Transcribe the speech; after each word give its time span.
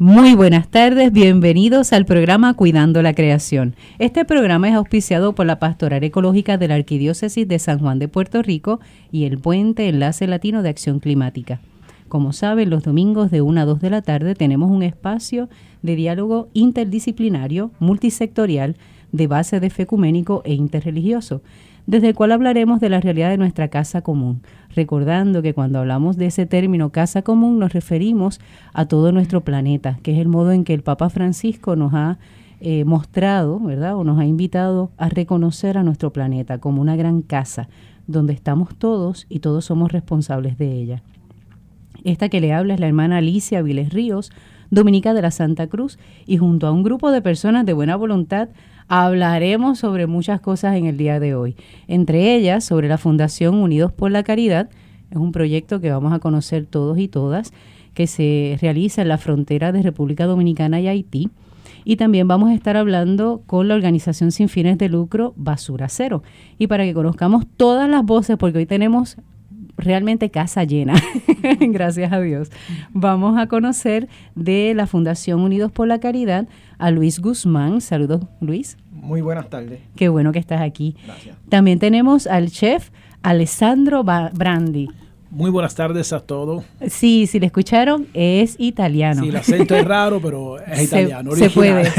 Muy 0.00 0.36
buenas 0.36 0.68
tardes, 0.68 1.10
bienvenidos 1.10 1.92
al 1.92 2.06
programa 2.06 2.54
Cuidando 2.54 3.02
la 3.02 3.14
Creación. 3.14 3.74
Este 3.98 4.24
programa 4.24 4.68
es 4.68 4.76
auspiciado 4.76 5.34
por 5.34 5.44
la 5.44 5.58
Pastoral 5.58 6.04
Ecológica 6.04 6.56
de 6.56 6.68
la 6.68 6.76
Arquidiócesis 6.76 7.48
de 7.48 7.58
San 7.58 7.80
Juan 7.80 7.98
de 7.98 8.06
Puerto 8.06 8.40
Rico 8.40 8.78
y 9.10 9.24
el 9.24 9.38
Puente 9.38 9.88
Enlace 9.88 10.28
Latino 10.28 10.62
de 10.62 10.68
Acción 10.68 11.00
Climática. 11.00 11.60
Como 12.06 12.32
saben, 12.32 12.70
los 12.70 12.84
domingos 12.84 13.32
de 13.32 13.42
1 13.42 13.60
a 13.60 13.64
2 13.64 13.80
de 13.80 13.90
la 13.90 14.02
tarde 14.02 14.36
tenemos 14.36 14.70
un 14.70 14.84
espacio 14.84 15.48
de 15.82 15.96
diálogo 15.96 16.48
interdisciplinario, 16.52 17.72
multisectorial, 17.80 18.76
de 19.10 19.26
base 19.26 19.58
de 19.58 19.68
fe 19.68 19.82
ecuménico 19.82 20.42
e 20.44 20.54
interreligioso 20.54 21.42
desde 21.88 22.08
el 22.08 22.14
cual 22.14 22.32
hablaremos 22.32 22.80
de 22.80 22.90
la 22.90 23.00
realidad 23.00 23.30
de 23.30 23.38
nuestra 23.38 23.68
casa 23.68 24.02
común, 24.02 24.42
recordando 24.76 25.40
que 25.40 25.54
cuando 25.54 25.78
hablamos 25.78 26.18
de 26.18 26.26
ese 26.26 26.44
término 26.44 26.90
casa 26.90 27.22
común 27.22 27.58
nos 27.58 27.72
referimos 27.72 28.40
a 28.74 28.84
todo 28.84 29.10
nuestro 29.10 29.40
planeta, 29.40 29.98
que 30.02 30.12
es 30.12 30.18
el 30.18 30.28
modo 30.28 30.52
en 30.52 30.64
que 30.64 30.74
el 30.74 30.82
Papa 30.82 31.08
Francisco 31.08 31.76
nos 31.76 31.94
ha 31.94 32.18
eh, 32.60 32.84
mostrado, 32.84 33.58
¿verdad? 33.58 33.96
O 33.96 34.04
nos 34.04 34.18
ha 34.18 34.26
invitado 34.26 34.90
a 34.98 35.08
reconocer 35.08 35.78
a 35.78 35.82
nuestro 35.82 36.12
planeta 36.12 36.58
como 36.58 36.82
una 36.82 36.94
gran 36.94 37.22
casa, 37.22 37.70
donde 38.06 38.34
estamos 38.34 38.76
todos 38.76 39.24
y 39.30 39.38
todos 39.38 39.64
somos 39.64 39.90
responsables 39.90 40.58
de 40.58 40.70
ella. 40.70 41.02
Esta 42.04 42.28
que 42.28 42.42
le 42.42 42.52
habla 42.52 42.74
es 42.74 42.80
la 42.80 42.86
hermana 42.88 43.16
Alicia 43.16 43.62
Viles 43.62 43.94
Ríos, 43.94 44.30
dominica 44.70 45.14
de 45.14 45.22
la 45.22 45.30
Santa 45.30 45.68
Cruz, 45.68 45.98
y 46.26 46.36
junto 46.36 46.66
a 46.66 46.70
un 46.70 46.82
grupo 46.82 47.10
de 47.10 47.22
personas 47.22 47.64
de 47.64 47.72
buena 47.72 47.96
voluntad 47.96 48.50
hablaremos 48.88 49.78
sobre 49.78 50.06
muchas 50.06 50.40
cosas 50.40 50.76
en 50.76 50.86
el 50.86 50.96
día 50.96 51.20
de 51.20 51.34
hoy, 51.34 51.56
entre 51.86 52.34
ellas 52.34 52.64
sobre 52.64 52.88
la 52.88 52.98
Fundación 52.98 53.54
Unidos 53.54 53.92
por 53.92 54.10
la 54.10 54.22
Caridad, 54.22 54.68
es 55.10 55.16
un 55.16 55.32
proyecto 55.32 55.80
que 55.80 55.90
vamos 55.90 56.12
a 56.12 56.18
conocer 56.18 56.66
todos 56.66 56.98
y 56.98 57.08
todas, 57.08 57.52
que 57.94 58.06
se 58.06 58.58
realiza 58.60 59.02
en 59.02 59.08
la 59.08 59.18
frontera 59.18 59.72
de 59.72 59.82
República 59.82 60.26
Dominicana 60.26 60.80
y 60.80 60.88
Haití. 60.88 61.30
Y 61.84 61.96
también 61.96 62.28
vamos 62.28 62.50
a 62.50 62.54
estar 62.54 62.76
hablando 62.76 63.42
con 63.46 63.68
la 63.68 63.74
organización 63.74 64.30
sin 64.32 64.48
fines 64.48 64.76
de 64.76 64.88
lucro 64.88 65.32
Basura 65.36 65.88
Cero. 65.88 66.22
Y 66.58 66.66
para 66.66 66.84
que 66.84 66.92
conozcamos 66.92 67.46
todas 67.56 67.88
las 67.88 68.04
voces, 68.04 68.36
porque 68.36 68.58
hoy 68.58 68.66
tenemos 68.66 69.16
realmente 69.78 70.30
casa 70.30 70.64
llena, 70.64 70.94
gracias 71.60 72.12
a 72.12 72.20
Dios. 72.20 72.50
Vamos 72.92 73.38
a 73.38 73.46
conocer 73.46 74.08
de 74.34 74.74
la 74.74 74.86
Fundación 74.86 75.40
Unidos 75.40 75.72
por 75.72 75.88
la 75.88 76.00
Caridad 76.00 76.46
a 76.78 76.90
Luis 76.90 77.20
Guzmán. 77.20 77.80
Saludos, 77.80 78.22
Luis. 78.40 78.76
Muy 78.90 79.20
buenas 79.20 79.48
tardes. 79.48 79.80
Qué 79.96 80.08
bueno 80.08 80.32
que 80.32 80.38
estás 80.38 80.60
aquí. 80.60 80.96
Gracias. 81.04 81.36
También 81.48 81.78
tenemos 81.78 82.26
al 82.26 82.50
chef 82.50 82.90
Alessandro 83.22 84.04
Brandi. 84.04 84.88
Muy 85.30 85.50
buenas 85.50 85.74
tardes 85.74 86.12
a 86.14 86.20
todos. 86.20 86.64
Sí, 86.88 87.26
si 87.26 87.38
le 87.38 87.46
escucharon, 87.46 88.06
es 88.14 88.56
italiano. 88.58 89.22
Sí, 89.22 89.28
el 89.28 89.36
acento 89.36 89.76
es 89.76 89.84
raro, 89.84 90.20
pero 90.22 90.58
es 90.66 90.84
italiano. 90.84 91.32
Se 91.32 91.50
puede. 91.50 91.90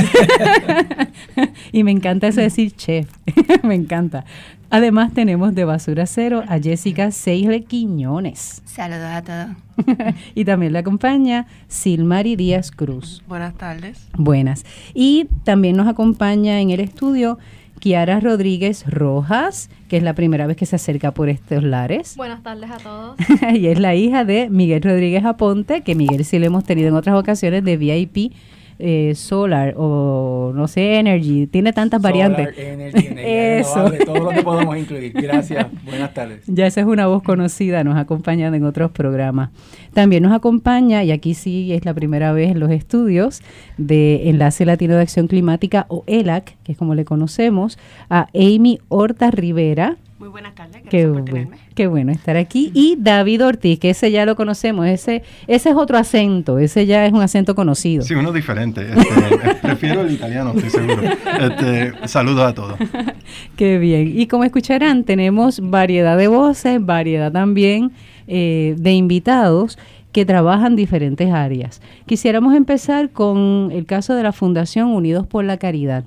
y 1.71 1.83
me 1.83 1.91
encanta 1.91 2.27
eso 2.27 2.41
decir 2.41 2.71
chef. 2.75 3.07
me 3.63 3.75
encanta. 3.75 4.25
Además 4.71 5.13
tenemos 5.13 5.53
de 5.53 5.65
Basura 5.65 6.07
Cero 6.07 6.43
a 6.47 6.59
Jessica 6.59 7.11
Seisle 7.11 7.63
Quiñones. 7.63 8.61
Saludos 8.65 9.11
a 9.11 9.21
todos. 9.23 10.15
y 10.35 10.45
también 10.45 10.73
le 10.73 10.79
acompaña 10.79 11.47
Silmari 11.67 12.35
Díaz 12.35 12.71
Cruz. 12.71 13.23
Buenas 13.27 13.55
tardes. 13.55 14.07
Buenas. 14.17 14.65
Y 14.93 15.27
también 15.43 15.75
nos 15.75 15.87
acompaña 15.87 16.61
en 16.61 16.71
el 16.71 16.79
estudio 16.79 17.37
Kiara 17.79 18.19
Rodríguez 18.19 18.85
Rojas, 18.87 19.69
que 19.87 19.97
es 19.97 20.03
la 20.03 20.13
primera 20.13 20.47
vez 20.47 20.57
que 20.57 20.65
se 20.65 20.75
acerca 20.75 21.13
por 21.13 21.29
estos 21.29 21.63
lares. 21.63 22.15
Buenas 22.17 22.43
tardes 22.43 22.69
a 22.69 22.77
todos. 22.77 23.17
y 23.53 23.67
es 23.67 23.79
la 23.79 23.95
hija 23.95 24.25
de 24.25 24.49
Miguel 24.49 24.81
Rodríguez 24.81 25.25
Aponte, 25.25 25.81
que 25.81 25.95
Miguel 25.95 26.25
sí 26.25 26.39
le 26.39 26.47
hemos 26.47 26.63
tenido 26.63 26.89
en 26.89 26.95
otras 26.95 27.15
ocasiones 27.15 27.63
de 27.63 27.77
VIP 27.77 28.33
eh, 28.79 29.13
solar 29.15 29.73
o 29.77 30.53
no 30.55 30.67
sé, 30.67 30.95
energy, 30.99 31.47
tiene 31.47 31.73
tantas 31.73 32.01
variantes. 32.01 32.57
Energy, 32.57 33.07
Eso. 33.17 33.91
todo 34.05 34.19
lo 34.19 34.29
que 34.29 34.41
podemos 34.41 34.77
incluir. 34.77 35.11
Gracias, 35.13 35.67
buenas 35.83 36.13
tardes. 36.13 36.43
Ya 36.47 36.65
esa 36.65 36.81
es 36.81 36.87
una 36.87 37.07
voz 37.07 37.21
conocida, 37.21 37.83
nos 37.83 37.97
ha 37.97 38.01
acompañado 38.01 38.55
en 38.55 38.63
otros 38.63 38.91
programas. 38.91 39.49
También 39.93 40.23
nos 40.23 40.31
acompaña, 40.31 41.03
y 41.03 41.11
aquí 41.11 41.33
sí 41.33 41.73
es 41.73 41.83
la 41.83 41.93
primera 41.93 42.31
vez 42.31 42.51
en 42.51 42.59
los 42.59 42.71
estudios 42.71 43.41
de 43.77 44.29
Enlace 44.29 44.65
Latino 44.65 44.95
de 44.95 45.01
Acción 45.01 45.27
Climática 45.27 45.85
o 45.89 46.03
ELAC, 46.07 46.55
que 46.63 46.71
es 46.71 46.77
como 46.77 46.95
le 46.95 47.05
conocemos, 47.05 47.77
a 48.09 48.27
Amy 48.33 48.79
Horta 48.87 49.29
Rivera 49.29 49.97
muy 50.19 50.27
buenas 50.27 50.53
tardes, 50.53 50.81
qué 50.89 51.07
por 51.07 51.21
bueno, 51.29 51.51
Qué 51.73 51.87
bueno 51.87 52.11
estar 52.11 52.35
aquí. 52.35 52.71
Y 52.73 52.97
David 52.99 53.45
Ortiz, 53.45 53.79
que 53.79 53.91
ese 53.91 54.11
ya 54.11 54.25
lo 54.25 54.35
conocemos, 54.35 54.85
ese, 54.85 55.23
ese 55.47 55.69
es 55.69 55.75
otro 55.77 55.97
acento, 55.97 56.59
ese 56.59 56.85
ya 56.85 57.05
es 57.05 57.13
un 57.13 57.21
acento 57.21 57.55
conocido. 57.55 58.03
Sí, 58.03 58.15
uno 58.15 58.33
diferente. 58.33 58.81
Este, 58.81 59.55
prefiero 59.61 60.01
el 60.01 60.11
italiano, 60.11 60.51
estoy 60.53 60.69
seguro. 60.71 61.01
Este, 61.39 62.07
saludos 62.09 62.41
a 62.41 62.53
todos. 62.53 62.77
qué 63.55 63.77
bien. 63.77 64.11
Y 64.13 64.27
como 64.27 64.43
escucharán, 64.43 65.05
tenemos 65.05 65.61
variedad 65.61 66.17
de 66.17 66.27
voces, 66.27 66.85
variedad 66.85 67.31
también 67.31 67.93
eh, 68.27 68.75
de 68.77 68.91
invitados 68.91 69.79
que 70.11 70.25
trabajan 70.25 70.75
diferentes 70.75 71.31
áreas. 71.31 71.81
Quisiéramos 72.05 72.55
empezar 72.55 73.11
con 73.11 73.69
el 73.71 73.85
caso 73.85 74.15
de 74.15 74.23
la 74.23 74.33
Fundación 74.33 74.89
Unidos 74.89 75.25
por 75.25 75.45
la 75.45 75.55
Caridad 75.55 76.03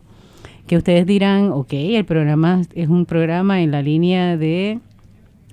que 0.72 0.78
ustedes 0.78 1.04
dirán, 1.04 1.50
ok, 1.52 1.74
el 1.74 2.06
programa 2.06 2.62
es 2.74 2.88
un 2.88 3.04
programa 3.04 3.60
en 3.60 3.72
la 3.72 3.82
línea 3.82 4.38
de 4.38 4.78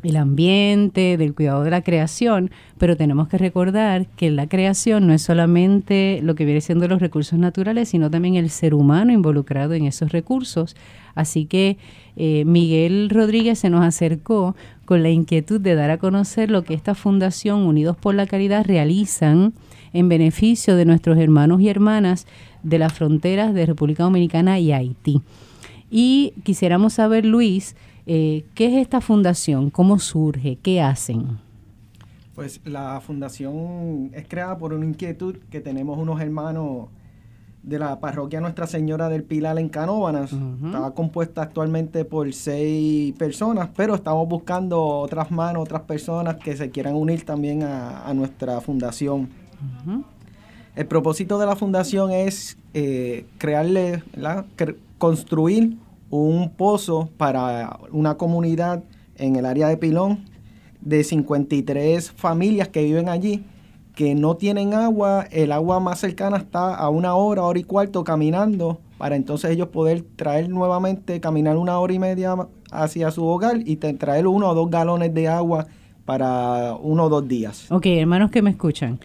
el 0.01 0.15
ambiente, 0.15 1.17
del 1.17 1.35
cuidado 1.35 1.65
de 1.65 1.71
la 1.71 1.81
creación, 1.81 2.51
pero 2.77 2.95
tenemos 2.95 3.27
que 3.27 3.37
recordar 3.37 4.07
que 4.15 4.31
la 4.31 4.47
creación 4.47 5.07
no 5.07 5.13
es 5.13 5.21
solamente 5.21 6.21
lo 6.23 6.35
que 6.35 6.45
viene 6.45 6.61
siendo 6.61 6.87
los 6.87 7.01
recursos 7.01 7.37
naturales, 7.37 7.89
sino 7.89 8.09
también 8.09 8.35
el 8.35 8.49
ser 8.49 8.73
humano 8.73 9.11
involucrado 9.11 9.73
en 9.73 9.87
esos 9.87 10.13
recursos. 10.13 10.77
Así 11.15 11.43
que 11.43 11.77
eh, 12.15 12.45
Miguel 12.45 13.09
Rodríguez 13.09 13.59
se 13.59 13.69
nos 13.69 13.83
acercó 13.83 14.55
con 14.85 15.03
la 15.03 15.09
inquietud 15.09 15.59
de 15.59 15.75
dar 15.75 15.89
a 15.89 15.97
conocer 15.97 16.49
lo 16.49 16.63
que 16.63 16.75
esta 16.75 16.95
Fundación 16.95 17.63
Unidos 17.63 17.97
por 17.97 18.15
la 18.15 18.25
Caridad 18.25 18.65
realizan 18.65 19.51
en 19.91 20.07
beneficio 20.07 20.77
de 20.77 20.85
nuestros 20.85 21.17
hermanos 21.17 21.59
y 21.59 21.67
hermanas 21.67 22.25
de 22.63 22.79
las 22.79 22.93
fronteras 22.93 23.53
de 23.53 23.65
República 23.65 24.03
Dominicana 24.03 24.59
y 24.59 24.71
Haití. 24.71 25.21
Y 25.89 26.33
quisiéramos 26.43 26.93
saber, 26.93 27.25
Luis, 27.25 27.75
eh, 28.05 28.45
¿qué 28.55 28.67
es 28.67 28.81
esta 28.81 29.01
fundación? 29.01 29.69
¿Cómo 29.69 29.99
surge? 29.99 30.57
¿Qué 30.61 30.81
hacen? 30.81 31.39
Pues 32.35 32.61
la 32.63 33.01
fundación 33.01 34.11
es 34.13 34.27
creada 34.27 34.57
por 34.57 34.73
una 34.73 34.85
inquietud 34.85 35.37
que 35.49 35.59
tenemos 35.61 35.97
unos 35.97 36.21
hermanos 36.21 36.87
de 37.63 37.79
la 37.79 37.99
parroquia 37.99 38.39
Nuestra 38.39 38.67
Señora 38.67 39.09
del 39.09 39.23
Pilar 39.23 39.59
en 39.59 39.69
Canóvanas. 39.69 40.31
Está 40.31 40.91
compuesta 40.91 41.41
actualmente 41.41 42.05
por 42.05 42.31
seis 42.33 43.13
personas, 43.17 43.69
pero 43.75 43.95
estamos 43.95 44.27
buscando 44.27 44.81
otras 44.81 45.31
manos, 45.31 45.63
otras 45.63 45.81
personas 45.81 46.37
que 46.37 46.55
se 46.55 46.69
quieran 46.69 46.95
unir 46.95 47.25
también 47.25 47.63
a, 47.63 48.11
nuestra 48.13 48.61
fundación. 48.61 49.29
El 50.79 50.87
propósito 50.87 51.37
de 51.39 51.45
la 51.45 51.57
fundación 51.57 52.09
es 52.13 52.57
eh, 52.73 53.25
crearle, 53.37 54.01
construir 54.97 55.75
un 56.09 56.51
pozo 56.51 57.09
para 57.17 57.81
una 57.91 58.15
comunidad 58.15 58.81
en 59.17 59.35
el 59.35 59.45
área 59.45 59.67
de 59.67 59.75
Pilón 59.75 60.19
de 60.79 61.03
53 61.03 62.11
familias 62.11 62.69
que 62.69 62.81
viven 62.81 63.09
allí 63.09 63.43
que 63.93 64.15
no 64.15 64.37
tienen 64.37 64.73
agua, 64.73 65.27
el 65.31 65.51
agua 65.51 65.81
más 65.81 65.99
cercana 65.99 66.37
está 66.37 66.73
a 66.75 66.87
una 66.87 67.13
hora, 67.13 67.43
hora 67.43 67.59
y 67.59 67.65
cuarto 67.65 68.05
caminando, 68.05 68.79
para 68.97 69.17
entonces 69.17 69.51
ellos 69.51 69.67
poder 69.67 70.05
traer 70.15 70.47
nuevamente, 70.47 71.19
caminar 71.19 71.57
una 71.57 71.77
hora 71.77 71.91
y 71.91 71.99
media 71.99 72.37
hacia 72.71 73.11
su 73.11 73.25
hogar 73.25 73.57
y 73.65 73.75
traer 73.75 74.27
uno 74.27 74.47
o 74.47 74.55
dos 74.55 74.69
galones 74.69 75.13
de 75.13 75.27
agua 75.27 75.67
para 76.05 76.75
uno 76.75 77.03
o 77.03 77.09
dos 77.09 77.27
días. 77.27 77.69
Ok, 77.69 77.85
hermanos 77.87 78.31
que 78.31 78.41
me 78.41 78.51
escuchan. 78.51 78.97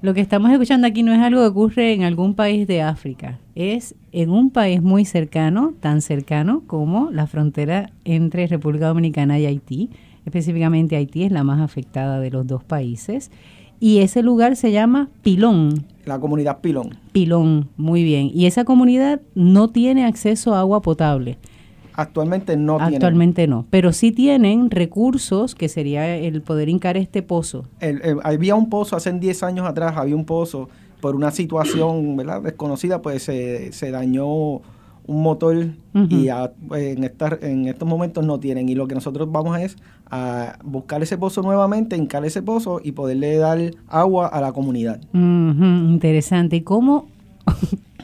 Lo 0.00 0.14
que 0.14 0.20
estamos 0.20 0.52
escuchando 0.52 0.86
aquí 0.86 1.02
no 1.02 1.12
es 1.12 1.18
algo 1.18 1.40
que 1.40 1.46
ocurre 1.48 1.92
en 1.92 2.04
algún 2.04 2.34
país 2.34 2.68
de 2.68 2.82
África, 2.82 3.40
es 3.56 3.96
en 4.12 4.30
un 4.30 4.50
país 4.50 4.80
muy 4.80 5.04
cercano, 5.04 5.74
tan 5.80 6.02
cercano 6.02 6.62
como 6.68 7.10
la 7.10 7.26
frontera 7.26 7.90
entre 8.04 8.46
República 8.46 8.86
Dominicana 8.86 9.40
y 9.40 9.46
Haití. 9.46 9.90
Específicamente 10.24 10.94
Haití 10.94 11.24
es 11.24 11.32
la 11.32 11.42
más 11.42 11.60
afectada 11.60 12.20
de 12.20 12.30
los 12.30 12.46
dos 12.46 12.62
países. 12.62 13.32
Y 13.80 13.98
ese 13.98 14.22
lugar 14.22 14.54
se 14.54 14.70
llama 14.70 15.08
Pilón. 15.22 15.84
La 16.04 16.20
comunidad 16.20 16.60
Pilón. 16.60 16.90
Pilón, 17.10 17.68
muy 17.76 18.04
bien. 18.04 18.30
Y 18.32 18.46
esa 18.46 18.64
comunidad 18.64 19.20
no 19.34 19.68
tiene 19.70 20.04
acceso 20.04 20.54
a 20.54 20.60
agua 20.60 20.80
potable. 20.80 21.38
Actualmente 21.98 22.56
no 22.56 22.78
Actualmente 22.78 23.48
no, 23.48 23.66
pero 23.70 23.92
sí 23.92 24.12
tienen 24.12 24.70
recursos 24.70 25.56
que 25.56 25.68
sería 25.68 26.14
el 26.16 26.42
poder 26.42 26.68
hincar 26.68 26.96
este 26.96 27.22
pozo. 27.22 27.64
había 28.22 28.54
un 28.54 28.70
pozo 28.70 28.94
hace 28.94 29.12
10 29.12 29.42
años 29.42 29.66
atrás, 29.66 29.96
había 29.96 30.14
un 30.14 30.24
pozo 30.24 30.68
por 31.00 31.16
una 31.16 31.32
situación 31.32 32.16
¿verdad? 32.16 32.40
desconocida, 32.40 33.02
pues 33.02 33.24
se, 33.24 33.90
dañó 33.90 34.28
un 34.28 34.62
motor 35.08 35.70
y 36.08 36.28
en, 36.28 37.02
estar, 37.02 37.40
en 37.42 37.66
estos 37.66 37.88
momentos 37.88 38.24
no 38.24 38.38
tienen. 38.38 38.68
Y 38.68 38.76
lo 38.76 38.86
que 38.86 38.94
nosotros 38.94 39.32
vamos 39.32 39.58
es 39.58 39.76
a 40.08 40.56
buscar 40.62 41.02
ese 41.02 41.18
pozo 41.18 41.42
nuevamente, 41.42 41.96
hincar 41.96 42.24
ese 42.24 42.42
pozo 42.42 42.80
y 42.80 42.92
poderle 42.92 43.38
dar 43.38 43.58
agua 43.88 44.28
a 44.28 44.40
la 44.40 44.52
comunidad. 44.52 45.00
interesante. 45.12 46.54
¿Y 46.54 46.60
cómo, 46.60 47.08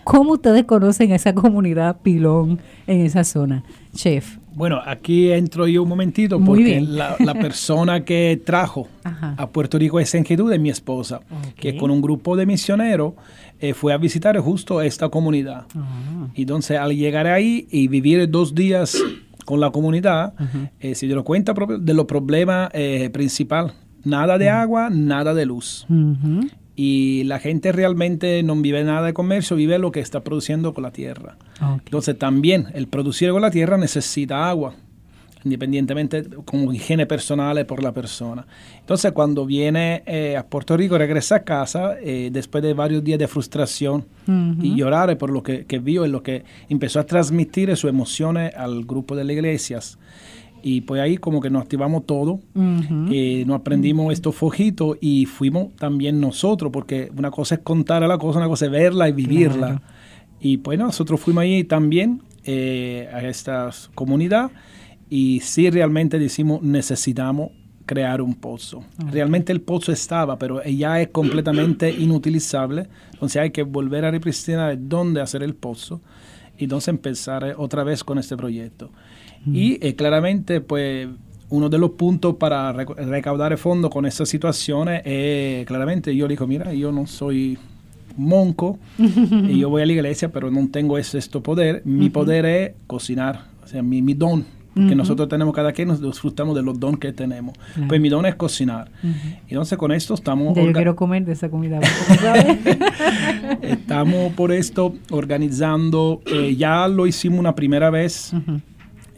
cómo 0.04 0.32
ustedes 0.32 0.64
conocen 0.64 1.12
esa 1.12 1.34
comunidad 1.34 2.00
pilón 2.02 2.60
en 2.86 3.00
esa 3.00 3.24
zona, 3.24 3.64
chef? 3.94 4.38
Bueno, 4.54 4.80
aquí 4.84 5.32
entro 5.32 5.66
yo 5.66 5.82
un 5.82 5.88
momentito 5.88 6.38
porque 6.38 6.80
la, 6.80 7.16
persona 7.34 8.04
que 8.04 8.40
trajo 8.44 8.86
a 9.02 9.48
Puerto 9.48 9.78
Rico 9.78 9.98
esa 9.98 10.16
inquietud 10.16 10.52
es 10.52 10.60
mi 10.60 10.70
esposa, 10.70 11.20
que 11.56 11.76
con 11.76 11.90
un 11.90 12.00
grupo 12.00 12.36
de 12.36 12.46
misioneros 12.46 13.14
eh, 13.58 13.74
fue 13.74 13.92
a 13.92 13.98
visitar 13.98 14.38
justo 14.38 14.80
esta 14.80 15.08
comunidad. 15.08 15.66
Ah. 15.74 16.28
Entonces, 16.34 16.78
al 16.78 16.94
llegar 16.96 17.26
ahí 17.26 17.66
y 17.70 17.88
vivir 17.88 18.30
dos 18.30 18.54
días 18.54 18.96
con 19.44 19.58
la 19.58 19.70
comunidad, 19.70 20.34
eh, 20.78 20.94
se 20.94 21.06
dio 21.06 21.24
cuenta 21.24 21.52
de 21.52 21.94
los 21.94 22.04
problemas 22.04 22.70
eh, 22.74 23.10
principales. 23.12 23.72
Nada 24.04 24.38
de 24.38 24.50
agua, 24.50 24.88
nada 24.90 25.34
de 25.34 25.46
luz 25.46 25.86
y 26.76 27.24
la 27.24 27.38
gente 27.38 27.72
realmente 27.72 28.42
no 28.42 28.56
vive 28.56 28.82
nada 28.84 29.06
de 29.06 29.12
comercio, 29.12 29.56
vive 29.56 29.78
lo 29.78 29.92
que 29.92 30.00
está 30.00 30.20
produciendo 30.20 30.74
con 30.74 30.82
la 30.82 30.90
tierra. 30.90 31.36
Entonces 31.84 32.18
también 32.18 32.66
el 32.74 32.88
producir 32.88 33.30
con 33.30 33.42
la 33.42 33.50
tierra 33.50 33.76
necesita 33.76 34.48
agua, 34.48 34.74
independientemente 35.44 36.24
como 36.44 36.72
higiene 36.72 37.06
personal 37.06 37.64
por 37.66 37.82
la 37.82 37.92
persona. 37.92 38.46
Entonces 38.80 39.12
cuando 39.12 39.46
viene 39.46 40.02
eh, 40.06 40.36
a 40.36 40.44
Puerto 40.46 40.76
Rico, 40.76 40.98
regresa 40.98 41.36
a 41.36 41.44
casa 41.44 41.96
eh, 42.00 42.30
después 42.32 42.64
de 42.64 42.74
varios 42.74 43.04
días 43.04 43.18
de 43.18 43.28
frustración 43.28 44.06
y 44.60 44.74
llorar 44.74 45.16
por 45.18 45.30
lo 45.30 45.42
que, 45.42 45.66
que 45.66 45.78
vio 45.78 46.06
y 46.06 46.08
lo 46.08 46.22
que 46.22 46.44
empezó 46.68 46.98
a 46.98 47.04
transmitir 47.04 47.76
sus 47.76 47.90
emociones 47.90 48.54
al 48.56 48.84
grupo 48.84 49.14
de 49.14 49.24
las 49.24 49.34
iglesias 49.34 49.98
y 50.66 50.80
pues 50.80 51.02
ahí 51.02 51.18
como 51.18 51.42
que 51.42 51.50
nos 51.50 51.60
activamos 51.60 52.06
todo, 52.06 52.40
eh, 53.12 53.44
nos 53.46 53.60
aprendimos 53.60 54.10
estos 54.14 54.34
fojitos 54.34 54.96
y 54.98 55.26
fuimos 55.26 55.76
también 55.76 56.20
nosotros, 56.20 56.72
porque 56.72 57.12
una 57.14 57.30
cosa 57.30 57.56
es 57.56 57.60
contar 57.60 58.02
a 58.02 58.08
la 58.08 58.16
cosa, 58.16 58.38
una 58.38 58.48
cosa 58.48 58.64
es 58.64 58.70
verla 58.70 59.06
y 59.10 59.12
vivirla. 59.12 59.82
Y 60.40 60.56
pues 60.56 60.78
nosotros 60.78 61.20
fuimos 61.20 61.42
ahí 61.42 61.64
también 61.64 62.22
eh, 62.44 63.10
a 63.12 63.22
esta 63.24 63.68
comunidad 63.94 64.52
y 65.10 65.40
sí 65.40 65.68
realmente 65.68 66.18
decimos 66.18 66.62
necesitamos 66.62 67.50
crear 67.84 68.22
un 68.22 68.34
pozo. 68.34 68.84
Realmente 69.12 69.52
el 69.52 69.60
pozo 69.60 69.92
estaba, 69.92 70.38
pero 70.38 70.64
ya 70.64 70.98
es 70.98 71.08
completamente 71.08 71.90
inutilizable, 71.98 72.88
entonces 73.12 73.42
hay 73.42 73.50
que 73.50 73.64
volver 73.64 74.06
a 74.06 74.10
representar 74.10 74.78
dónde 74.80 75.20
hacer 75.20 75.42
el 75.42 75.54
pozo 75.54 76.00
y 76.56 76.64
entonces 76.64 76.88
empezar 76.88 77.44
eh, 77.44 77.54
otra 77.54 77.84
vez 77.84 78.02
con 78.02 78.16
este 78.18 78.34
proyecto. 78.34 78.90
Y 79.46 79.78
eh, 79.86 79.94
claramente, 79.94 80.60
pues, 80.60 81.08
uno 81.50 81.68
de 81.68 81.78
los 81.78 81.90
puntos 81.90 82.36
para 82.36 82.72
recaudar 82.72 83.52
el 83.52 83.58
fondo 83.58 83.90
con 83.90 84.06
estas 84.06 84.28
situaciones 84.28 85.02
es, 85.04 85.66
claramente, 85.66 86.14
yo 86.16 86.26
digo, 86.26 86.46
mira, 86.46 86.72
yo 86.72 86.92
no 86.92 87.06
soy 87.06 87.58
monco 88.16 88.78
y 88.98 89.58
yo 89.58 89.70
voy 89.70 89.82
a 89.82 89.86
la 89.86 89.92
iglesia, 89.92 90.30
pero 90.30 90.50
no 90.50 90.68
tengo 90.68 90.98
ese 90.98 91.18
este 91.18 91.40
poder. 91.40 91.82
Mi 91.84 92.10
poder 92.10 92.46
es 92.46 92.72
cocinar, 92.86 93.46
o 93.62 93.66
sea, 93.66 93.82
mi, 93.82 94.02
mi 94.02 94.14
don 94.14 94.44
que 94.74 94.94
nosotros 94.94 95.28
tenemos 95.28 95.54
cada 95.54 95.72
quien, 95.72 95.88
nos 95.88 96.02
disfrutamos 96.02 96.56
de 96.56 96.62
los 96.62 96.78
dones 96.80 96.98
que 96.98 97.12
tenemos. 97.12 97.56
Pues 97.88 98.00
mi 98.00 98.08
don 98.08 98.26
es 98.26 98.34
cocinar. 98.34 98.90
Entonces 99.48 99.78
con 99.78 99.92
esto 99.92 100.14
estamos... 100.14 100.56
Yo 100.56 100.72
quiero 100.72 100.96
comer 100.96 101.24
de 101.24 101.32
esa 101.32 101.48
comida. 101.48 101.78
estamos 103.62 104.32
por 104.32 104.50
esto 104.50 104.94
organizando, 105.10 106.22
eh, 106.26 106.56
ya 106.56 106.88
lo 106.88 107.06
hicimos 107.06 107.38
una 107.38 107.54
primera 107.54 107.90
vez. 107.90 108.32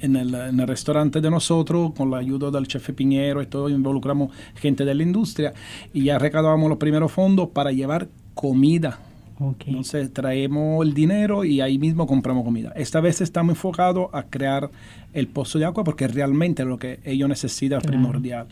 En 0.01 0.17
el, 0.17 0.35
en 0.35 0.61
el, 0.61 0.67
restaurante 0.67 1.21
de 1.21 1.31
nosotros, 1.31 1.93
con 1.97 2.11
la 2.11 2.19
ayuda 2.19 2.51
del 2.51 2.67
chef 2.67 2.91
Piñero 2.93 3.41
y 3.41 3.47
todo, 3.47 3.69
involucramos 3.69 4.31
gente 4.55 4.85
de 4.85 4.95
la 4.95 5.03
industria 5.03 5.55
y 5.93 6.05
ya 6.05 6.19
recaudamos 6.19 6.69
los 6.69 6.79
primeros 6.79 7.13
fondos 7.13 7.49
para 7.49 7.73
llevar 7.73 8.09
comida 8.35 8.99
entonces 9.39 10.13
traemos 10.13 10.85
el 10.85 10.95
dinero 10.95 11.45
y 11.45 11.61
ahí 11.61 11.79
mismo 11.79 12.07
compramos 12.07 12.45
comida. 12.45 12.73
Esta 12.75 13.01
vez 13.01 13.21
estamos 13.21 13.53
enfocados 13.53 14.09
a 14.13 14.23
crear 14.23 14.71
el 15.13 15.29
pozo 15.29 15.59
de 15.59 15.67
agua 15.67 15.85
porque 15.85 16.09
realmente 16.09 16.65
lo 16.65 16.79
que 16.79 17.01
ellos 17.05 17.29
necesitan 17.29 17.81
es 17.81 17.87
primordial. 17.87 18.47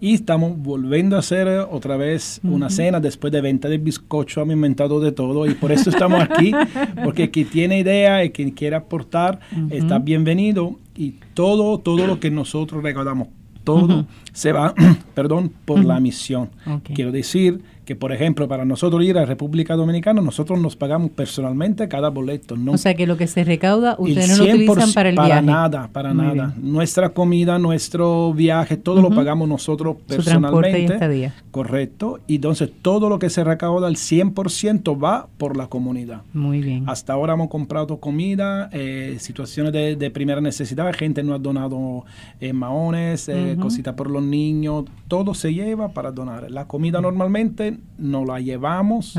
Y 0.00 0.14
estamos 0.14 0.56
volviendo 0.56 1.16
a 1.16 1.18
hacer 1.18 1.48
otra 1.70 1.96
vez 1.96 2.40
una 2.44 2.70
cena 2.70 3.00
después 3.00 3.32
de 3.32 3.40
venta 3.40 3.68
de 3.68 3.78
bizcocho, 3.78 4.42
hemos 4.42 4.54
inventado 4.54 5.00
de 5.00 5.10
todo 5.10 5.44
y 5.46 5.54
por 5.54 5.72
eso 5.72 5.90
estamos 5.90 6.20
aquí, 6.20 6.52
porque 7.04 7.30
quien 7.30 7.48
tiene 7.48 7.80
idea 7.80 8.24
y 8.24 8.30
quien 8.30 8.52
quiera 8.52 8.78
aportar 8.78 9.40
está 9.70 9.98
bienvenido 9.98 10.76
y 10.94 11.14
todo, 11.34 11.78
todo 11.78 12.06
lo 12.06 12.20
que 12.20 12.30
nosotros 12.30 12.80
recaudamos, 12.80 13.28
todo 13.64 14.06
se 14.32 14.52
va, 14.52 14.72
perdón, 15.14 15.52
por 15.64 15.84
la 15.84 15.98
misión. 15.98 16.50
Quiero 16.94 17.10
decir 17.10 17.60
que 17.88 17.96
por 17.96 18.12
ejemplo 18.12 18.46
para 18.46 18.66
nosotros 18.66 19.02
ir 19.02 19.16
a 19.16 19.24
República 19.24 19.74
Dominicana 19.74 20.20
nosotros 20.20 20.60
nos 20.60 20.76
pagamos 20.76 21.10
personalmente 21.12 21.88
cada 21.88 22.10
boleto 22.10 22.54
no 22.54 22.72
o 22.72 22.76
sea 22.76 22.92
que 22.92 23.06
lo 23.06 23.16
que 23.16 23.26
se 23.26 23.44
recauda 23.44 23.96
ustedes 23.98 24.28
no 24.28 24.44
lo 24.44 24.52
utilizan 24.52 24.92
para 24.92 25.08
el 25.08 25.14
para 25.14 25.26
viaje. 25.26 25.46
nada 25.46 25.88
para 25.90 26.12
nada. 26.12 26.54
nuestra 26.58 27.08
comida 27.08 27.58
nuestro 27.58 28.34
viaje 28.34 28.76
todo 28.76 29.00
lo 29.00 29.10
pagamos 29.10 29.48
nosotros 29.48 29.96
personalmente. 30.06 31.32
correcto. 31.50 32.20
Y 32.26 32.36
entonces 32.36 32.70
todo 32.82 33.08
lo 33.08 33.18
que 33.18 33.30
se 33.30 33.44
recauda 33.44 33.88
el 33.88 33.96
100% 33.96 35.02
va 35.02 35.28
por 35.38 35.56
la 35.56 35.68
comunidad. 35.68 36.22
Muy 36.32 36.60
bien. 36.60 36.84
Hasta 36.88 37.12
ahora 37.12 37.34
hemos 37.34 37.48
comprado 37.48 37.98
comida 37.98 38.68
eh, 38.72 39.16
situaciones 39.18 39.72
de, 39.72 40.10
primera 40.10 40.40
necesidad. 40.40 40.92
Gente 40.94 41.22
nos 41.22 41.36
ha 41.36 41.38
donado 41.38 42.04
eh, 42.40 42.52
maones 42.52 43.28
eh, 43.28 43.56
cositas 43.60 43.94
por 43.94 44.10
los 44.10 44.22
niños. 44.22 44.84
Todo 45.06 45.34
se 45.34 45.52
lleva 45.52 45.88
para 45.88 46.12
donar. 46.12 46.50
La 46.50 46.66
comida 46.66 47.00
normalmente 47.00 47.77
nos 47.98 48.26
la 48.26 48.40
llevamos 48.40 49.18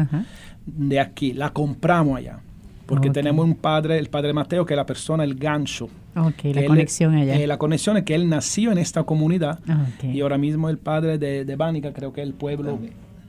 de 0.65 0.99
aquí, 0.99 1.33
la 1.33 1.51
compramos 1.51 2.17
allá. 2.17 2.39
Porque 2.85 3.11
tenemos 3.11 3.45
un 3.45 3.55
padre, 3.55 3.99
el 3.99 4.09
padre 4.09 4.33
Mateo, 4.33 4.65
que 4.65 4.73
es 4.73 4.77
la 4.77 4.85
persona, 4.85 5.23
el 5.23 5.35
gancho. 5.35 5.89
la 6.15 6.65
conexión 6.65 7.13
allá. 7.13 7.35
Eh, 7.35 7.45
la 7.45 7.57
conexión 7.57 7.97
es 7.97 8.03
que 8.03 8.15
él 8.15 8.27
nació 8.27 8.71
en 8.71 8.79
esta 8.79 9.03
comunidad 9.03 9.59
y 10.01 10.21
ahora 10.21 10.37
mismo 10.37 10.69
el 10.69 10.77
padre 10.77 11.17
de, 11.17 11.45
de 11.45 11.55
Bánica, 11.55 11.93
creo 11.93 12.11
que 12.11 12.21
es 12.21 12.27
el 12.27 12.33
pueblo. 12.33 12.79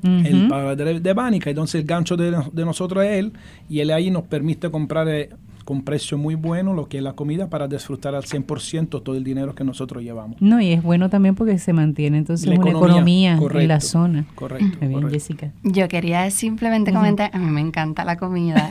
El 0.03 0.49
padre 0.49 0.99
de 0.99 1.13
Bánica, 1.13 1.51
entonces 1.51 1.83
el 1.83 1.87
gancho 1.87 2.17
de, 2.17 2.31
de, 2.31 2.65
nosotros 2.65 3.05
es 3.05 3.19
él 3.19 3.33
y 3.69 3.81
él 3.81 3.91
ahí 3.91 4.11
nos 4.11 4.23
permite 4.23 4.71
comprar 4.71 5.07
eh, 5.09 5.29
con 5.71 5.83
precio 5.83 6.19
muy 6.19 6.35
bueno 6.35 6.75
lo 6.75 6.89
que 6.89 6.97
es 6.97 7.03
la 7.05 7.13
comida 7.13 7.49
para 7.49 7.69
disfrutar 7.69 8.17
al 8.17 8.25
100% 8.25 9.05
todo 9.05 9.15
el 9.15 9.23
dinero 9.23 9.55
que 9.55 9.63
nosotros 9.63 10.03
llevamos. 10.03 10.43
No, 10.43 10.61
y 10.61 10.73
es 10.73 10.83
bueno 10.83 11.09
también 11.09 11.37
porque 11.37 11.61
se 11.61 11.73
mantiene 11.73 12.19
entonces 12.19 12.49
una 12.49 12.71
economía, 12.71 13.39
en 13.41 13.69
la 13.69 13.79
zona. 13.79 14.25
Correcto. 14.35 14.79
Muy 14.81 14.89
bien, 14.89 15.09
Jessica. 15.09 15.53
Yo 15.63 15.87
quería 15.87 16.29
simplemente 16.33 16.93
comentar, 16.93 17.31
a 17.33 17.39
mí 17.39 17.49
me 17.53 17.61
encanta 17.61 18.05
la 18.05 18.17
comida, 18.17 18.69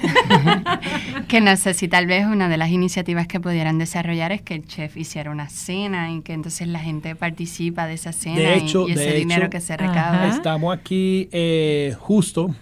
que 1.29 1.39
no 1.39 1.55
sé 1.55 1.73
si 1.73 1.87
tal 1.87 2.05
vez 2.05 2.25
una 2.25 2.49
de 2.49 2.57
las 2.57 2.69
iniciativas 2.69 3.27
que 3.27 3.39
pudieran 3.39 3.77
desarrollar 3.77 4.33
es 4.33 4.41
que 4.41 4.55
el 4.55 4.67
chef 4.67 4.97
hiciera 4.97 5.31
una 5.31 5.47
cena 5.47 6.11
y 6.11 6.19
que 6.19 6.33
entonces 6.33 6.67
la 6.67 6.79
gente 6.79 7.15
participa 7.15 7.87
de 7.87 7.93
esa 7.93 8.11
cena 8.11 8.57
y, 8.57 8.91
ese 8.91 9.13
dinero 9.13 9.49
que 9.49 9.61
se 9.61 9.77
recauda. 9.77 10.27
Estamos 10.27 10.77
aquí 10.77 11.29
eh, 11.31 11.95
justo 11.97 12.53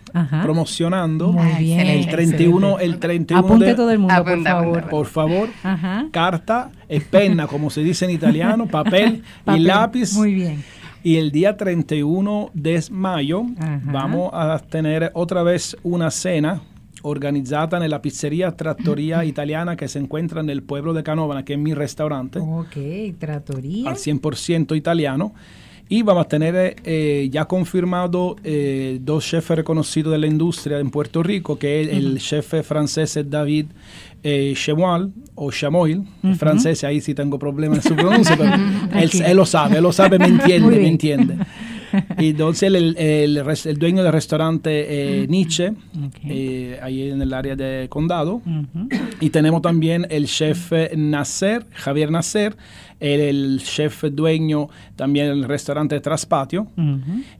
promocionando 0.44 1.36
el 1.60 2.08
31, 2.08 2.79
el 2.79 3.00
31 3.00 3.46
Apunte 3.46 3.74
todo 3.74 3.89
el 3.91 4.00
mundo 4.00 4.26
por 4.27 4.43
favor. 4.43 4.89
Por 4.89 5.05
favor, 5.05 5.50
carta 6.12 6.72
e 6.88 7.00
penna, 7.00 7.48
como 7.48 7.69
se 7.69 7.81
dice 7.81 8.05
en 8.05 8.12
italiano, 8.12 8.67
papel, 8.72 9.24
y 9.48 9.60
lápiz. 9.60 10.13
Muy 10.15 10.34
bien. 10.34 10.63
Y 11.03 11.17
el 11.17 11.31
día 11.31 11.55
31 11.55 12.51
de 12.53 12.84
mayo 12.91 13.43
vamos 13.84 14.29
a 14.34 14.60
tener 14.60 15.12
otra 15.13 15.43
vez 15.43 15.77
una 15.84 16.12
cena 16.12 16.62
organizada 17.01 17.84
en 17.84 17.89
la 17.89 18.01
pizzería 18.01 18.51
Trattoria 18.51 19.24
Italiana 19.25 19.75
que 19.75 19.88
se 19.88 20.00
encuentra 20.00 20.41
en 20.41 20.50
el 20.50 20.63
pueblo 20.63 20.93
de 20.93 21.03
Canovana, 21.03 21.46
que 21.46 21.53
es 21.53 21.60
mi 21.60 21.74
restaurante. 21.74 22.39
Ok, 22.39 23.17
Trattoria. 23.19 23.89
Al 23.89 23.96
100% 23.96 24.75
italiano. 24.75 25.34
Y 25.89 26.01
vamos 26.01 26.25
a 26.25 26.27
tener 26.27 26.75
eh, 26.84 27.29
ya 27.31 27.46
confirmado 27.46 28.36
eh, 28.43 29.00
dos 29.01 29.25
chefs 29.25 29.50
reconocidos 29.51 30.12
de 30.12 30.17
la 30.17 30.27
industria 30.27 30.79
en 30.79 30.89
Puerto 30.89 31.24
Rico, 31.24 31.57
que 31.57 31.81
es 31.81 31.88
el 31.88 32.19
chef 32.19 32.53
francés 32.65 33.17
David 33.29 33.67
eh, 34.29 34.53
Chemoil, 34.55 35.13
o 35.36 35.51
Chamoil, 35.51 36.03
francés, 36.38 36.84
ahí 36.84 37.00
sí 37.00 37.13
tengo 37.13 37.39
problemas 37.39 37.77
en 37.77 37.84
su 37.84 37.96
pronuncia, 37.96 38.36
pero 38.36 38.51
él, 39.25 39.38
lo 39.38 39.46
sabe, 39.46 39.77
él 39.77 39.84
lo 39.84 39.93
sabe, 39.93 40.19
me 40.19 40.25
entiende, 40.36 40.75
me 40.75 40.88
entiende. 40.89 41.38
y 42.19 42.31
entonces 42.31 42.63
el, 42.63 42.98
el, 42.98 43.38
el, 43.38 43.77
dueño 43.79 44.03
del 44.03 44.12
restaurante 44.12 45.22
eh, 45.22 45.27
Nietzsche, 45.29 45.72
eh, 46.25 46.77
ahí 46.84 47.10
en 47.10 47.22
el 47.22 47.34
área 47.34 47.55
de 47.55 47.88
condado. 47.89 48.41
Y 49.20 49.32
tenemos 49.32 49.62
también 49.62 50.06
el 50.10 50.28
chef 50.28 50.72
Nasser, 50.96 51.66
Javier 51.74 52.12
Nasser, 52.12 52.56
el, 53.00 53.62
chef 53.64 54.04
dueño 54.04 54.70
también 54.96 55.28
del 55.28 55.44
restaurante 55.44 56.00
Traspatio. 56.00 56.68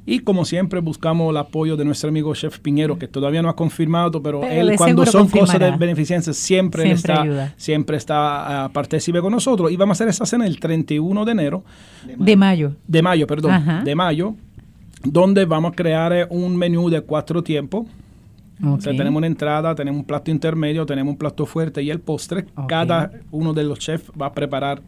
Y 0.06 0.20
como 0.20 0.46
siempre 0.46 0.80
buscamos 0.80 1.30
el 1.32 1.38
apoyo 1.38 1.78
de 1.78 1.86
nuestro 1.86 2.10
amigo 2.10 2.34
chef 2.34 2.60
Piñero, 2.60 2.98
que 2.98 3.08
todavía 3.08 3.42
no 3.42 3.50
ha 3.50 3.56
confirmado, 3.56 4.22
pero, 4.22 4.44
él 4.44 4.74
cuando 4.78 5.06
son 5.06 5.28
cosas 5.28 5.60
de 5.60 5.72
beneficencia 5.72 6.34
siempre, 6.34 6.84
siempre 6.84 7.14
está, 7.14 7.54
siempre 7.58 7.98
está 7.98 8.68
uh, 8.68 8.72
participe 8.72 9.22
con 9.22 9.32
nosotros. 9.32 9.72
Y 9.72 9.78
vamos 9.78 9.96
a 9.96 10.04
hacer 10.04 10.10
esa 10.10 10.26
cena 10.26 10.48
el 10.48 10.60
31 10.60 11.26
de 11.26 11.32
enero. 11.32 11.64
De 12.18 12.36
mayo. 12.36 12.74
De 12.88 13.02
mayo, 13.02 13.28
perdón. 13.28 13.84
De 13.84 13.96
mayo, 13.96 14.36
donde 15.04 15.46
vamos 15.46 15.74
a 15.74 15.76
crear 15.76 16.14
eh, 16.14 16.28
un 16.30 16.56
menú 16.56 16.90
de 16.90 17.02
cuatro 17.02 17.44
tiempos. 17.44 17.86
O 18.64 18.82
sea, 18.82 18.92
tenemos 18.96 19.18
una 19.18 19.28
entrada, 19.28 19.76
tenemos 19.76 20.00
un 20.00 20.06
plato 20.06 20.32
intermedio, 20.32 20.86
tenemos 20.86 21.12
un 21.12 21.18
plato 21.18 21.46
fuerte 21.46 21.84
y 21.84 21.92
el 21.92 22.00
postre. 22.00 22.46
Cada 22.68 23.12
uno 23.32 23.54
de 23.54 23.64
los 23.64 23.80
chefs 23.80 24.12
va 24.20 24.28
a 24.28 24.34
preparar 24.34 24.82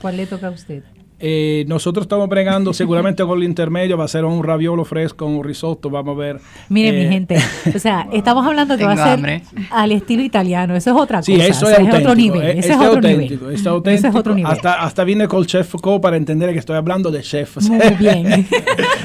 ¿Cuál 0.00 0.16
le 0.16 0.26
toca 0.26 0.48
a 0.48 0.50
usted? 0.50 0.84
Eh, 1.20 1.64
nosotros 1.66 2.04
estamos 2.04 2.28
bregando 2.28 2.72
seguramente 2.72 3.24
con 3.24 3.38
el 3.38 3.44
intermedio, 3.44 3.98
va 3.98 4.04
a 4.04 4.08
ser 4.08 4.24
un 4.24 4.44
raviolo 4.44 4.84
fresco, 4.84 5.26
un 5.26 5.42
risotto, 5.42 5.90
vamos 5.90 6.16
a 6.16 6.18
ver. 6.18 6.40
Mire, 6.68 6.92
mi 6.92 7.00
eh, 7.00 7.08
gente, 7.08 7.36
o 7.74 7.78
sea, 7.78 8.08
estamos 8.12 8.46
hablando 8.46 8.76
que 8.76 8.84
va 8.84 8.92
a 8.92 9.16
ser 9.16 9.42
al 9.70 9.92
estilo 9.92 10.22
italiano, 10.22 10.76
eso 10.76 10.90
es 10.90 10.96
otra 10.96 11.18
cosa. 11.18 11.26
Sí, 11.26 11.34
eso 11.34 11.68
es, 11.68 11.80
otro 11.80 12.14
nivel. 12.14 12.42
Eh, 12.42 12.58
ese 12.58 12.72
es, 12.72 12.78
otro 12.78 13.00
nivel. 13.00 13.32
Es 13.52 13.66
auténtico. 13.66 14.08
es 14.08 14.14
otro 14.14 14.34
nivel. 14.34 14.52
Hasta, 14.52 14.84
hasta 14.84 15.02
vine 15.02 15.26
con 15.26 15.40
el 15.40 15.46
chef 15.46 15.74
Co 15.80 16.00
para 16.00 16.16
entender 16.16 16.52
que 16.52 16.60
estoy 16.60 16.76
hablando 16.76 17.10
de 17.10 17.20
chef. 17.22 17.56
Muy 17.68 17.78
bien. 17.98 18.46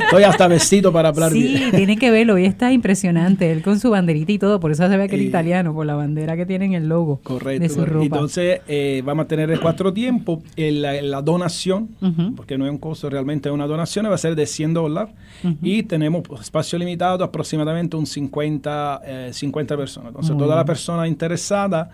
estoy 0.03 0.23
hasta 0.23 0.47
vestido 0.47 0.91
para 0.91 1.09
hablar 1.09 1.31
sí, 1.31 1.41
bien. 1.41 1.71
Sí, 1.71 1.77
tienen 1.77 1.97
que 1.97 2.11
verlo, 2.11 2.37
y 2.37 2.45
está 2.45 2.71
impresionante, 2.71 3.51
él 3.51 3.63
con 3.63 3.79
su 3.79 3.89
banderita 3.89 4.31
y 4.31 4.37
todo, 4.37 4.59
por 4.59 4.71
eso 4.71 4.87
se 4.87 4.97
ve 4.97 5.09
que 5.09 5.15
es 5.15 5.21
italiano, 5.23 5.73
por 5.73 5.87
la 5.87 5.95
bandera 5.95 6.37
que 6.37 6.45
tiene 6.45 6.65
en 6.65 6.73
el 6.73 6.87
logo 6.87 7.21
correcto, 7.23 7.63
de 7.63 7.69
su 7.69 7.83
ropa. 7.83 8.05
Entonces, 8.05 8.61
vamos 9.03 9.25
a 9.25 9.27
tener 9.27 9.49
el 9.49 9.59
cuatro 9.59 9.91
tiempos, 9.91 10.39
la, 10.55 11.01
la 11.01 11.21
donación, 11.23 11.89
porque 12.35 12.57
no 12.57 12.65
es 12.65 12.71
un 12.71 12.77
costo, 12.77 13.09
realmente 13.09 13.49
es 13.49 13.53
una 13.53 13.67
donación, 13.67 14.05
va 14.05 14.15
a 14.15 14.17
ser 14.17 14.35
de 14.35 14.45
100 14.45 14.73
dólares. 14.73 15.13
Y 15.61 15.83
tenemos 15.83 16.23
espacio 16.39 16.79
limitado, 16.79 17.23
aproximadamente 17.23 17.95
un 17.95 18.05
50, 18.05 19.31
50 19.31 19.73
eh, 19.73 19.77
personas. 19.77 20.09
Entonces, 20.09 20.37
toda 20.37 20.55
la 20.55 20.65
persona 20.65 21.07
interesada, 21.07 21.89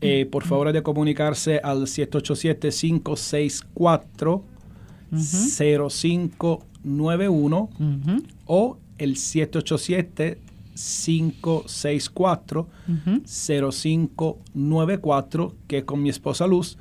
eh, 0.00 0.26
por 0.30 0.44
favor, 0.44 0.72
de 0.72 0.82
comunicarse 0.82 1.60
al 1.62 1.82
787-564. 1.82 4.42
0591 5.12 7.70
o 8.46 8.78
el 8.98 9.16
787 9.16 10.38
564 10.74 12.68
0594 13.24 15.54
que 15.66 15.78
es 15.78 15.84
con 15.84 16.02
mi 16.02 16.10
esposa 16.10 16.46
Luz 16.46 16.76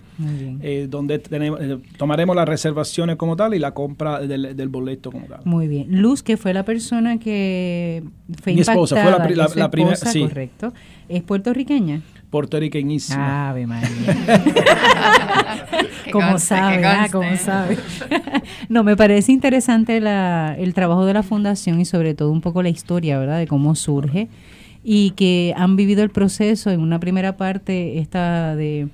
eh, 0.62 0.88
donde 0.90 1.20
tenemos, 1.20 1.60
eh, 1.62 1.78
tomaremos 1.98 2.36
las 2.36 2.48
reservaciones 2.48 3.16
como 3.16 3.36
tal 3.36 3.54
y 3.54 3.60
la 3.60 3.74
compra 3.74 4.20
del, 4.20 4.70
boleto 4.70 5.12
como 5.12 5.26
tal. 5.26 5.42
Muy 5.46 5.68
bien. 5.68 6.02
Luz, 6.02 6.24
que 6.24 6.38
fue 6.38 6.54
la 6.54 6.64
persona 6.64 7.20
que 7.20 8.04
fue 8.42 8.54
Mi 8.54 8.62
esposa 8.62 9.02
fue 9.02 9.12
la, 9.12 9.70
primera, 9.70 9.96
sí. 9.96 10.22
Correcto. 10.22 10.74
¿Es 11.08 11.24
puertorriqueña? 11.24 12.02
puertorriqueñísima. 12.30 13.50
Ave 13.50 13.66
María. 13.66 13.90
como 16.12 16.38
sabe, 16.38 16.86
ah, 16.86 17.08
como 17.12 17.36
sabe. 17.38 17.78
no, 18.70 18.84
me 18.84 18.96
parece 18.96 19.32
interesante 19.32 20.00
la, 20.00 20.56
el 20.58 20.76
trabajo 20.76 21.06
de 21.06 21.14
la 21.14 21.24
fundación 21.24 21.82
y 21.82 21.86
sobre 21.86 22.14
todo 22.14 22.32
un 22.32 22.42
poco 22.42 22.62
la 22.62 22.70
historia, 22.70 23.18
¿verdad? 23.18 23.40
De 23.40 23.48
cómo 23.48 23.74
surge 23.74 24.30
y 24.84 25.12
que 25.12 25.54
han 25.58 25.76
vivido 25.76 26.04
el 26.04 26.10
proceso 26.10 26.72
en 26.72 26.82
una 26.82 27.00
primera 27.00 27.38
parte 27.38 28.00
esta 28.00 28.56
de 28.56 28.88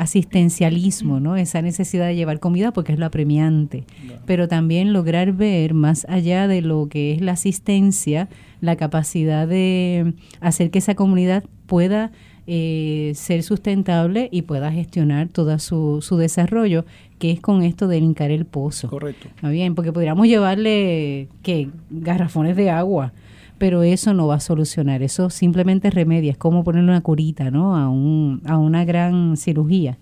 asistencialismo, 0.00 1.20
¿no? 1.20 1.36
Esa 1.36 1.60
necesidad 1.60 2.06
de 2.06 2.16
llevar 2.16 2.40
comida 2.40 2.72
porque 2.72 2.92
es 2.92 2.98
la 2.98 3.10
premiante, 3.10 3.84
pero 4.24 4.48
también 4.48 4.94
lograr 4.94 5.32
ver 5.32 5.74
más 5.74 6.06
allá 6.08 6.48
de 6.48 6.62
lo 6.62 6.88
que 6.88 7.12
es 7.12 7.20
la 7.20 7.32
asistencia, 7.32 8.28
la 8.62 8.76
capacidad 8.76 9.46
de 9.46 10.14
hacer 10.40 10.70
que 10.70 10.78
esa 10.78 10.94
comunidad 10.94 11.44
pueda 11.66 12.12
eh, 12.46 13.12
ser 13.14 13.42
sustentable 13.42 14.30
y 14.32 14.42
pueda 14.42 14.72
gestionar 14.72 15.28
todo 15.28 15.58
su, 15.58 16.00
su 16.00 16.16
desarrollo, 16.16 16.86
que 17.18 17.30
es 17.30 17.40
con 17.40 17.62
esto 17.62 17.86
de 17.86 17.98
hincar 17.98 18.30
el 18.30 18.46
pozo. 18.46 18.88
Correcto. 18.88 19.28
bien, 19.42 19.74
porque 19.74 19.92
podríamos 19.92 20.26
llevarle 20.26 21.28
que 21.42 21.68
garrafones 21.90 22.56
de 22.56 22.70
agua, 22.70 23.12
pero 23.60 23.82
eso 23.82 24.14
no 24.14 24.26
va 24.26 24.36
a 24.36 24.40
solucionar, 24.40 25.02
eso 25.02 25.28
simplemente 25.28 25.90
remedia, 25.90 26.32
es 26.32 26.38
como 26.38 26.64
ponerle 26.64 26.88
una 26.88 27.02
curita 27.02 27.50
¿no? 27.50 27.76
a, 27.76 27.90
un, 27.90 28.40
a 28.46 28.56
una 28.56 28.86
gran 28.86 29.36
cirugía 29.36 29.98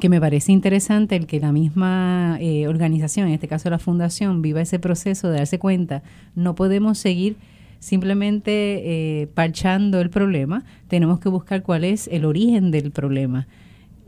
que 0.00 0.08
me 0.08 0.18
parece 0.20 0.52
interesante 0.52 1.16
el 1.16 1.26
que 1.26 1.38
la 1.38 1.52
misma 1.52 2.38
eh, 2.40 2.66
organización, 2.66 3.28
en 3.28 3.34
este 3.34 3.46
caso 3.46 3.68
la 3.68 3.78
fundación, 3.78 4.40
viva 4.40 4.62
ese 4.62 4.78
proceso 4.78 5.28
de 5.28 5.36
darse 5.36 5.58
cuenta, 5.58 6.02
no 6.34 6.54
podemos 6.54 6.96
seguir 6.96 7.36
simplemente 7.78 9.20
eh, 9.20 9.26
parchando 9.34 10.00
el 10.00 10.08
problema, 10.08 10.64
tenemos 10.88 11.20
que 11.20 11.28
buscar 11.28 11.62
cuál 11.62 11.84
es 11.84 12.08
el 12.08 12.24
origen 12.24 12.70
del 12.70 12.90
problema 12.90 13.46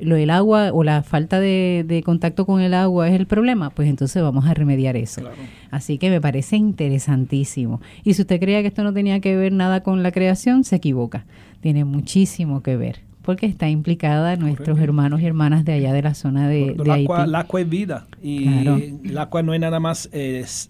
lo 0.01 0.17
del 0.17 0.31
agua 0.31 0.71
o 0.73 0.85
la 0.85 1.03
falta 1.03 1.41
de, 1.41 2.03
contacto 2.05 2.47
con 2.47 2.61
el 2.61 2.75
agua 2.75 3.09
es 3.09 3.15
el 3.15 3.27
problema, 3.27 3.71
pues 3.71 3.89
entonces 3.89 4.23
vamos 4.23 4.47
a 4.47 4.55
remediar 4.55 4.97
eso. 4.97 5.23
Así 5.71 5.99
que 5.99 6.11
me 6.11 6.21
parece 6.21 6.57
interesantísimo. 6.57 7.81
Y 8.05 8.15
si 8.15 8.23
usted 8.23 8.41
creía 8.41 8.63
que 8.63 8.69
esto 8.69 8.85
no 8.85 8.93
tenía 8.93 9.21
que 9.21 9.37
ver 9.37 9.53
nada 9.53 9.83
con 9.83 10.03
la 10.03 10.13
creación, 10.13 10.65
se 10.65 10.77
equivoca. 10.77 11.25
Tiene 11.61 11.85
muchísimo 11.85 12.63
que 12.63 12.77
ver 12.77 13.01
porque 13.23 13.45
está 13.45 13.69
implicada 13.69 14.37
nuestros 14.37 14.79
hermanos 14.81 15.21
y 15.21 15.27
hermanas 15.27 15.63
de 15.67 15.75
allá 15.75 15.93
de 15.93 16.01
la 16.01 16.15
zona 16.15 16.49
de, 16.49 16.75
de 16.83 16.91
Haití. 16.91 17.13
El 17.13 17.35
agua 17.35 17.61
es 17.61 17.69
vida 17.69 18.07
y 18.23 18.49
el 18.49 19.19
agua 19.19 19.43
no 19.43 19.53
es 19.53 19.61
nada 19.61 19.81
más 19.81 20.09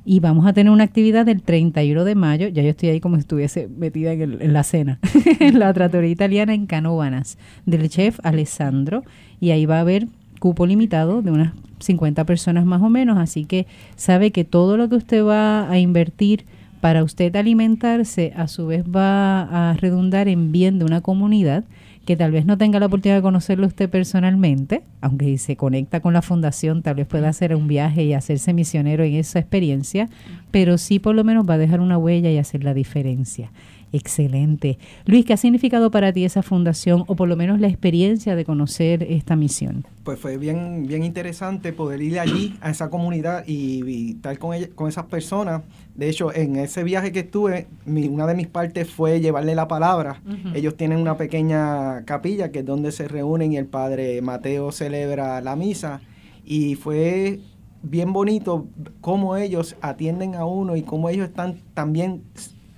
Y 0.06 0.22
vamos 0.22 0.48
a 0.48 0.54
tener 0.54 0.74
una 0.74 0.86
actividad 0.86 1.24
del 1.24 1.44
31 1.44 2.04
de 2.04 2.16
mayo, 2.16 2.48
ya 2.48 2.64
yo 2.64 2.70
estoy 2.70 2.90
ahí 2.90 3.00
como 3.00 3.18
si 3.18 3.20
estuviese 3.20 3.68
metida 3.68 4.14
en, 4.14 4.54
la 4.54 4.64
cena, 4.64 4.98
en 5.40 5.60
la 5.60 5.72
trattoria 5.72 6.10
italiana 6.10 6.56
en 6.56 6.66
Canóvanas, 6.66 7.38
del 7.68 7.88
chef 7.90 8.20
Alessandro. 8.24 9.04
Y 9.40 9.52
ahí 9.52 9.68
va 9.68 9.78
a 9.78 9.82
haber 9.82 10.08
cupo 10.40 10.66
limitado 10.66 11.22
de 11.22 11.30
unas 11.30 11.54
50 11.80 12.26
personas 12.26 12.66
más 12.66 12.82
o 12.82 12.90
menos, 12.90 13.18
así 13.18 13.46
que 13.46 13.68
sabe 13.96 14.32
que 14.32 14.44
todo 14.44 14.78
lo 14.78 14.90
que 14.90 14.96
usted 14.96 15.24
va 15.24 15.70
a 15.70 15.80
invertir 15.80 16.46
para 16.82 17.04
usted 17.04 17.36
alimentarse, 17.36 18.34
a 18.36 18.48
su 18.48 18.68
vez 18.68 18.84
va 18.86 19.72
a 19.72 19.74
redundar 19.74 20.28
en 20.28 20.52
bien 20.52 20.80
de 20.80 20.86
una 20.86 21.02
comunidad 21.02 21.64
que 22.06 22.16
tal 22.18 22.32
vez 22.32 22.46
no 22.46 22.58
tenga 22.58 22.80
la 22.80 22.88
oportunidad 22.88 23.18
de 23.18 23.22
conocerlo 23.22 23.68
usted 23.68 23.88
personalmente, 23.88 24.82
aunque 25.00 25.38
se 25.38 25.56
conecta 25.56 26.00
con 26.00 26.14
la 26.14 26.24
fundación, 26.24 26.82
tal 26.82 26.96
vez 26.96 27.06
pueda 27.06 27.30
hacer 27.30 27.56
un 27.56 27.68
viaje 27.68 28.04
y 28.04 28.14
hacerse 28.14 28.52
misionero 28.52 29.04
en 29.04 29.14
esa 29.14 29.38
experiencia, 29.38 30.10
pero 30.50 30.80
sí 30.80 30.98
por 30.98 31.14
lo 31.14 31.24
menos 31.24 31.48
va 31.48 31.54
a 31.54 31.58
dejar 31.60 31.82
una 31.82 32.00
huella 32.00 32.32
y 32.32 32.40
hacer 32.40 32.64
la 32.64 32.74
diferencia. 32.74 33.52
Excelente. 33.92 34.78
Luis, 35.06 35.26
¿qué 35.26 35.34
ha 35.34 35.38
significado 35.38 35.90
para 35.90 36.14
ti 36.14 36.24
esa 36.24 36.44
fundación 36.44 37.04
o 37.08 37.16
por 37.16 37.28
lo 37.28 37.36
menos 37.36 37.60
la 37.60 37.68
experiencia 37.68 38.36
de 38.36 38.46
conocer 38.46 39.04
esta 39.04 39.36
misión? 39.36 39.86
Pues 40.04 40.20
fue 40.20 40.38
bien, 40.38 40.86
bien 40.88 41.04
interesante 41.04 41.74
poder 41.74 42.02
ir 42.02 42.20
allí 42.20 42.56
a 42.62 42.70
esa 42.70 42.90
comunidad 42.90 43.44
y, 43.48 44.12
estar 44.12 44.38
con, 44.38 44.56
con 44.76 44.90
esas 44.90 45.06
personas. 45.06 45.64
De 45.96 46.10
hecho, 46.10 46.34
en 46.34 46.56
ese 46.56 46.84
viaje 46.84 47.12
que 47.12 47.20
estuve, 47.22 47.68
una 47.86 48.28
de 48.28 48.36
mis 48.36 48.48
partes 48.48 48.90
fue 48.90 49.20
llevarle 49.20 49.56
la 49.56 49.68
palabra. 49.68 50.22
Ellos 50.54 50.78
tienen 50.78 51.00
una 51.00 51.18
pequeña 51.18 52.06
capilla 52.06 52.52
que 52.52 52.60
es 52.60 52.66
donde 52.66 52.92
se 52.92 53.08
reúnen 53.08 53.52
y 53.52 53.58
el 53.58 53.66
padre 53.66 54.22
Mateo 54.22 54.72
celebra 54.72 55.42
la 55.42 55.56
misa. 55.56 56.02
Y 56.46 56.76
fue 56.76 57.40
bien 57.82 58.14
bonito 58.14 58.68
cómo 59.02 59.36
ellos 59.36 59.76
atienden 59.82 60.36
a 60.36 60.46
uno 60.46 60.76
y 60.76 60.84
cómo 60.84 61.10
ellos 61.10 61.28
están 61.28 61.58
también 61.74 62.24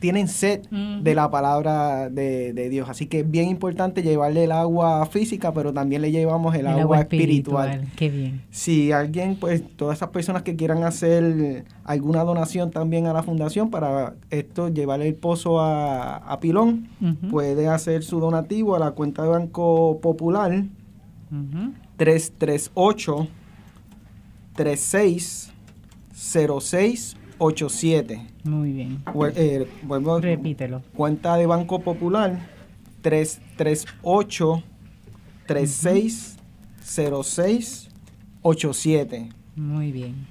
tienen 0.01 0.27
sed 0.27 0.67
de 0.69 1.15
la 1.15 1.29
palabra 1.29 2.09
de, 2.09 2.69
Dios. 2.69 2.89
Así 2.89 3.05
que 3.05 3.19
es 3.19 3.29
bien 3.29 3.49
importante 3.49 4.01
llevarle 4.01 4.45
el 4.45 4.51
agua 4.51 5.05
física, 5.05 5.53
pero 5.53 5.71
también 5.71 6.01
le 6.01 6.11
llevamos 6.11 6.55
el, 6.55 6.65
agua, 6.65 7.01
espiritual. 7.01 7.85
Qué 7.95 8.09
bien. 8.09 8.41
Si 8.49 8.91
alguien, 8.91 9.35
pues 9.37 9.63
todas 9.77 9.99
esas 9.99 10.09
personas 10.09 10.41
que 10.41 10.55
quieran 10.55 10.83
hacer 10.83 11.65
alguna 11.85 12.23
donación 12.23 12.71
también 12.71 13.05
a 13.05 13.13
la 13.13 13.21
fundación 13.21 13.69
para 13.69 14.15
esto, 14.31 14.69
llevarle 14.69 15.07
el 15.07 15.13
pozo 15.15 15.61
a, 15.61 16.39
Pilón, 16.41 16.89
puede 17.29 17.67
hacer 17.67 18.01
su 18.03 18.19
donativo 18.19 18.75
a 18.75 18.79
la 18.79 18.89
cuenta 18.91 19.21
de 19.21 19.29
Banco 19.29 19.99
Popular 20.01 20.63
338 21.97 23.27
3606 24.55 27.20
87. 27.41 28.21
Muy 28.43 28.71
bien. 28.71 29.03
Eh, 29.35 29.67
Repítelo. 30.21 30.83
Cuenta 30.95 31.35
de 31.37 31.47
Banco 31.47 31.79
Popular 31.79 32.37
338 33.01 34.63
3606 35.47 37.89
87. 38.43 39.29
Muy 39.55 39.91
bien. 39.91 40.27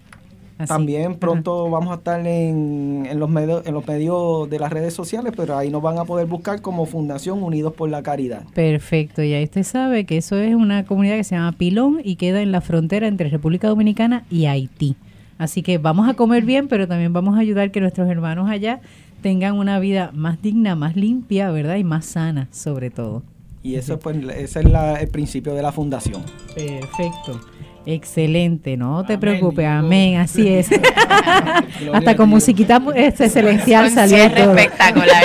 También 0.69 1.17
pronto 1.17 1.69
vamos 1.71 1.91
a 1.91 1.95
estar 1.97 2.21
en, 2.21 3.09
en, 3.11 3.19
los 3.19 3.31
medios, 3.31 3.67
en 3.67 3.75
los 3.75 3.85
medios 3.89 4.49
de 4.49 4.61
las 4.61 4.71
redes 4.71 4.95
sociales, 4.95 5.33
pero 5.35 5.57
ahí 5.57 5.71
nos 5.71 5.83
van 5.83 5.99
a 5.99 6.05
poder 6.05 6.27
buscar 6.27 6.61
como 6.61 6.87
Fundación 6.87 7.43
Unidos 7.43 7.73
por 7.73 7.91
la 7.91 8.05
Caridad. 8.05 8.45
Perfecto, 8.55 9.23
y 9.23 9.33
ahí 9.33 9.45
usted 9.45 9.63
sabe 9.63 10.05
que 10.05 10.19
eso 10.19 10.37
es 10.37 10.55
una 10.55 10.85
comunidad 10.85 11.17
que 11.17 11.25
se 11.25 11.35
llama 11.35 11.53
Pilón 11.53 12.03
y 12.05 12.17
queda 12.17 12.43
en 12.43 12.53
la 12.53 12.61
frontera 12.61 13.09
entre 13.09 13.31
República 13.31 13.69
Dominicana 13.69 14.27
y 14.31 14.45
Haití. 14.47 14.97
Así 15.41 15.63
que 15.63 15.79
vamos 15.79 16.07
a 16.07 16.13
comer 16.13 16.45
bien, 16.45 16.69
pero 16.69 16.87
también 16.87 17.15
vamos 17.15 17.35
a 17.35 17.41
ayudar 17.41 17.71
que 17.71 17.81
nuestros 17.81 18.11
hermanos 18.11 18.51
allá 18.51 18.83
tengan 19.23 19.57
una 19.57 19.79
vida 19.79 20.11
más 20.13 20.43
digna, 20.43 20.77
más 20.77 20.97
limpia, 20.97 21.51
¿verdad? 21.51 21.77
Y 21.77 21.85
más 21.85 22.05
sana, 22.05 22.49
sobre 22.51 22.91
todo. 22.91 23.23
Y 23.63 23.77
eso 23.77 23.99
pues, 23.99 24.19
ese 24.37 24.61
es 24.61 24.67
el 24.67 25.09
principio 25.09 25.55
de 25.55 25.63
la 25.63 25.73
fundación. 25.73 26.23
Perfecto. 26.55 27.41
Excelente, 27.87 28.77
no 28.77 29.07
te 29.07 29.17
preocupes, 29.17 29.67
amén, 29.67 30.19
así 30.19 30.47
es. 30.47 30.69
Hasta 31.95 32.17
con 32.17 32.29
musiquita 32.29 32.83
este 32.95 33.31
celestial 33.31 33.91
salió 33.91 34.19
espectacular. 34.19 35.25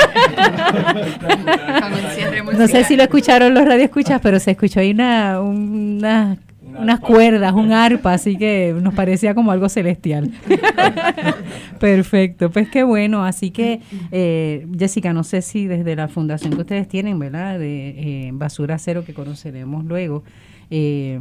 no 2.58 2.68
sé 2.70 2.86
si 2.86 2.96
lo 2.96 3.04
escucharon 3.04 3.54
los 3.54 3.66
radioescuchas, 3.66 4.22
pero 4.22 4.40
se 4.40 4.52
escuchó 4.52 4.80
ahí 4.80 4.92
una, 4.92 5.42
una 5.42 6.38
unas 6.80 7.00
cuerdas, 7.00 7.54
un 7.54 7.72
arpa, 7.72 8.14
así 8.14 8.38
que 8.38 8.76
nos 8.82 8.94
parecía 8.94 9.34
como 9.34 9.52
algo 9.52 9.70
celestial. 9.70 10.32
Perfecto, 11.80 12.50
pues 12.52 12.70
qué 12.70 12.84
bueno. 12.84 13.26
Así 13.26 13.52
que, 13.52 13.82
eh, 14.12 14.68
Jessica, 14.78 15.14
no 15.14 15.24
sé 15.24 15.42
si 15.42 15.68
desde 15.68 15.96
la 15.96 16.08
fundación 16.08 16.54
que 16.54 16.62
ustedes 16.62 16.88
tienen, 16.88 17.20
¿verdad? 17.20 17.60
De 17.60 17.90
eh, 17.90 18.30
Basura 18.34 18.78
Cero, 18.78 19.04
que 19.06 19.14
conoceremos 19.14 19.86
luego, 19.86 20.24
eh, 20.72 21.20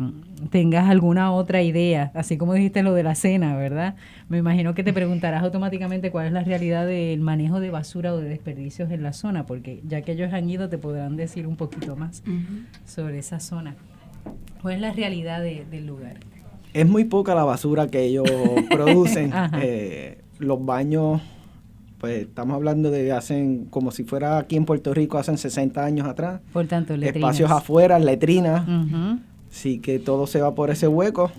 tengas 0.50 0.88
alguna 0.88 1.32
otra 1.32 1.62
idea, 1.62 2.10
así 2.14 2.38
como 2.38 2.54
dijiste 2.54 2.82
lo 2.82 2.94
de 2.94 3.02
la 3.02 3.14
cena, 3.14 3.56
¿verdad? 3.56 3.94
Me 4.28 4.38
imagino 4.38 4.74
que 4.74 4.82
te 4.82 4.92
preguntarás 4.92 5.42
automáticamente 5.42 6.10
cuál 6.10 6.26
es 6.26 6.32
la 6.32 6.42
realidad 6.44 6.86
del 6.86 7.20
manejo 7.20 7.60
de 7.60 7.70
basura 7.70 8.14
o 8.14 8.18
de 8.18 8.28
desperdicios 8.28 8.90
en 8.90 9.02
la 9.02 9.12
zona, 9.12 9.44
porque 9.44 9.82
ya 9.86 10.02
que 10.02 10.12
ellos 10.12 10.32
han 10.32 10.48
ido 10.48 10.68
te 10.68 10.78
podrán 10.78 11.16
decir 11.16 11.46
un 11.46 11.56
poquito 11.56 11.96
más 11.96 12.22
sobre 12.86 13.18
esa 13.18 13.40
zona. 13.40 13.76
¿Cuál 14.64 14.76
es 14.76 14.80
la 14.80 14.92
realidad 14.92 15.42
del 15.42 15.86
lugar? 15.86 16.14
Es 16.72 16.88
muy 16.88 17.04
poca 17.04 17.34
la 17.34 17.44
basura 17.44 17.86
que 17.88 18.02
ellos 18.02 18.24
producen. 18.70 19.30
Eh, 19.60 20.22
los 20.38 20.64
baños, 20.64 21.20
pues 21.98 22.22
estamos 22.22 22.54
hablando 22.54 22.90
de 22.90 23.12
hacen, 23.12 23.66
como 23.66 23.90
si 23.90 24.04
fuera 24.04 24.38
aquí 24.38 24.56
en 24.56 24.64
Puerto 24.64 24.94
Rico, 24.94 25.18
hacen 25.18 25.36
60 25.36 25.84
años 25.84 26.08
atrás. 26.08 26.40
Por 26.50 26.66
tanto, 26.66 26.96
letrinas. 26.96 27.32
Espacios 27.36 27.50
afuera, 27.50 27.98
letrinas. 27.98 28.66
Sí 29.50 29.80
que 29.80 29.98
todo 29.98 30.26
se 30.26 30.40
va 30.40 30.54
por 30.54 30.70
ese 30.70 30.88
hueco. 30.88 31.30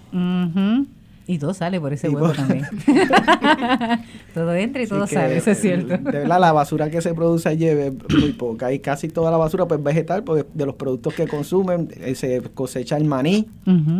Y 1.27 1.39
todo 1.39 1.53
sale 1.53 1.79
por 1.79 1.91
ese 1.91 2.09
hueco 2.09 2.33
también. 2.33 2.65
todo 4.33 4.53
entra 4.53 4.83
y 4.83 4.87
todo 4.87 5.07
sale, 5.07 5.37
eso 5.37 5.51
es 5.51 5.59
cierto. 5.59 5.97
De 5.97 6.19
verdad, 6.19 6.39
la 6.39 6.51
basura 6.51 6.89
que 6.89 7.01
se 7.01 7.13
produce 7.13 7.49
allí 7.49 7.65
es 7.65 7.93
muy 8.15 8.33
poca. 8.33 8.71
Y 8.71 8.79
casi 8.79 9.07
toda 9.07 9.31
la 9.31 9.37
basura 9.37 9.67
pues 9.67 9.81
vegetal, 9.81 10.23
pues 10.23 10.45
de 10.53 10.65
los 10.65 10.75
productos 10.75 11.15
que 11.15 11.27
consumen, 11.27 11.89
eh, 11.95 12.13
se 12.13 12.41
cosecha 12.53 12.97
el 12.97 13.05
maní 13.05 13.47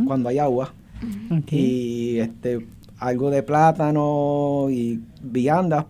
cuando 0.06 0.30
hay 0.30 0.40
agua. 0.40 0.74
Y 1.50 2.20
este 2.20 2.66
algo 3.00 3.30
de 3.30 3.44
plátano 3.44 4.68
y 4.70 5.02
viandas. 5.22 5.86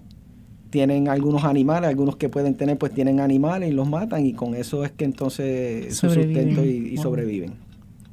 Tienen 0.69 1.07
algunos 1.07 1.45
animales, 1.45 1.89
algunos 1.89 2.17
que 2.17 2.27
pueden 2.27 2.55
tener, 2.55 2.77
pues 2.77 2.93
tienen 2.93 3.21
animales 3.21 3.69
y 3.69 3.71
los 3.71 3.87
matan 3.87 4.25
y 4.25 4.33
con 4.33 4.55
eso 4.55 4.83
es 4.83 4.91
que 4.91 5.05
entonces 5.05 5.95
su 5.95 6.09
sustento 6.09 6.65
y, 6.65 6.97
sobreviven. 6.97 7.53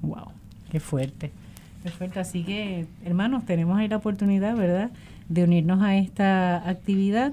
Wow, 0.01 0.29
qué 0.71 0.79
fuerte. 0.79 1.33
Perfecto, 1.83 2.21
así 2.21 2.45
que 2.45 2.87
hermanos, 3.05 3.45
tenemos 3.45 3.79
ahí 3.79 3.89
la 3.89 3.97
oportunidad, 3.97 4.57
¿verdad?, 4.57 4.91
de 5.29 5.45
unirnos 5.45 5.83
a 5.83 5.97
esta 5.97 6.69
actividad, 6.69 7.33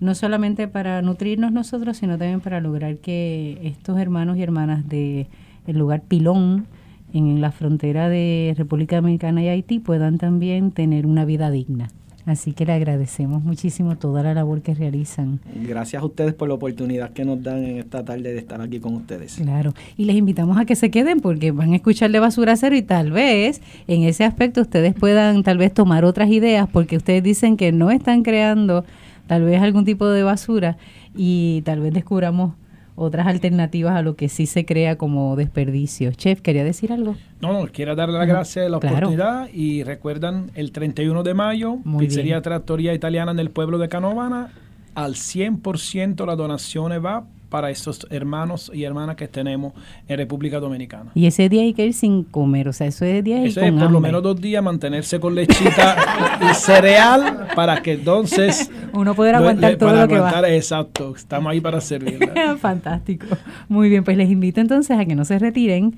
no 0.00 0.14
solamente 0.14 0.68
para 0.68 1.00
nutrirnos 1.00 1.52
nosotros, 1.52 1.96
sino 1.96 2.18
también 2.18 2.40
para 2.40 2.60
lograr 2.60 2.96
que 2.98 3.58
estos 3.62 3.98
hermanos 3.98 4.36
y 4.36 4.42
hermanas 4.42 4.88
de 4.88 5.28
el 5.66 5.78
lugar 5.78 6.02
Pilón, 6.02 6.66
en 7.12 7.40
la 7.40 7.52
frontera 7.52 8.08
de 8.08 8.54
República 8.58 8.96
Dominicana 8.96 9.42
y 9.42 9.48
Haití, 9.48 9.78
puedan 9.78 10.18
también 10.18 10.72
tener 10.72 11.06
una 11.06 11.24
vida 11.24 11.50
digna. 11.50 11.88
Así 12.26 12.52
que 12.52 12.66
le 12.66 12.72
agradecemos 12.72 13.44
muchísimo 13.44 13.96
toda 13.96 14.24
la 14.24 14.34
labor 14.34 14.60
que 14.60 14.74
realizan. 14.74 15.38
Gracias 15.54 16.02
a 16.02 16.04
ustedes 16.04 16.34
por 16.34 16.48
la 16.48 16.54
oportunidad 16.54 17.10
que 17.12 17.24
nos 17.24 17.40
dan 17.40 17.64
en 17.64 17.78
esta 17.78 18.04
tarde 18.04 18.32
de 18.32 18.38
estar 18.38 18.60
aquí 18.60 18.80
con 18.80 18.94
ustedes. 18.94 19.36
Claro, 19.36 19.74
y 19.96 20.06
les 20.06 20.16
invitamos 20.16 20.58
a 20.58 20.64
que 20.64 20.74
se 20.74 20.90
queden 20.90 21.20
porque 21.20 21.52
van 21.52 21.72
a 21.72 21.76
escuchar 21.76 22.10
de 22.10 22.18
Basura 22.18 22.56
Cero 22.56 22.74
y 22.74 22.82
tal 22.82 23.12
vez 23.12 23.62
en 23.86 24.02
ese 24.02 24.24
aspecto 24.24 24.60
ustedes 24.60 24.92
puedan 24.94 25.44
tal 25.44 25.58
vez 25.58 25.72
tomar 25.72 26.04
otras 26.04 26.28
ideas 26.28 26.68
porque 26.70 26.96
ustedes 26.96 27.22
dicen 27.22 27.56
que 27.56 27.70
no 27.70 27.92
están 27.92 28.24
creando 28.24 28.84
tal 29.28 29.44
vez 29.44 29.62
algún 29.62 29.84
tipo 29.84 30.08
de 30.08 30.24
basura 30.24 30.78
y 31.14 31.62
tal 31.62 31.80
vez 31.80 31.94
descubramos 31.94 32.54
otras 32.96 33.26
alternativas 33.26 33.94
a 33.94 34.02
lo 34.02 34.16
que 34.16 34.28
sí 34.28 34.46
se 34.46 34.64
crea 34.64 34.96
como 34.96 35.36
desperdicio. 35.36 36.12
Chef, 36.12 36.40
¿quería 36.40 36.64
decir 36.64 36.92
algo? 36.92 37.14
No, 37.40 37.52
no, 37.52 37.68
quiero 37.68 37.94
darle 37.94 38.18
las 38.18 38.26
gracias 38.26 38.64
de 38.64 38.70
la 38.70 38.78
oportunidad 38.78 39.48
y 39.52 39.84
recuerdan 39.84 40.50
el 40.54 40.72
31 40.72 41.22
de 41.22 41.34
mayo, 41.34 41.76
Muy 41.84 42.06
Pizzería 42.06 42.40
Trattoria 42.42 42.94
Italiana 42.94 43.30
en 43.30 43.38
el 43.38 43.50
pueblo 43.50 43.78
de 43.78 43.88
Canovana, 43.88 44.50
al 44.94 45.14
100% 45.14 46.26
la 46.26 46.36
donaciones 46.36 47.04
va 47.04 47.26
para 47.56 47.70
esos 47.70 48.06
hermanos 48.10 48.70
y 48.74 48.84
hermanas 48.84 49.16
que 49.16 49.28
tenemos 49.28 49.72
en 50.06 50.18
República 50.18 50.60
Dominicana. 50.60 51.10
Y 51.14 51.24
ese 51.24 51.48
día 51.48 51.62
hay 51.62 51.72
que 51.72 51.86
ir 51.86 51.94
sin 51.94 52.22
comer, 52.22 52.68
o 52.68 52.74
sea, 52.74 52.86
eso 52.86 53.06
es 53.06 53.24
día 53.24 53.42
Eso 53.42 53.62
es 53.62 53.72
por 53.72 53.90
lo 53.90 53.98
menos 53.98 54.22
dos 54.22 54.38
días 54.38 54.62
mantenerse 54.62 55.18
con 55.18 55.34
lechita 55.34 55.96
y 56.50 56.54
cereal 56.54 57.46
para 57.54 57.80
que 57.80 57.94
entonces 57.94 58.70
uno 58.92 59.14
pueda 59.14 59.38
aguantar 59.38 59.76
todo 59.76 59.94
lo 59.94 60.06
que 60.06 60.18
va. 60.18 60.46
Exacto, 60.50 61.14
estamos 61.16 61.50
ahí 61.50 61.62
para 61.62 61.80
servir. 61.80 62.18
Fantástico. 62.60 63.24
Muy 63.70 63.88
bien, 63.88 64.04
pues 64.04 64.18
les 64.18 64.30
invito 64.30 64.60
entonces 64.60 64.98
a 64.98 65.06
que 65.06 65.14
no 65.14 65.24
se 65.24 65.38
retiren 65.38 65.96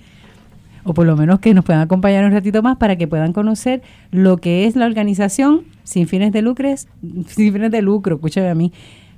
o 0.84 0.94
por 0.94 1.06
lo 1.06 1.16
menos 1.16 1.40
que 1.40 1.54
nos 1.54 1.64
puedan 1.64 1.82
acompañar 1.82 2.24
un 2.24 2.30
ratito 2.30 2.62
más 2.62 2.76
para 2.76 2.94
que 2.94 3.08
puedan 3.08 3.32
conocer 3.32 3.82
lo 4.12 4.36
que 4.36 4.66
es 4.66 4.76
la 4.76 4.86
organización 4.86 5.64
sin 5.82 6.06
fines 6.06 6.30
de 6.30 6.40
lucro, 6.40 6.72
sin 7.26 7.52
fines 7.52 7.72
de 7.72 7.82
lucro, 7.82 8.14
escúchame 8.14 8.48
a 8.48 8.54
mí, 8.54 8.72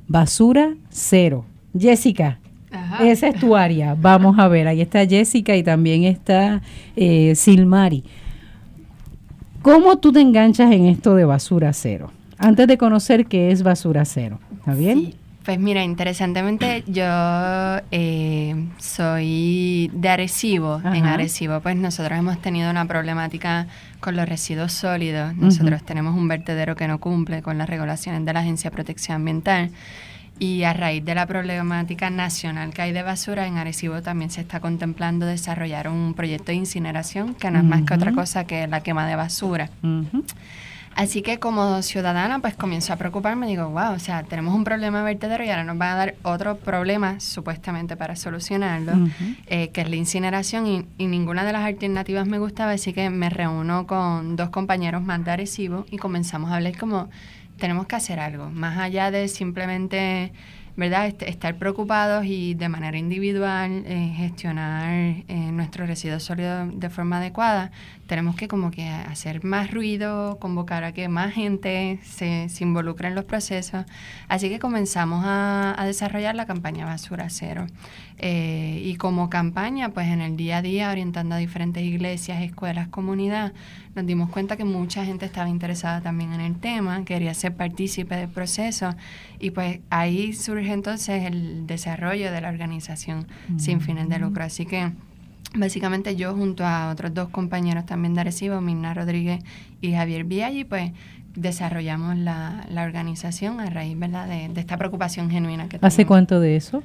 Basura 0.09 0.75
Cero. 0.89 1.45
Jessica, 1.79 2.39
esa 3.01 3.29
es 3.29 3.41
tu 3.41 3.57
área. 3.57 3.95
Vamos 3.95 4.39
a 4.39 4.49
ver, 4.49 4.69
ahí 4.69 4.81
está 4.81 5.07
Jessica 5.07 5.57
y 5.57 5.63
también 5.63 6.05
está 6.05 6.63
eh, 6.97 7.35
Silmari. 7.35 8.05
¿Cómo 9.63 9.99
tú 9.99 10.13
te 10.13 10.21
enganchas 10.21 10.73
en 10.73 10.87
esto 10.87 11.15
de 11.15 11.25
basura 11.25 11.73
cero? 11.73 12.11
Antes 12.39 12.67
de 12.67 12.79
conocer 12.79 13.27
qué 13.27 13.51
es 13.51 13.63
basura 13.63 14.05
cero, 14.05 14.41
¿está 14.59 14.75
bien? 14.75 15.15
Pues 15.45 15.59
mira, 15.59 15.83
interesantemente 15.83 16.85
yo 16.87 17.03
eh, 17.91 18.55
soy 18.79 19.91
de 19.93 20.09
Arecibo. 20.09 20.81
En 20.85 21.07
Arecibo 21.07 21.61
pues 21.61 21.77
nosotros 21.77 22.19
hemos 22.19 22.41
tenido 22.41 22.71
una 22.71 22.87
problemática 22.87 23.67
con 24.01 24.17
los 24.17 24.29
residuos 24.29 24.73
sólidos. 24.73 25.35
Nosotros 25.37 25.83
tenemos 25.83 26.15
un 26.17 26.29
vertedero 26.29 26.77
que 26.77 26.87
no 26.89 27.01
cumple 27.01 27.43
con 27.43 27.59
las 27.59 27.69
regulaciones 27.69 28.25
de 28.25 28.33
la 28.33 28.41
Agencia 28.41 28.71
de 28.71 28.75
Protección 28.77 29.17
Ambiental. 29.17 29.71
Y 30.41 30.65
a 30.65 30.73
raíz 30.73 31.05
de 31.05 31.15
la 31.15 31.27
problemática 31.27 32.09
nacional 32.09 32.73
que 32.73 32.81
hay 32.81 32.93
de 32.93 33.03
basura, 33.03 33.47
en 33.47 33.59
Arecibo 33.59 34.01
también 34.01 34.31
se 34.31 34.41
está 34.41 34.59
contemplando 34.59 35.27
desarrollar 35.27 35.87
un 35.87 36.15
proyecto 36.15 36.47
de 36.47 36.55
incineración 36.55 37.35
que 37.35 37.51
no 37.51 37.59
es 37.59 37.65
más 37.65 37.83
que 37.83 37.93
otra 37.93 38.13
cosa 38.13 38.45
que 38.45 38.67
la 38.67 38.81
quema 38.81 39.07
de 39.07 39.17
basura. 39.17 39.69
Así 40.97 41.21
que 41.21 41.39
como 41.39 41.83
ciudadana, 41.83 42.41
pues 42.41 42.55
comienzo 42.55 42.95
a 42.95 42.97
preocuparme, 42.97 43.47
digo, 43.47 43.69
wow, 43.69 43.93
o 43.93 43.99
sea, 43.99 44.23
tenemos 44.23 44.55
un 44.55 44.65
problema 44.65 44.99
de 44.99 45.05
vertedero 45.05 45.45
y 45.45 45.51
ahora 45.51 45.65
nos 45.65 45.77
van 45.77 45.91
a 45.91 45.95
dar 45.95 46.15
otro 46.23 46.57
problema 46.57 47.21
supuestamente 47.21 47.97
para 47.97 48.17
solucionarlo, 48.17 48.93
eh, 49.47 49.69
que 49.69 49.83
es 49.83 49.91
la 49.91 49.97
incineración 49.97 50.67
y, 50.67 50.87
y, 50.99 51.07
ninguna 51.07 51.45
de 51.45 51.53
las 51.53 51.65
alternativas 51.65 52.27
me 52.27 52.39
gustaba, 52.39 52.73
así 52.73 52.93
que 52.93 53.09
me 53.09 53.31
reúno 53.31 53.87
con 53.87 54.37
dos 54.37 54.51
compañeros 54.51 55.03
más 55.03 55.25
de 55.25 55.31
Arecibo 55.31 55.87
y 55.91 55.99
comenzamos 55.99 56.51
a 56.51 56.57
hablar 56.57 56.77
como 56.77 57.09
tenemos 57.61 57.87
que 57.87 57.95
hacer 57.95 58.19
algo, 58.19 58.51
más 58.51 58.79
allá 58.79 59.13
de 59.13 59.29
simplemente 59.29 60.33
¿verdad? 60.77 61.15
estar 61.21 61.57
preocupados 61.57 62.25
y 62.25 62.55
de 62.55 62.69
manera 62.69 62.97
individual 62.97 63.85
eh, 63.87 64.15
gestionar 64.17 64.91
eh, 64.93 65.25
nuestros 65.53 65.87
residuos 65.87 66.23
sólidos 66.23 66.69
de 66.81 66.89
forma 66.89 67.19
adecuada, 67.19 67.71
tenemos 68.07 68.35
que 68.35 68.49
como 68.49 68.71
que 68.71 68.89
hacer 68.89 69.45
más 69.45 69.71
ruido, 69.71 70.39
convocar 70.41 70.85
a 70.85 70.93
que 70.93 71.09
más 71.09 71.35
gente 71.35 72.01
se, 72.03 72.49
se 72.49 72.65
involucre 72.65 73.09
en 73.09 73.15
los 73.15 73.25
procesos. 73.25 73.85
Así 74.29 74.49
que 74.49 74.59
comenzamos 74.59 75.23
a, 75.27 75.75
a 75.81 75.85
desarrollar 75.85 76.35
la 76.35 76.47
campaña 76.47 76.87
Basura 76.87 77.29
Cero. 77.29 77.67
Eh, 78.23 78.83
y 78.85 78.97
como 78.97 79.31
campaña, 79.31 79.95
pues 79.95 80.09
en 80.09 80.21
el 80.21 80.37
día 80.37 80.59
a 80.59 80.63
día, 80.63 80.91
orientando 80.91 81.37
a 81.37 81.39
diferentes 81.39 81.83
iglesias, 81.83 82.43
escuelas, 82.43 82.89
comunidad, 82.89 83.55
nos 83.95 84.05
dimos 84.05 84.29
cuenta 84.29 84.59
que 84.59 84.65
mucha 84.65 85.07
gente 85.07 85.25
estaba 85.25 85.49
interesada 85.49 86.03
también 86.03 86.35
en 86.35 86.43
el 86.43 86.57
tema, 86.57 87.03
quería 87.07 87.33
ser 87.33 87.55
partícipe 87.55 88.15
del 88.15 88.29
proceso 88.29 88.95
y 89.39 89.53
pues 89.53 89.81
ahí 89.89 90.35
surge 90.35 90.71
entonces 90.71 91.25
el 91.25 91.67
desarrollo 91.67 92.31
de 92.31 92.43
la 92.43 92.51
organización 92.51 93.27
sin 93.57 93.81
fines 93.81 94.07
de 94.11 94.19
lucro. 94.19 94.45
Así 94.45 94.67
que 94.67 94.93
básicamente 95.55 96.15
yo 96.15 96.35
junto 96.35 96.67
a 96.67 96.91
otros 96.91 97.15
dos 97.15 97.31
compañeros 97.31 97.87
también 97.87 98.13
de 98.13 98.21
Arecibo, 98.21 98.61
Mirna 98.61 98.93
Rodríguez 98.93 99.43
y 99.81 99.93
Javier 99.93 100.25
Viaggi, 100.25 100.65
pues 100.65 100.93
desarrollamos 101.35 102.19
la, 102.19 102.67
la 102.69 102.83
organización 102.83 103.61
a 103.61 103.71
raíz 103.71 103.99
¿verdad? 103.99 104.29
De, 104.29 104.51
de 104.51 104.61
esta 104.61 104.77
preocupación 104.77 105.31
genuina 105.31 105.71
que 105.71 105.79
¿Hace 105.81 106.05
cuánto 106.05 106.39
de 106.39 106.57
eso? 106.57 106.83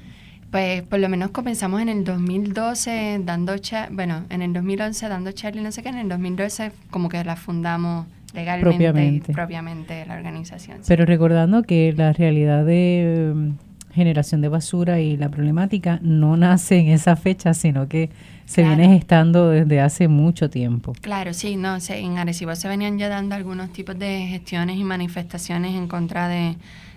Pues 0.55 0.83
por 0.83 0.99
lo 0.99 1.09
menos 1.09 1.31
comenzamos 1.31 1.81
en 1.81 1.89
el 1.89 2.05
2012 2.05 3.19
dando, 3.25 3.55
bueno, 3.91 4.23
en 4.29 4.41
el 4.41 4.53
2011 4.53 5.09
dando 5.09 5.33
charla 5.33 5.59
y 5.59 5.63
no 5.65 5.71
sé 5.73 5.83
qué, 5.83 5.89
en 5.89 5.97
el 5.97 6.07
2012 6.07 6.71
como 6.91 7.09
que 7.09 7.21
la 7.25 7.35
fundamos 7.35 8.05
legalmente 8.33 9.33
propiamente, 9.33 10.05
la 10.05 10.15
organización. 10.15 10.77
Pero 10.87 11.05
recordando 11.05 11.63
que 11.63 11.91
la 11.91 12.13
realidad 12.13 12.63
de 12.63 13.33
mm, 13.35 13.93
generación 13.93 14.39
de 14.39 14.47
basura 14.47 15.01
y 15.01 15.17
la 15.17 15.27
problemática 15.27 15.99
no 16.01 16.37
nace 16.37 16.77
en 16.77 16.87
esa 16.87 17.17
fecha, 17.17 17.53
sino 17.53 17.89
que 17.89 18.09
se 18.45 18.63
viene 18.63 18.87
gestando 18.87 19.49
desde 19.49 19.81
hace 19.81 20.07
mucho 20.07 20.49
tiempo. 20.49 20.93
Claro, 21.01 21.33
sí, 21.33 21.57
no, 21.57 21.75
en 21.89 22.17
Arecibo 22.17 22.55
se 22.55 22.69
venían 22.69 22.97
ya 22.97 23.09
dando 23.09 23.35
algunos 23.35 23.73
tipos 23.73 23.99
de 23.99 24.27
gestiones 24.27 24.77
y 24.77 24.85
manifestaciones 24.85 25.75
en 25.75 25.89
contra 25.89 26.29
de 26.29 26.55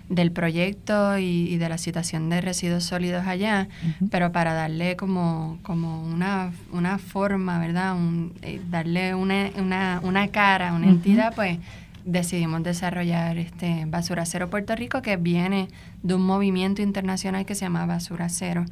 del 0.09 0.31
proyecto 0.31 1.17
y, 1.17 1.57
de 1.57 1.69
la 1.69 1.77
situación 1.77 2.29
de 2.29 2.41
residuos 2.41 2.83
sólidos 2.83 3.27
allá, 3.27 3.67
pero 4.09 4.31
para 4.31 4.53
darle 4.53 4.95
como, 4.95 5.59
como 5.61 6.03
una, 6.03 6.51
una 6.71 6.97
forma, 6.97 7.59
¿verdad? 7.59 7.95
Un, 7.95 8.33
eh, 8.41 8.59
darle 8.69 9.13
una, 9.13 9.51
una, 9.55 10.01
una 10.03 10.27
cara, 10.29 10.73
una 10.73 10.87
entidad, 10.87 11.33
pues 11.35 11.59
decidimos 12.11 12.63
desarrollar 12.63 13.37
este 13.37 13.85
Basura 13.85 14.25
Cero 14.25 14.49
Puerto 14.49 14.75
Rico, 14.75 15.01
que 15.01 15.17
viene 15.17 15.67
de 16.01 16.13
un 16.13 16.21
movimiento 16.21 16.81
internacional 16.81 17.45
que 17.45 17.55
se 17.55 17.65
llama 17.65 17.85
Basura 17.85 18.29
Cero, 18.29 18.65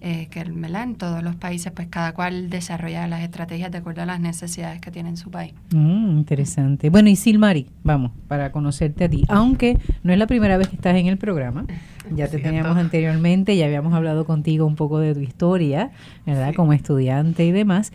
eh, 0.00 0.28
que 0.30 0.40
en 0.40 0.94
todos 0.96 1.22
los 1.22 1.36
países, 1.36 1.72
pues 1.72 1.88
cada 1.88 2.12
cual 2.12 2.50
desarrolla 2.50 3.06
las 3.06 3.22
estrategias 3.22 3.70
de 3.70 3.78
acuerdo 3.78 4.02
a 4.02 4.06
las 4.06 4.20
necesidades 4.20 4.80
que 4.80 4.90
tiene 4.90 5.10
en 5.10 5.16
su 5.16 5.30
país. 5.30 5.54
Mm, 5.72 6.18
interesante. 6.18 6.90
Bueno, 6.90 7.08
y 7.08 7.16
Silmari, 7.16 7.66
vamos, 7.84 8.12
para 8.28 8.52
conocerte 8.52 9.04
a 9.04 9.08
ti, 9.08 9.24
aunque 9.28 9.78
no 10.02 10.12
es 10.12 10.18
la 10.18 10.26
primera 10.26 10.56
vez 10.56 10.68
que 10.68 10.76
estás 10.76 10.96
en 10.96 11.06
el 11.06 11.18
programa, 11.18 11.66
ya 12.14 12.28
te 12.28 12.38
teníamos 12.38 12.76
anteriormente, 12.76 13.56
ya 13.56 13.66
habíamos 13.66 13.94
hablado 13.94 14.24
contigo 14.24 14.66
un 14.66 14.76
poco 14.76 14.98
de 14.98 15.14
tu 15.14 15.20
historia, 15.20 15.90
¿verdad? 16.26 16.54
Como 16.54 16.72
estudiante 16.72 17.44
y 17.44 17.52
demás. 17.52 17.92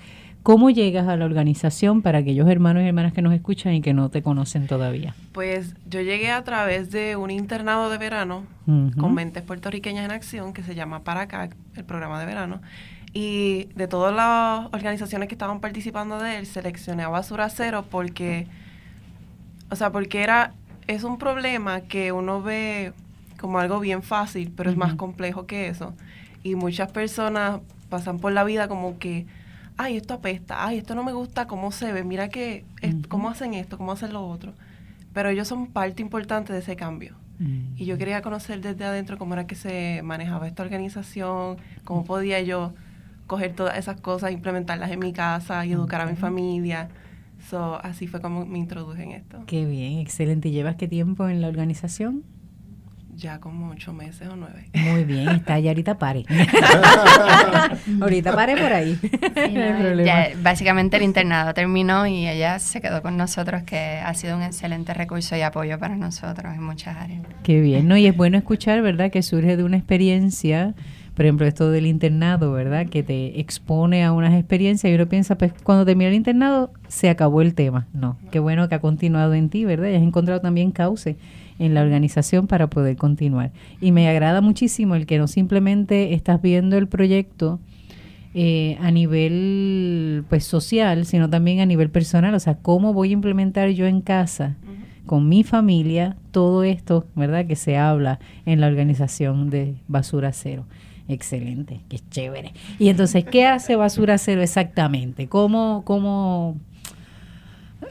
¿Cómo 0.48 0.70
llegas 0.70 1.10
a 1.10 1.18
la 1.18 1.26
organización 1.26 2.02
para 2.02 2.20
aquellos 2.20 2.48
hermanos 2.48 2.82
y 2.82 2.88
hermanas 2.88 3.12
que 3.12 3.22
nos 3.22 3.34
escuchan 3.34 3.74
y 3.74 3.82
que 3.82 3.94
no 3.94 4.08
te 4.08 4.22
conocen 4.22 4.66
todavía? 4.66 5.14
Pues 5.34 5.76
yo 5.90 6.00
llegué 6.00 6.32
a 6.32 6.42
través 6.46 6.90
de 6.90 7.18
un 7.18 7.32
internado 7.32 7.90
de 7.90 7.98
verano 7.98 8.46
con 8.66 9.14
mentes 9.14 9.44
puertorriqueñas 9.44 10.06
en 10.06 10.12
acción 10.12 10.54
que 10.54 10.64
se 10.64 10.74
llama 10.74 11.04
Paracac, 11.04 11.54
el 11.76 11.84
programa 11.84 12.18
de 12.22 12.28
verano. 12.28 12.62
Y 13.12 13.66
de 13.76 13.90
todas 13.90 14.16
las 14.16 14.74
organizaciones 14.74 15.28
que 15.28 15.36
estaban 15.36 15.60
participando 15.60 16.18
de 16.18 16.38
él, 16.38 16.46
seleccioné 16.46 17.04
a 17.04 17.10
Basura 17.10 17.50
Cero 17.50 17.84
porque, 17.92 18.48
o 19.70 19.76
sea, 19.76 19.92
porque 19.92 20.24
era, 20.24 20.54
es 20.88 21.04
un 21.04 21.18
problema 21.18 21.82
que 21.82 22.14
uno 22.14 22.42
ve 22.42 22.94
como 23.38 23.60
algo 23.60 23.82
bien 23.82 24.02
fácil, 24.02 24.54
pero 24.56 24.70
es 24.70 24.78
más 24.78 24.94
complejo 24.94 25.46
que 25.46 25.68
eso. 25.68 25.94
Y 26.42 26.56
muchas 26.56 26.90
personas 26.90 27.60
pasan 27.90 28.20
por 28.20 28.32
la 28.32 28.46
vida 28.46 28.70
como 28.70 28.98
que 28.98 29.26
ay, 29.78 29.98
esto 29.98 30.16
apesta, 30.16 30.66
ay, 30.66 30.80
esto 30.80 30.96
no 30.96 31.04
me 31.04 31.14
gusta 31.14 31.48
cómo 31.48 31.72
se 31.72 31.94
ve, 31.94 32.04
mira 32.04 32.30
que, 32.30 32.66
cómo 33.08 33.30
hacen 33.30 33.54
esto, 33.54 33.78
cómo 33.78 33.92
hacen 33.92 34.12
lo 34.12 34.28
otro. 34.28 34.54
Pero 35.14 35.30
ellos 35.30 35.48
son 35.48 35.68
parte 35.68 36.02
importante 36.02 36.52
de 36.54 36.60
ese 36.60 36.76
cambio. 36.76 37.16
Y 37.76 37.86
yo 37.86 38.00
quería 38.00 38.24
conocer 38.24 38.62
desde 38.62 38.84
adentro 38.84 39.20
cómo 39.20 39.36
era 39.36 39.46
que 39.46 39.54
se 39.54 40.02
manejaba 40.04 40.48
esta 40.48 40.64
organización, 40.64 41.58
cómo 41.84 42.04
podía 42.04 42.42
yo 42.42 42.74
coger 43.28 43.54
todas 43.54 43.78
esas 43.78 44.02
cosas, 44.02 44.32
implementarlas 44.32 44.90
en 44.90 45.00
mi 45.00 45.14
casa 45.14 45.64
y 45.64 45.74
educar 45.74 46.02
a 46.02 46.08
mi 46.08 46.16
familia. 46.16 46.90
So, 47.48 47.76
así 47.84 48.08
fue 48.08 48.22
como 48.22 48.48
me 48.48 48.58
introduje 48.58 49.04
en 49.04 49.12
esto. 49.12 49.44
Qué 49.46 49.66
bien, 49.66 50.00
excelente. 50.00 50.50
¿Y 50.50 50.52
llevas 50.52 50.78
qué 50.78 50.88
tiempo 50.88 51.30
en 51.30 51.42
la 51.42 51.48
organización? 51.48 52.24
Ya 53.18 53.40
como 53.40 53.72
ocho 53.72 53.94
meses 53.94 54.28
o 54.28 54.36
nueve. 54.36 54.70
Muy 54.76 55.04
bien, 55.04 55.28
está 55.30 55.58
ya 55.58 55.72
ahorita 55.72 55.98
pare. 55.98 56.24
ahorita 58.02 58.36
pare 58.36 58.56
por 58.56 58.72
ahí. 58.72 58.96
básicamente 60.44 60.98
el 60.98 61.04
internado 61.04 61.52
terminó 61.56 62.06
y 62.06 62.28
ella 62.28 62.60
se 62.60 62.80
quedó 62.80 63.02
con 63.02 63.18
nosotros, 63.18 63.64
que 63.64 63.98
ha 64.06 64.14
sido 64.14 64.38
un 64.38 64.44
excelente 64.44 64.94
recurso 64.94 65.36
y 65.36 65.42
apoyo 65.42 65.80
para 65.80 65.96
nosotros 65.96 66.54
en 66.54 66.62
muchas 66.62 66.96
áreas. 66.96 67.24
Qué 67.42 67.60
bien, 67.60 67.88
¿no? 67.88 67.98
Y 67.98 68.06
es 68.06 68.16
bueno 68.16 68.38
escuchar, 68.38 68.84
¿verdad?, 68.84 69.10
que 69.10 69.24
surge 69.24 69.58
de 69.58 69.64
una 69.64 69.78
experiencia 69.78 70.76
por 71.18 71.26
ejemplo, 71.26 71.48
esto 71.48 71.72
del 71.72 71.88
internado, 71.88 72.52
¿verdad? 72.52 72.86
Que 72.86 73.02
te 73.02 73.40
expone 73.40 74.06
a 74.06 74.12
unas 74.12 74.36
experiencias 74.36 74.92
y 74.92 74.94
uno 74.94 75.10
piensa, 75.10 75.36
pues 75.36 75.52
cuando 75.64 75.84
termina 75.84 76.10
el 76.10 76.14
internado 76.14 76.70
se 76.90 77.10
acabó 77.10 77.42
el 77.42 77.56
tema. 77.56 77.88
No, 77.92 78.18
qué 78.30 78.38
bueno 78.38 78.70
que 78.70 78.76
ha 78.76 78.82
continuado 78.82 79.34
en 79.34 79.50
ti, 79.50 79.66
¿verdad? 79.66 79.90
Y 79.90 79.96
has 79.96 80.04
encontrado 80.04 80.42
también 80.42 80.70
cauce 80.70 81.16
en 81.58 81.74
la 81.74 81.82
organización 81.82 82.46
para 82.46 82.70
poder 82.70 82.98
continuar. 82.98 83.52
Y 83.82 83.92
me 83.92 84.08
agrada 84.08 84.42
muchísimo 84.42 84.94
el 84.94 85.08
que 85.08 85.18
no 85.18 85.26
simplemente 85.28 86.14
estás 86.14 86.40
viendo 86.40 86.78
el 86.78 86.88
proyecto 86.88 87.60
eh, 88.36 88.78
a 88.80 88.92
nivel 88.92 90.24
pues 90.30 90.44
social, 90.44 91.08
sino 91.08 91.32
también 91.32 91.62
a 91.62 91.66
nivel 91.66 91.90
personal, 91.90 92.36
o 92.36 92.40
sea, 92.40 92.60
cómo 92.62 92.94
voy 92.94 93.10
a 93.10 93.14
implementar 93.14 93.70
yo 93.70 93.88
en 93.88 94.02
casa 94.02 94.56
con 95.08 95.28
mi 95.28 95.44
familia 95.44 96.16
todo 96.30 96.64
esto, 96.64 97.08
¿verdad? 97.16 97.48
Que 97.48 97.56
se 97.56 97.76
habla 97.76 98.20
en 98.46 98.62
la 98.62 98.68
organización 98.68 99.50
de 99.50 99.78
Basura 99.88 100.32
Cero. 100.32 100.66
Excelente, 101.08 101.82
qué 101.90 102.00
chévere. 102.10 102.54
Y 102.80 102.90
entonces, 102.90 103.24
¿qué 103.26 103.46
hace 103.46 103.76
Basura 103.76 104.18
Cero 104.18 104.42
exactamente? 104.42 105.28
¿Cómo, 105.28 105.84
cómo 105.86 106.58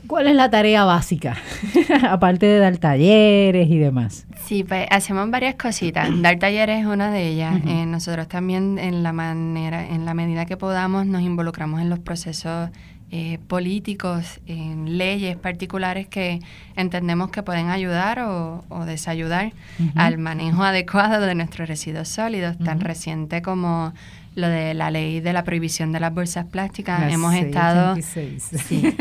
¿Cuál 0.06 0.28
es 0.28 0.34
la 0.36 0.50
tarea 0.50 0.84
básica? 0.84 1.36
Aparte 2.08 2.46
de 2.46 2.58
dar 2.58 2.76
talleres 2.78 3.68
y 3.68 3.78
demás. 3.78 4.26
Sí, 4.44 4.62
pues 4.62 4.86
hacemos 4.90 5.30
varias 5.30 5.56
cositas. 5.56 6.08
Dar 6.22 6.38
talleres 6.38 6.80
es 6.80 6.86
una 6.86 7.10
de 7.10 7.28
ellas. 7.28 7.60
Eh, 7.66 7.86
nosotros 7.86 8.28
también 8.28 8.78
en 8.78 9.02
la 9.02 9.12
manera, 9.12 9.86
en 9.88 10.04
la 10.04 10.14
medida 10.14 10.46
que 10.46 10.56
podamos, 10.56 11.06
nos 11.06 11.22
involucramos 11.22 11.80
en 11.80 11.90
los 11.90 11.98
procesos 11.98 12.70
eh, 13.12 13.38
políticos, 13.46 14.40
en 14.46 14.98
leyes 14.98 15.36
particulares 15.36 16.08
que 16.08 16.40
entendemos 16.74 17.30
que 17.30 17.42
pueden 17.42 17.68
ayudar 17.68 18.18
o, 18.20 18.64
desayudar 18.84 19.52
al 19.94 20.18
manejo 20.18 20.62
adecuado 20.62 21.24
de 21.24 21.34
nuestros 21.34 21.68
residuos 21.68 22.08
sólidos, 22.08 22.58
tan 22.58 22.80
reciente 22.80 23.42
como 23.42 23.92
lo 24.34 24.48
de 24.48 24.74
la 24.74 24.90
ley 24.90 25.20
de 25.20 25.32
la 25.32 25.44
prohibición 25.44 25.92
de 25.92 26.00
las 26.00 26.12
bolsas 26.12 26.46
plásticas. 26.46 27.12
hemos 27.12 27.34
estado 27.34 27.96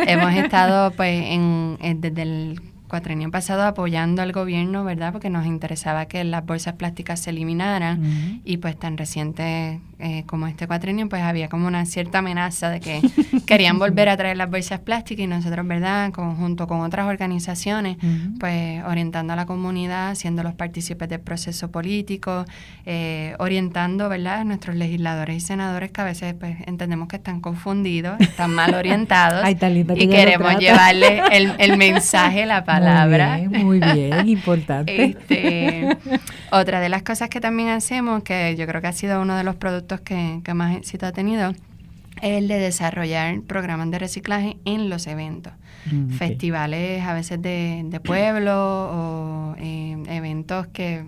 hemos 0.07 0.33
estado 0.33 0.91
pues 0.91 1.25
en, 1.25 1.77
desde 1.99 2.21
el 2.21 2.61
cuatrienio 2.95 3.29
pasado 3.29 3.63
apoyando 3.63 4.21
al 4.21 4.31
gobierno, 4.31 4.85
¿verdad? 4.85 5.11
Porque 5.11 5.29
nos 5.29 5.45
interesaba 5.45 6.05
que 6.05 6.23
las 6.23 6.45
bolsas 6.45 6.75
plásticas 6.75 7.19
se 7.19 7.31
eliminaran 7.31 8.41
y 8.45 8.55
pues 8.55 8.79
tan 8.79 8.97
reciente 8.97 9.81
eh, 9.99 10.23
como 10.25 10.47
este 10.47 10.65
cuatrienio, 10.65 11.07
pues 11.09 11.21
había 11.21 11.49
como 11.49 11.67
una 11.67 11.85
cierta 11.85 12.19
amenaza 12.19 12.69
de 12.69 12.79
que 12.79 13.01
querían 13.45 13.79
volver 13.79 14.07
a 14.07 14.15
traer 14.15 14.37
las 14.37 14.49
bolsas 14.49 14.79
plásticas 14.79 15.23
y 15.23 15.27
nosotros, 15.27 15.67
¿verdad? 15.67 16.11
Conjunto 16.11 16.67
con 16.67 16.81
otras 16.81 17.05
organizaciones, 17.07 17.97
pues 18.39 18.81
orientando 18.85 19.33
a 19.33 19.35
la 19.35 19.45
comunidad, 19.45 20.15
siendo 20.15 20.41
los 20.43 20.53
partícipes 20.53 21.09
del 21.09 21.19
proceso 21.19 21.71
político, 21.71 22.45
eh, 22.85 23.35
orientando, 23.39 24.07
¿verdad? 24.07 24.39
A 24.39 24.43
nuestros 24.45 24.75
legisladores 24.75 25.37
y 25.37 25.39
senadores 25.41 25.91
que 25.91 26.01
a 26.01 26.05
veces 26.05 26.33
pues 26.33 26.57
entendemos 26.65 27.07
que 27.07 27.17
están 27.17 27.41
confundidos, 27.41 28.19
están 28.21 28.53
mal 28.53 28.73
orientados 28.75 29.45
y 29.49 30.07
queremos 30.07 30.57
llevarle 30.59 31.21
el, 31.31 31.53
el, 31.57 31.77
mensaje, 31.85 32.45
la 32.45 32.63
palabra. 32.63 32.84
Muy 33.49 33.79
bien, 33.79 34.27
importante. 34.27 35.03
Este, 35.03 35.97
otra 36.51 36.79
de 36.79 36.89
las 36.89 37.03
cosas 37.03 37.29
que 37.29 37.41
también 37.41 37.69
hacemos, 37.69 38.23
que 38.23 38.55
yo 38.57 38.65
creo 38.67 38.81
que 38.81 38.87
ha 38.87 38.93
sido 38.93 39.21
uno 39.21 39.35
de 39.35 39.43
los 39.43 39.55
productos 39.55 40.01
que, 40.01 40.41
más 40.53 40.77
éxito 40.77 41.05
ha 41.05 41.11
tenido 41.11 41.53
es 42.21 42.37
el 42.37 42.47
de 42.47 42.59
desarrollar 42.59 43.41
programas 43.41 43.91
de 43.91 43.99
reciclaje 43.99 44.57
en 44.63 44.89
los 44.89 45.05
eventos. 45.05 45.53
Mm, 45.91 46.11
festivales 46.11 47.03
a 47.03 47.13
veces 47.13 47.41
de, 47.41 48.01
pueblo 48.03 48.53
o 48.55 49.55
eh, 49.59 50.01
eventos 50.07 50.67
que 50.67 51.03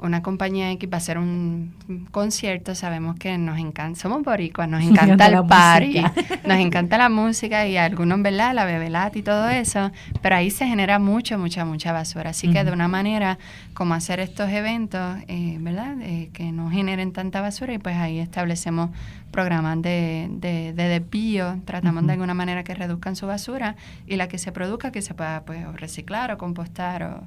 una 0.00 0.22
compañía 0.22 0.70
X 0.72 0.88
va 0.90 0.94
a 0.94 0.98
hacer 0.98 1.18
un 1.18 1.72
concierto, 2.10 2.74
sabemos 2.74 3.16
que 3.16 3.36
nos 3.36 3.58
encanta, 3.58 3.98
somos 3.98 4.22
boricuas, 4.22 4.68
nos 4.68 4.82
encanta 4.84 5.26
el 5.26 5.44
party, 5.46 6.02
nos 6.46 6.58
encanta 6.58 6.98
la 6.98 7.08
música 7.08 7.66
y 7.66 7.76
algunos, 7.76 8.22
¿verdad? 8.22 8.54
La 8.54 8.64
bebelata 8.64 9.18
y 9.18 9.22
todo 9.22 9.48
eso, 9.48 9.90
pero 10.22 10.36
ahí 10.36 10.50
se 10.50 10.66
genera 10.66 10.98
mucha, 10.98 11.36
mucha, 11.36 11.64
mucha 11.64 11.92
basura. 11.92 12.30
Así 12.30 12.50
que 12.50 12.62
de 12.64 12.72
una 12.72 12.88
manera 12.88 13.38
como 13.74 13.94
hacer 13.94 14.20
estos 14.20 14.50
eventos, 14.50 15.18
eh, 15.28 15.56
¿verdad? 15.60 15.96
Eh, 16.00 16.30
que 16.32 16.52
no 16.52 16.70
generen 16.70 17.12
tanta 17.12 17.40
basura 17.40 17.74
y 17.74 17.78
pues 17.78 17.96
ahí 17.96 18.18
establecemos 18.18 18.90
programas 19.30 19.82
de, 19.82 20.28
de, 20.30 20.72
desvío, 20.72 21.60
tratamos 21.64 22.06
de 22.06 22.12
alguna 22.12 22.34
manera 22.34 22.64
que 22.64 22.74
reduzcan 22.74 23.14
su 23.14 23.26
basura 23.26 23.76
y 24.06 24.16
la 24.16 24.28
que 24.28 24.38
se 24.38 24.52
produzca 24.52 24.90
que 24.90 25.02
se 25.02 25.14
pueda 25.14 25.42
pues 25.42 25.64
reciclar 25.74 26.32
o 26.32 26.38
compostar 26.38 27.02
o 27.02 27.22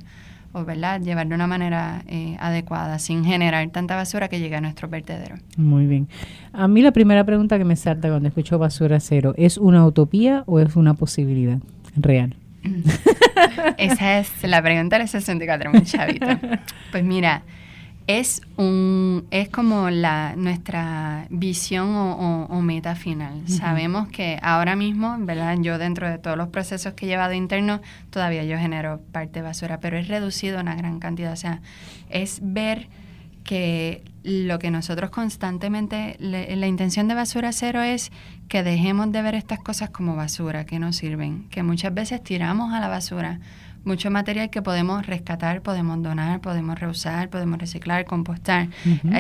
o 0.54 0.66
¿verdad? 0.66 1.02
llevar 1.02 1.28
de 1.28 1.36
una 1.36 1.48
manera 1.48 2.04
eh, 2.08 2.36
adecuada, 2.40 3.00
sin 3.00 3.24
generar 3.24 3.70
tanta 3.70 3.96
basura 3.96 4.28
que 4.28 4.40
llegue 4.40 4.56
a 4.56 4.62
nuestro 4.62 4.88
vertedero. 4.88 5.36
Muy 5.58 5.86
bien. 5.86 6.08
A 6.54 6.68
mí 6.68 6.82
la 6.82 6.92
primera 6.92 7.24
pregunta 7.24 7.58
que 7.58 7.66
me 7.66 7.76
salta 7.76 8.10
cuando 8.10 8.28
escucho 8.28 8.60
basura 8.60 9.00
cero, 9.00 9.34
¿es 9.38 9.58
una 9.58 9.86
utopía 9.86 10.44
o 10.48 10.60
es 10.60 10.76
una 10.76 10.94
posibilidad 10.94 11.60
real? 11.96 12.36
Esa 13.78 14.20
es 14.20 14.44
la 14.44 14.62
pregunta 14.62 15.00
de 15.00 15.08
64, 15.08 15.72
muy 15.72 15.84
chavita. 15.84 16.40
Pues 16.92 17.04
mira, 17.04 17.44
es 18.20 18.42
un 18.58 19.26
es 19.32 19.50
como 19.50 19.90
la 19.90 20.36
nuestra 20.36 21.28
visión 21.30 21.90
o, 21.90 22.62
meta 22.62 22.96
final. 22.96 23.48
Sabemos 23.48 24.08
que 24.10 24.40
ahora 24.42 24.76
mismo, 24.76 25.16
¿verdad? 25.20 25.58
Yo 25.60 25.78
dentro 25.78 26.10
de 26.10 26.18
todos 26.18 26.38
los 26.38 26.50
procesos 26.50 26.94
que 26.94 27.06
he 27.06 27.10
llevado 27.10 27.34
internos, 27.34 27.82
todavía 28.10 28.44
yo 28.44 28.58
genero 28.58 29.02
parte 29.12 29.40
de 29.40 29.42
basura, 29.44 29.80
pero 29.80 29.98
es 29.98 30.08
reducido 30.08 30.60
una 30.60 30.76
gran 30.76 31.00
cantidad. 31.00 31.32
O 31.32 31.38
sea, 31.38 31.62
es 32.10 32.40
ver 32.44 32.88
que 33.44 34.04
lo 34.24 34.60
que 34.60 34.70
nosotros 34.70 35.10
constantemente, 35.10 36.16
la 36.20 36.68
intención 36.68 37.08
de 37.08 37.16
basura 37.16 37.52
cero 37.52 37.82
es 37.82 38.12
que 38.48 38.62
dejemos 38.62 39.12
de 39.12 39.22
ver 39.22 39.36
estas 39.36 39.60
cosas 39.60 39.90
como 39.90 40.16
basura, 40.16 40.66
que 40.66 40.78
no 40.78 40.94
sirven, 40.94 41.48
que 41.50 41.64
muchas 41.64 41.94
veces 41.94 42.22
tiramos 42.24 42.74
a 42.74 42.80
la 42.80 42.88
basura 42.88 43.40
mucho 43.84 44.12
material 44.12 44.50
que 44.50 44.62
podemos 44.62 45.06
rescatar, 45.08 45.62
podemos 45.62 46.02
donar, 46.04 46.40
podemos 46.42 46.80
reusar, 46.80 47.30
podemos 47.30 47.60
reciclar, 47.60 48.06
compostar. 48.06 48.70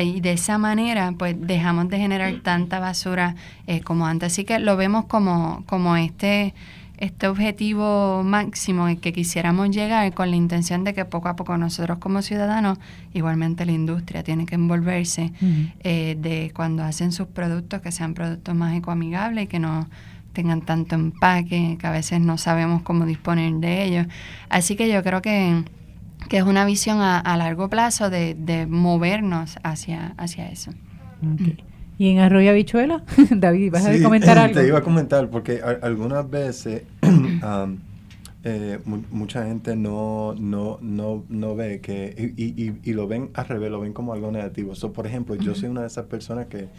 Y 0.02 0.21
de 0.21 0.34
esa 0.34 0.58
manera, 0.58 1.13
pues 1.17 1.36
dejamos 1.39 1.89
de 1.89 1.97
generar 1.97 2.34
tanta 2.43 2.80
basura 2.80 3.36
eh, 3.67 3.82
como 3.82 4.06
antes. 4.06 4.34
Así 4.34 4.43
que 4.43 4.60
lo 4.60 4.78
vemos 4.78 5.06
como, 5.06 5.63
como 5.65 5.95
este, 5.95 6.54
este 6.97 7.28
objetivo 7.28 8.21
máximo 8.24 8.88
en 8.88 8.97
que 8.97 9.12
quisiéramos 9.12 9.71
llegar 9.71 10.13
con 10.13 10.30
la 10.30 10.36
intención 10.36 10.84
de 10.84 10.93
que 10.93 11.06
poco 11.06 11.30
a 11.30 11.36
poco 11.36 11.58
nosotros 11.58 11.97
como 11.97 12.21
ciudadanos, 12.21 12.78
igualmente 13.13 13.65
la 13.65 13.71
industria 13.71 14.24
tiene 14.24 14.45
que 14.45 14.56
envolverse 14.56 15.34
eh, 15.80 16.15
de 16.19 16.52
cuando 16.56 16.84
hacen 16.84 17.12
sus 17.12 17.28
productos 17.28 17.82
que 17.82 17.91
sean 17.91 18.13
productos 18.13 18.54
más 18.54 18.76
ecoamigables 18.76 19.45
y 19.45 19.47
que 19.47 19.58
no 19.58 19.88
tengan 20.34 20.62
tanto 20.62 20.96
empaque, 20.96 21.78
que 21.80 21.88
a 21.88 21.91
veces 21.91 22.22
no 22.22 22.38
sabemos 22.38 22.82
cómo 22.84 23.06
disponer 23.06 23.54
de 23.54 23.84
ellos. 23.84 24.08
Así 24.50 24.76
que 24.76 24.91
yo 24.91 25.04
creo 25.04 25.22
que, 25.22 25.63
es 26.30 26.44
una 26.44 26.65
visión 26.65 27.00
a, 27.02 27.38
largo 27.38 27.70
plazo 27.70 28.10
de, 28.10 28.67
movernos 28.70 29.58
hacia, 29.63 30.13
hacia 30.17 30.50
eso. 30.50 30.72
¿Y 31.98 32.10
en 32.10 32.20
Arroyo 32.20 32.50
Habichuela? 32.50 33.04
David, 33.30 33.72
¿vas 33.72 33.86
a 33.86 34.02
comentar 34.02 34.38
algo? 34.39 34.60
Te 34.60 34.67
iba 34.67 34.80
a 34.80 34.82
comentar, 34.82 35.30
porque 35.30 35.62
algunas 35.62 36.28
veces 36.28 36.84
eh, 38.44 38.80
mucha 39.12 39.46
gente 39.46 39.76
no, 39.76 40.34
no, 40.39 40.80
no, 40.82 41.24
no 41.30 41.56
ve 41.56 41.80
que, 41.80 42.34
y, 42.38 42.89
y, 42.89 42.94
lo 42.94 43.08
ven 43.08 43.30
al 43.36 43.48
revés, 43.48 43.70
lo 43.70 43.82
ven 43.82 43.94
como 43.94 44.13
algo 44.13 44.32
negativo. 44.32 44.74
So, 44.74 44.94
por 44.94 45.06
ejemplo, 45.06 45.36
yo 45.36 45.54
soy 45.54 45.70
una 45.70 45.82
de 45.82 45.88
esas 45.88 46.06
personas 46.06 46.48
que, 46.48 46.70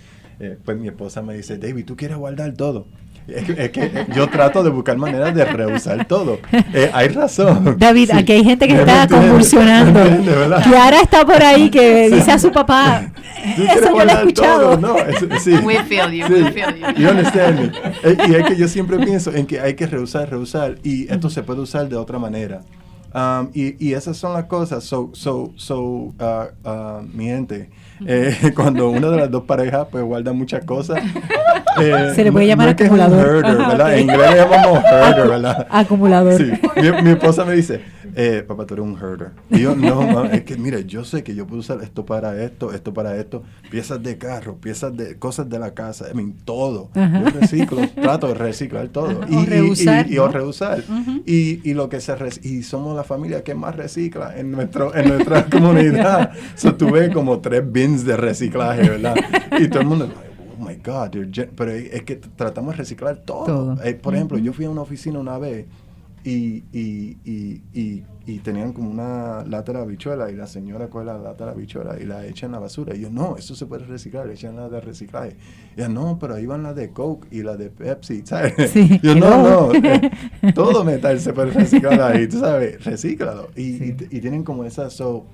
eh, 0.40 0.58
pues 0.64 0.76
mi 0.76 0.88
esposa 0.88 1.22
me 1.22 1.36
dice, 1.36 1.56
David, 1.56 1.84
tú 1.84 1.94
quieres 1.94 2.16
guardar 2.16 2.54
todo. 2.54 2.86
Es 3.28 3.70
que, 3.70 4.06
yo 4.14 4.28
trato 4.28 4.62
de 4.62 4.70
buscar 4.70 4.96
maneras 4.96 5.34
de 5.34 5.44
reusar 5.44 6.04
todo. 6.06 6.38
Eh, 6.74 6.90
hay 6.92 7.08
razón. 7.08 7.76
David, 7.78 8.10
aquí 8.12 8.32
hay 8.32 8.44
gente 8.44 8.66
que 8.66 8.74
está 8.74 9.06
convulsionando. 9.06 10.00
Kiara 10.62 11.00
está 11.00 11.24
por 11.24 11.42
ahí 11.42 11.70
que 11.70 12.10
dice 12.10 12.32
a 12.32 12.38
su 12.38 12.50
papá, 12.50 13.12
eso 13.56 13.96
yo 13.96 14.04
lo 14.04 14.10
he 14.10 14.14
escuchado. 14.14 14.78
No, 14.78 14.96
sí, 15.40 15.52
we 15.64 15.82
feel 15.84 16.10
you, 16.10 16.26
we 16.26 16.50
feel 16.52 16.74
you. 16.74 17.02
You 17.02 17.08
understand 17.10 17.72
eh, 18.02 18.16
y 18.28 18.34
es 18.34 18.46
que 18.46 18.56
yo 18.56 18.68
siempre 18.68 18.98
pienso 18.98 19.32
en 19.32 19.46
que 19.46 19.60
hay 19.60 19.74
que 19.74 19.86
reusar, 19.86 20.30
reusar, 20.30 20.76
y 20.82 21.12
esto 21.12 21.30
se 21.30 21.42
puede 21.42 21.60
usar 21.60 21.88
de 21.88 21.96
otra 21.96 22.18
manera. 22.18 22.62
Um, 23.14 23.50
y, 23.52 23.88
y, 23.88 23.92
esas 23.92 24.16
son 24.16 24.32
las 24.32 24.44
cosas. 24.44 24.84
So, 24.84 25.10
so, 25.12 25.52
so, 25.56 25.80
uh, 25.80 26.46
uh, 26.64 27.02
mi 27.12 27.26
gente, 27.26 27.68
eh, 28.06 28.52
cuando 28.54 28.90
una 28.90 29.10
de 29.10 29.16
las 29.16 29.30
dos 29.30 29.44
parejas 29.44 29.86
pues 29.90 30.04
guarda 30.04 30.32
muchas 30.32 30.64
cosas. 30.64 31.02
Eh, 31.80 32.12
Se 32.14 32.24
le 32.24 32.32
puede 32.32 32.46
llamar 32.46 32.68
acumulador. 32.68 33.44
En 33.92 34.00
inglés 34.00 34.30
le 34.30 34.36
llamamos 34.36 34.84
herder, 34.84 35.28
¿verdad? 35.28 35.66
Acumulador. 35.70 36.36
Sí. 36.36 36.52
Mi, 36.76 37.02
mi, 37.02 37.10
esposa 37.10 37.44
me 37.44 37.54
dice, 37.54 37.80
eh, 38.14 38.44
papá, 38.46 38.66
tú 38.66 38.74
eres 38.74 38.86
un 38.86 38.96
herder. 38.96 39.30
Y 39.50 39.60
yo, 39.60 39.74
no, 39.74 40.24
es 40.24 40.42
que 40.42 40.56
mire, 40.56 40.84
yo 40.84 41.04
sé 41.04 41.22
que 41.22 41.34
yo 41.34 41.46
puedo 41.46 41.60
usar 41.60 41.82
esto 41.82 42.04
para 42.04 42.42
esto, 42.42 42.72
esto 42.72 42.92
para 42.92 43.16
esto, 43.16 43.42
piezas 43.70 44.02
de 44.02 44.18
carro, 44.18 44.56
piezas 44.56 44.96
de 44.96 45.18
cosas 45.18 45.48
de 45.48 45.58
la 45.58 45.72
casa, 45.74 46.06
I 46.10 46.14
mean, 46.14 46.34
todo. 46.44 46.90
Yo 46.94 47.40
reciclo, 47.40 47.80
trato 47.94 48.28
de 48.28 48.34
reciclar 48.34 48.88
todo. 48.88 49.20
Y, 49.28 49.36
o 49.36 49.44
reusar. 49.44 50.10
Y, 50.10 50.14
y, 50.14 50.18
o 50.18 50.28
reusar. 50.28 50.84
y, 51.26 51.68
y, 51.68 51.74
lo 51.74 51.88
que 51.88 52.00
se 52.00 52.12
y 52.42 52.62
somos 52.62 52.94
la 52.94 53.04
familia 53.04 53.42
que 53.42 53.54
más 53.54 53.74
recicla 53.76 54.36
en, 54.36 54.50
nuestro, 54.50 54.94
en 54.94 55.08
nuestra 55.08 55.46
comunidad. 55.50 56.32
So, 56.54 56.74
tuve 56.74 57.12
como 57.12 57.40
tres 57.40 57.70
bins 57.70 58.04
de 58.04 58.16
reciclaje, 58.16 58.88
¿verdad? 58.88 59.16
Y 59.58 59.68
todo 59.68 59.80
el 59.80 59.86
mundo, 59.86 60.08
oh 60.58 60.64
my 60.64 60.76
God, 60.76 61.10
pero 61.56 61.70
es 61.72 62.02
que 62.02 62.16
tratamos 62.16 62.74
de 62.74 62.78
reciclar 62.78 63.16
todo. 63.16 63.78
Eh, 63.82 63.94
por 63.94 64.14
ejemplo, 64.14 64.38
yo 64.38 64.52
fui 64.52 64.64
a 64.64 64.70
una 64.70 64.82
oficina 64.82 65.18
una 65.18 65.38
vez 65.38 65.66
y, 66.24 66.62
y, 66.72 67.18
y, 67.24 68.04
y, 68.26 68.38
tenían 68.38 68.72
como 68.72 68.90
una 68.90 69.44
lata 69.44 69.72
de 69.72 69.80
habichuela 69.80 70.30
y 70.30 70.36
la 70.36 70.46
señora 70.46 70.88
coge 70.88 71.06
la 71.06 71.18
lata 71.18 71.46
de 71.46 71.50
habichuela 71.50 71.98
y 72.00 72.04
la 72.04 72.24
echa 72.26 72.46
en 72.46 72.52
la 72.52 72.60
basura. 72.60 72.94
Y 72.94 73.00
yo, 73.00 73.10
no, 73.10 73.36
eso 73.36 73.56
se 73.56 73.66
puede 73.66 73.84
reciclar, 73.86 74.30
echan 74.30 74.54
la 74.54 74.68
de 74.68 74.80
reciclaje. 74.80 75.36
Y 75.76 75.80
yo, 75.80 75.88
no, 75.88 76.18
pero 76.20 76.34
ahí 76.34 76.46
van 76.46 76.62
las 76.62 76.76
de 76.76 76.90
Coke 76.90 77.26
y 77.30 77.42
las 77.42 77.58
de 77.58 77.70
Pepsi, 77.70 78.22
¿sabes? 78.24 78.54
yo, 79.02 79.14
no, 79.16 79.70
no, 79.70 79.74
eh, 79.74 80.10
todo 80.54 80.84
metal 80.84 81.18
se 81.18 81.32
puede 81.32 81.50
reciclar 81.50 82.00
ahí, 82.00 82.28
tú 82.28 82.38
sabes, 82.38 82.84
recíclalo. 82.84 83.50
Y, 83.56 83.90
y, 83.90 84.20
tienen 84.20 84.44
como 84.44 84.64
esa, 84.64 84.90
so, 84.90 85.26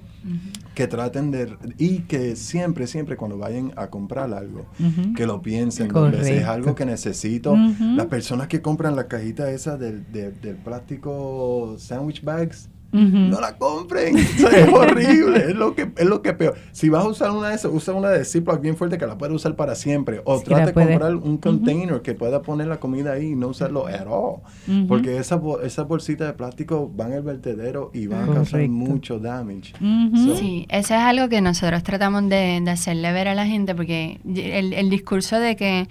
que 0.74 0.86
traten 0.86 1.30
de 1.30 1.56
y 1.78 2.00
que 2.00 2.36
siempre 2.36 2.86
siempre 2.86 3.16
cuando 3.16 3.38
vayan 3.38 3.72
a 3.76 3.88
comprar 3.88 4.32
algo 4.32 4.66
que 5.16 5.26
lo 5.26 5.42
piensen 5.42 5.90
es 6.20 6.44
algo 6.44 6.74
que 6.74 6.86
necesito. 6.86 7.56
Las 7.96 8.06
personas 8.06 8.48
que 8.48 8.62
compran 8.62 8.96
la 8.96 9.08
cajita 9.08 9.50
esa 9.50 9.76
del, 9.76 10.10
del 10.12 10.56
plástico 10.56 11.76
sandwich 11.78 12.22
bags 12.22 12.68
no 12.92 13.40
la 13.40 13.56
compren. 13.56 14.16
es 14.18 14.68
horrible. 14.72 15.50
Es 15.50 15.54
lo 15.54 15.74
que 15.74 15.90
es 15.96 16.06
lo 16.06 16.22
que 16.22 16.32
peor. 16.32 16.56
Si 16.72 16.88
vas 16.88 17.04
a 17.04 17.08
usar 17.08 17.30
una 17.30 17.48
de 17.48 17.54
esas, 17.54 17.72
usa 17.72 17.94
una 17.94 18.10
de 18.10 18.24
Ziploc 18.24 18.60
bien 18.60 18.76
fuerte 18.76 18.98
que 18.98 19.06
la 19.06 19.18
puedes 19.18 19.34
usar 19.34 19.56
para 19.56 19.74
siempre. 19.74 20.22
O 20.24 20.40
trate 20.40 20.66
de 20.66 20.72
comprar 20.72 21.16
un 21.16 21.38
container 21.38 22.00
que 22.02 22.14
pueda 22.14 22.42
poner 22.42 22.66
la 22.66 22.80
comida 22.80 23.12
ahí 23.12 23.32
y 23.32 23.36
no 23.36 23.48
usarlo 23.48 23.86
at 23.86 24.06
all. 24.08 24.40
Porque 24.88 25.18
esa, 25.18 25.40
esa 25.62 25.82
bolsita 25.84 26.26
de 26.26 26.32
plástico 26.32 26.90
van 26.94 27.12
al 27.12 27.22
vertedero 27.22 27.90
y 27.92 28.06
van 28.06 28.30
a 28.30 28.34
causar 28.34 28.66
mucho 28.68 29.18
damage. 29.18 29.74
sí, 30.38 30.66
eso 30.68 30.94
es 30.94 31.00
algo 31.00 31.28
que 31.28 31.40
nosotros 31.40 31.82
tratamos 31.82 32.28
de, 32.28 32.60
de, 32.62 32.70
hacerle 32.70 33.12
ver 33.12 33.28
a 33.28 33.34
la 33.34 33.46
gente 33.46 33.74
porque 33.74 34.20
el, 34.24 34.72
el 34.72 34.90
discurso 34.90 35.38
de 35.38 35.56
que 35.56 35.88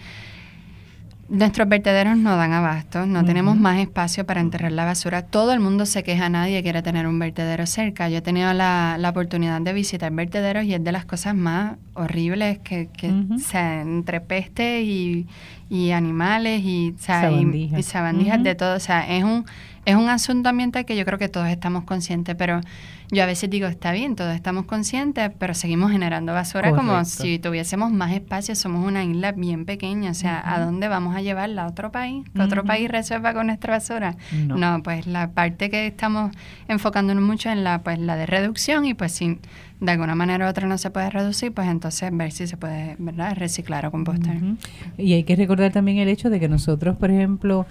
Nuestros 1.29 1.67
vertederos 1.67 2.15
no 2.17 2.37
dan 2.37 2.53
abasto, 2.53 3.05
no 3.05 3.25
tenemos 3.25 3.57
más 3.57 3.79
espacio 3.79 4.25
para 4.25 4.39
enterrar 4.39 4.71
la 4.71 4.85
basura. 4.85 5.23
Todo 5.23 5.51
el 5.51 5.59
mundo 5.59 5.85
se 5.85 6.01
queja, 6.01 6.29
nadie 6.29 6.63
quiere 6.63 6.81
tener 6.81 7.05
un 7.05 7.19
vertedero 7.19 7.65
cerca. 7.65 8.07
Yo 8.07 8.19
he 8.19 8.21
tenido 8.21 8.53
la, 8.53 8.95
la 8.97 9.09
oportunidad 9.09 9.59
de 9.59 9.73
visitar 9.73 10.09
vertederos 10.13 10.63
y 10.63 10.73
es 10.73 10.81
de 10.81 10.91
las 10.93 11.03
cosas 11.03 11.35
más 11.35 11.75
horribles 11.95 12.59
que, 12.59 12.87
que 12.95 13.11
entre 13.53 14.21
peste 14.21 14.83
y, 14.83 15.27
y 15.69 15.91
animales 15.91 16.61
y, 16.63 16.95
sabandijas, 16.97 17.79
y, 17.79 17.83
sabandijas 17.83 18.41
de 18.41 18.55
todo. 18.55 18.77
O 18.77 18.79
sea, 18.79 19.05
es 19.13 19.25
un, 19.25 19.45
es 19.87 19.95
un 19.95 20.09
asunto 20.09 20.49
ambiental 20.49 20.83
que 20.83 20.97
yo 20.97 21.05
creo 21.05 21.17
que 21.17 21.29
todos 21.29 21.47
estamos 21.47 21.85
conscientes, 21.85 22.35
pero 22.35 22.59
yo 23.09 23.23
a 23.23 23.25
veces 23.25 23.49
digo, 23.49 23.67
está 23.67 23.93
bien, 23.93 24.17
todos 24.17 24.35
estamos 24.35 24.65
conscientes, 24.65 25.31
pero 25.39 25.53
seguimos 25.53 25.93
generando 25.93 26.33
basura 26.33 26.71
como 26.71 27.05
si 27.05 27.39
tuviésemos 27.39 27.89
más 27.93 28.11
espacio, 28.11 28.53
somos 28.53 28.85
una 28.85 29.05
isla 29.05 29.31
bien 29.31 29.63
pequeña, 29.63 30.11
o 30.11 30.13
sea, 30.13 30.43
¿a 30.43 30.59
dónde 30.59 30.89
vamos 30.89 31.15
a 31.15 31.21
llevarla? 31.21 31.63
¿A 31.63 31.67
otro 31.67 31.89
país? 31.89 32.25
¿Que 32.35 32.41
otro 32.41 32.65
país 32.65 32.91
resuelva 32.91 33.33
con 33.33 33.47
nuestra 33.47 33.75
basura? 33.75 34.17
No. 34.45 34.83
pues 34.83 35.07
la 35.07 35.31
parte 35.31 35.69
que 35.69 35.87
estamos 35.87 36.35
enfocándonos 36.67 37.23
mucho 37.23 37.49
en 37.49 37.63
la, 37.63 37.81
pues, 37.81 37.97
la 37.97 38.17
de 38.17 38.25
reducción 38.25 38.83
y 38.83 38.93
pues 38.93 39.13
si 39.13 39.39
de 39.79 39.91
alguna 39.91 40.15
manera 40.15 40.47
u 40.47 40.49
otra 40.49 40.67
no 40.67 40.77
se 40.77 40.89
puede 40.89 41.09
reducir, 41.09 41.53
pues 41.53 41.69
entonces 41.69 42.09
ver 42.11 42.33
si 42.33 42.45
se 42.45 42.57
puede, 42.57 42.97
¿verdad?, 42.99 43.37
reciclar 43.37 43.85
o 43.85 43.91
compostar. 43.91 44.35
Y 44.97 45.13
hay 45.13 45.23
que 45.23 45.37
recordar 45.37 45.71
también 45.71 45.99
el 45.99 46.09
hecho 46.09 46.29
de 46.29 46.41
que 46.41 46.49
nosotros, 46.49 46.97
por 46.97 47.09
ejemplo, 47.09 47.65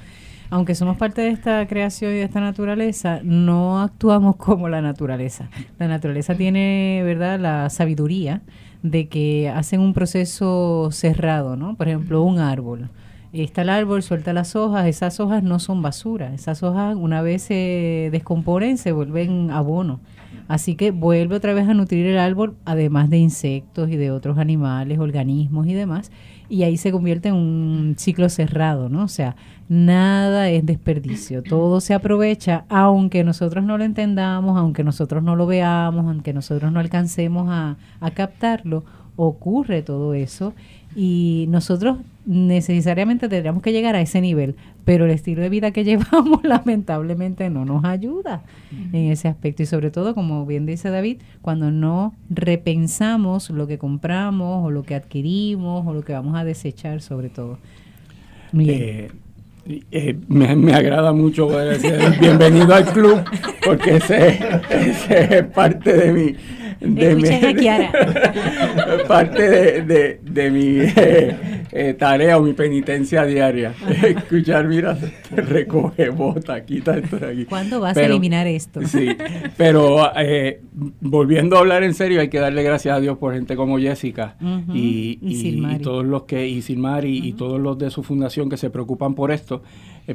aunque 0.50 0.74
somos 0.74 0.96
parte 0.96 1.22
de 1.22 1.30
esta 1.30 1.66
creación 1.66 2.12
y 2.12 2.16
de 2.16 2.22
esta 2.22 2.40
naturaleza, 2.40 3.20
no 3.22 3.80
actuamos 3.80 4.36
como 4.36 4.68
la 4.68 4.80
naturaleza. 4.80 5.48
La 5.78 5.88
naturaleza 5.88 6.34
tiene, 6.34 7.02
¿verdad?, 7.04 7.38
la 7.40 7.70
sabiduría 7.70 8.42
de 8.82 9.08
que 9.08 9.48
hacen 9.48 9.80
un 9.80 9.92
proceso 9.94 10.90
cerrado, 10.92 11.56
¿no? 11.56 11.76
Por 11.76 11.88
ejemplo, 11.88 12.22
un 12.22 12.38
árbol. 12.38 12.90
Está 13.32 13.62
el 13.62 13.68
árbol, 13.68 14.02
suelta 14.02 14.32
las 14.32 14.56
hojas, 14.56 14.86
esas 14.86 15.20
hojas 15.20 15.42
no 15.42 15.58
son 15.58 15.82
basura, 15.82 16.32
esas 16.32 16.62
hojas 16.62 16.96
una 16.96 17.20
vez 17.20 17.42
se 17.42 18.08
descomponen 18.12 18.78
se 18.78 18.92
vuelven 18.92 19.50
abono. 19.50 20.00
Así 20.48 20.76
que 20.76 20.92
vuelve 20.92 21.34
otra 21.34 21.52
vez 21.52 21.68
a 21.68 21.74
nutrir 21.74 22.06
el 22.06 22.18
árbol, 22.18 22.56
además 22.64 23.10
de 23.10 23.18
insectos 23.18 23.90
y 23.90 23.96
de 23.96 24.12
otros 24.12 24.38
animales, 24.38 24.98
organismos 25.00 25.66
y 25.66 25.74
demás, 25.74 26.12
y 26.48 26.62
ahí 26.62 26.76
se 26.76 26.92
convierte 26.92 27.28
en 27.28 27.34
un 27.34 27.94
ciclo 27.98 28.28
cerrado, 28.28 28.88
¿no? 28.88 29.04
O 29.04 29.08
sea, 29.08 29.36
nada 29.68 30.48
es 30.50 30.64
desperdicio, 30.64 31.42
todo 31.42 31.80
se 31.80 31.94
aprovecha, 31.94 32.64
aunque 32.68 33.24
nosotros 33.24 33.64
no 33.64 33.78
lo 33.78 33.84
entendamos, 33.84 34.56
aunque 34.56 34.84
nosotros 34.84 35.22
no 35.22 35.36
lo 35.36 35.46
veamos, 35.46 36.06
aunque 36.06 36.32
nosotros 36.32 36.70
no 36.72 36.80
alcancemos 36.80 37.48
a, 37.50 37.76
a 38.00 38.10
captarlo, 38.12 38.84
ocurre 39.16 39.82
todo 39.82 40.14
eso 40.14 40.54
y 40.96 41.44
nosotros 41.50 41.98
necesariamente 42.24 43.28
tendríamos 43.28 43.62
que 43.62 43.70
llegar 43.70 43.94
a 43.94 44.00
ese 44.00 44.22
nivel, 44.22 44.56
pero 44.86 45.04
el 45.04 45.10
estilo 45.10 45.42
de 45.42 45.50
vida 45.50 45.70
que 45.70 45.84
llevamos 45.84 46.42
lamentablemente 46.42 47.50
no 47.50 47.66
nos 47.66 47.84
ayuda 47.84 48.42
en 48.72 49.12
ese 49.12 49.28
aspecto. 49.28 49.62
Y 49.62 49.66
sobre 49.66 49.90
todo, 49.90 50.14
como 50.14 50.46
bien 50.46 50.64
dice 50.64 50.88
David, 50.88 51.18
cuando 51.42 51.70
no 51.70 52.14
repensamos 52.30 53.50
lo 53.50 53.66
que 53.66 53.76
compramos 53.76 54.64
o 54.64 54.70
lo 54.70 54.84
que 54.84 54.94
adquirimos 54.94 55.86
o 55.86 55.92
lo 55.92 56.02
que 56.02 56.14
vamos 56.14 56.34
a 56.34 56.44
desechar 56.44 57.02
sobre 57.02 57.28
todo. 57.28 57.58
Eh, 58.58 59.10
eh, 59.90 60.16
me, 60.28 60.74
agrada 60.74 61.12
mucho 61.12 61.48
decir 61.48 61.96
bienvenido 62.20 62.74
al 62.74 62.84
club 62.84 63.22
porque 63.64 63.96
ese, 63.96 64.38
ese 64.70 65.38
es 65.38 65.44
parte 65.46 65.92
de 65.92 66.12
mi 66.12 66.36
de 66.80 67.14
mi, 67.14 67.22
parte 69.08 69.82
de, 69.82 70.20
de, 70.22 70.50
mi 70.50 70.78
eh, 70.80 71.36
eh, 71.72 71.94
tarea 71.94 72.38
o 72.38 72.42
mi 72.42 72.52
penitencia 72.52 73.24
diaria. 73.24 73.74
Escuchar, 74.02 74.66
mira, 74.66 74.96
recoge, 75.30 76.10
bota, 76.10 76.64
quita 76.64 76.96
esto 76.98 77.18
de 77.18 77.26
aquí. 77.32 77.44
¿Cuándo 77.46 77.80
vas 77.80 77.96
a 77.96 78.04
eliminar 78.04 78.46
esto? 78.46 78.82
Sí, 78.82 79.08
pero 79.56 80.10
volviendo 81.00 81.56
a 81.56 81.60
hablar 81.60 81.82
en 81.82 81.94
serio, 81.94 82.20
hay 82.20 82.28
que 82.28 82.38
darle 82.38 82.62
gracias 82.62 82.96
a 82.96 83.00
Dios 83.00 83.18
por 83.18 83.34
gente 83.34 83.56
como 83.56 83.78
Jessica 83.78 84.36
y, 84.72 85.18
y, 85.22 85.78
todos 85.78 86.04
los 86.04 86.24
que, 86.24 86.46
y 86.46 86.62
Silmari 86.62 87.26
y 87.26 87.32
todos 87.32 87.60
los 87.60 87.78
de 87.78 87.90
su 87.90 88.02
fundación 88.02 88.48
que 88.48 88.56
se 88.56 88.70
preocupan 88.70 89.14
por 89.14 89.32
esto, 89.32 89.55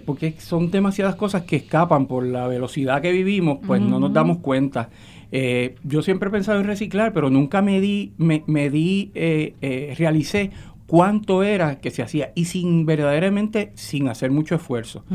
porque 0.06 0.36
son 0.40 0.72
demasiadas 0.72 1.16
cosas 1.16 1.44
que 1.44 1.58
escapan 1.58 2.06
por 2.06 2.26
la 2.26 2.48
velocidad 2.48 3.02
que 3.02 3.12
vivimos, 3.12 3.60
pues 3.66 3.82
no 3.82 4.00
nos 4.00 4.14
damos 4.14 4.38
cuenta. 4.38 4.90
Eh, 5.32 5.76
yo 5.84 6.02
siempre 6.02 6.30
he 6.30 6.32
pensado 6.32 6.60
en 6.60 6.66
reciclar, 6.66 7.14
pero 7.14 7.30
nunca 7.30 7.62
me 7.62 7.80
di, 7.80 8.14
me, 8.18 8.70
di, 8.70 9.12
eh, 9.16 9.56
eh, 9.62 9.94
realicé 9.98 10.52
cuánto 10.88 11.44
era 11.44 11.80
que 11.80 11.90
se 11.90 12.04
hacía 12.04 12.34
y 12.36 12.46
sin 12.46 12.86
verdaderamente 12.86 13.72
sin 13.76 14.10
hacer 14.10 14.30
mucho 14.30 14.56
esfuerzo. 14.56 15.06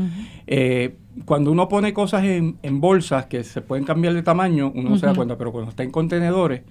cuando 1.25 1.51
uno 1.51 1.67
pone 1.67 1.93
cosas 1.93 2.23
en, 2.23 2.81
bolsas 2.81 3.27
que 3.27 3.43
se 3.43 3.61
pueden 3.61 3.85
cambiar 3.85 4.13
de 4.13 4.23
tamaño, 4.23 4.71
uno 4.73 4.91
no 4.91 4.97
se 4.97 5.05
da 5.05 5.13
cuenta, 5.13 5.37
pero 5.37 5.51
cuando 5.51 5.69
está 5.69 5.83
en 5.83 5.91
contenedores, 5.91 6.61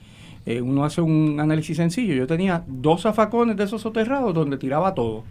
uno 0.62 0.84
hace 0.84 1.00
un 1.00 1.38
análisis 1.38 1.76
sencillo. 1.76 2.14
Yo 2.14 2.26
tenía 2.26 2.64
dos 2.66 3.02
zafacones 3.02 3.56
de 3.56 3.64
esos 3.64 3.82
soterrados 3.82 4.34
donde 4.34 4.56
tiraba 4.56 4.94
todo. 4.94 5.24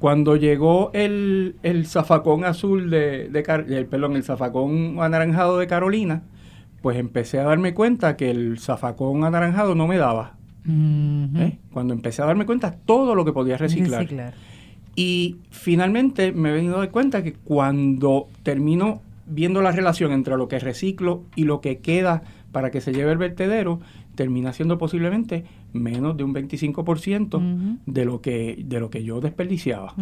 Cuando 0.00 0.36
llegó 0.36 0.90
el, 0.94 1.56
el 1.62 1.86
zafacón 1.86 2.44
azul 2.44 2.90
de, 2.90 3.28
de, 3.28 3.76
el, 3.76 3.86
perdón, 3.86 4.16
el 4.16 4.24
zafacón 4.24 4.96
anaranjado 4.98 5.58
de 5.58 5.66
Carolina, 5.66 6.22
pues 6.80 6.96
empecé 6.96 7.38
a 7.38 7.44
darme 7.44 7.74
cuenta 7.74 8.16
que 8.16 8.30
el 8.30 8.58
zafacón 8.58 9.24
anaranjado 9.24 9.74
no 9.74 9.86
me 9.86 9.98
daba. 9.98 10.36
¿Eh? 10.66 11.58
Cuando 11.72 11.94
empecé 11.94 12.22
a 12.22 12.26
darme 12.26 12.46
cuenta 12.46 12.72
todo 12.72 13.14
lo 13.14 13.24
que 13.24 13.32
podía 13.32 13.58
reciclar. 13.58 14.34
Y 14.96 15.36
finalmente 15.50 16.32
me 16.32 16.50
he 16.50 16.52
venido 16.54 16.76
a 16.76 16.78
dar 16.80 16.90
cuenta 16.90 17.22
que 17.22 17.34
cuando 17.34 18.28
termino 18.42 19.02
viendo 19.26 19.62
la 19.62 19.70
relación 19.70 20.12
entre 20.12 20.36
lo 20.36 20.48
que 20.48 20.58
reciclo 20.58 21.22
y 21.36 21.44
lo 21.44 21.60
que 21.60 21.78
queda 21.78 22.22
para 22.52 22.70
que 22.70 22.80
se 22.80 22.92
lleve 22.92 23.12
el 23.12 23.18
vertedero, 23.18 23.80
termina 24.14 24.52
siendo 24.52 24.76
posiblemente 24.76 25.44
menos 25.72 26.16
de 26.16 26.24
un 26.24 26.34
25% 26.34 27.78
de, 27.86 28.04
lo 28.04 28.20
que, 28.20 28.62
de 28.64 28.80
lo 28.80 28.90
que 28.90 29.04
yo 29.04 29.20
desperdiciaba. 29.20 29.94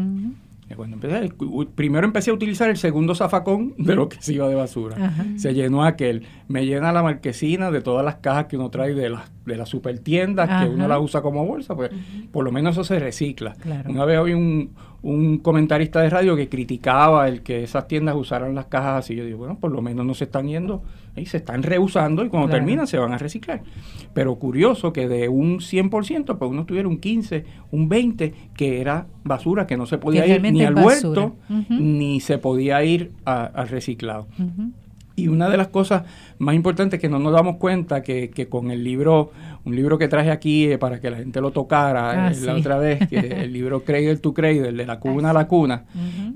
Cuando 0.76 0.96
empecé, 0.96 1.32
primero 1.74 2.06
empecé 2.06 2.30
a 2.30 2.34
utilizar 2.34 2.68
el 2.68 2.76
segundo 2.76 3.14
zafacón 3.14 3.74
de 3.78 3.94
lo 3.94 4.08
que 4.08 4.20
se 4.20 4.34
iba 4.34 4.48
de 4.48 4.54
basura. 4.54 5.14
Se 5.36 5.54
llenó 5.54 5.84
aquel. 5.84 6.24
Me 6.48 6.64
llena 6.66 6.92
la 6.92 7.02
marquesina 7.02 7.70
de 7.70 7.80
todas 7.82 8.04
las 8.04 8.16
cajas 8.16 8.46
que 8.46 8.56
uno 8.56 8.70
trae 8.70 8.94
de 8.94 9.10
las 9.10 9.30
de 9.48 9.56
las 9.56 9.68
super 9.68 9.98
tiendas 9.98 10.62
que 10.62 10.68
uno 10.70 10.86
la 10.86 11.00
usa 11.00 11.22
como 11.22 11.44
bolsa, 11.44 11.74
pues 11.74 11.90
por 12.30 12.44
lo 12.44 12.52
menos 12.52 12.72
eso 12.72 12.84
se 12.84 12.98
recicla. 13.00 13.56
Una 13.88 14.04
vez 14.04 14.18
había 14.18 14.36
un, 14.36 14.70
un 15.02 15.38
comentarista 15.38 16.00
de 16.02 16.10
radio 16.10 16.36
que 16.36 16.48
criticaba 16.48 17.28
el 17.28 17.42
que 17.42 17.62
esas 17.64 17.88
tiendas 17.88 18.14
usaran 18.14 18.54
las 18.54 18.66
cajas 18.66 19.04
así. 19.04 19.16
Yo 19.16 19.24
digo, 19.24 19.38
bueno, 19.38 19.58
por 19.58 19.72
lo 19.72 19.80
menos 19.80 20.04
no 20.04 20.14
se 20.14 20.24
están 20.24 20.46
yendo, 20.48 20.82
ahí 21.16 21.24
se 21.26 21.38
están 21.38 21.62
reusando 21.62 22.24
y 22.24 22.28
cuando 22.28 22.48
terminan 22.50 22.86
se 22.86 22.98
van 22.98 23.12
a 23.12 23.18
reciclar. 23.18 23.62
Pero 24.12 24.36
curioso 24.36 24.92
que 24.92 25.08
de 25.08 25.28
un 25.28 25.58
100%, 25.60 26.38
pues 26.38 26.50
uno 26.50 26.66
tuviera 26.66 26.86
un 26.88 26.98
15, 26.98 27.44
un 27.70 27.88
20, 27.88 28.34
que 28.54 28.80
era 28.80 29.06
basura, 29.24 29.66
que 29.66 29.76
no 29.76 29.86
se 29.86 29.98
podía 29.98 30.26
ir 30.26 30.42
ni 30.52 30.64
al 30.64 30.74
huerto, 30.74 31.36
ni 31.70 32.20
se 32.20 32.38
podía 32.38 32.84
ir 32.84 33.12
al 33.24 33.68
reciclado. 33.68 34.26
Y 35.18 35.28
una 35.28 35.48
de 35.48 35.56
las 35.56 35.68
cosas 35.68 36.04
más 36.38 36.54
importantes 36.54 37.00
que 37.00 37.08
no 37.08 37.18
nos 37.18 37.32
damos 37.32 37.56
cuenta 37.56 38.02
que, 38.02 38.30
que 38.30 38.48
con 38.48 38.70
el 38.70 38.84
libro, 38.84 39.32
un 39.64 39.74
libro 39.74 39.98
que 39.98 40.08
traje 40.08 40.30
aquí 40.30 40.70
eh, 40.70 40.78
para 40.78 41.00
que 41.00 41.10
la 41.10 41.18
gente 41.18 41.40
lo 41.40 41.50
tocara 41.50 42.28
ah, 42.28 42.32
eh, 42.32 42.36
la 42.42 42.54
otra 42.54 42.78
vez, 42.78 43.08
que 43.08 43.18
el 43.18 43.52
libro 43.52 43.82
Cradle 43.84 44.16
to 44.18 44.32
Cradle, 44.32 44.72
de 44.72 44.86
la 44.86 45.00
cuna 45.00 45.30
a 45.30 45.32
la 45.32 45.48
cuna, 45.48 45.84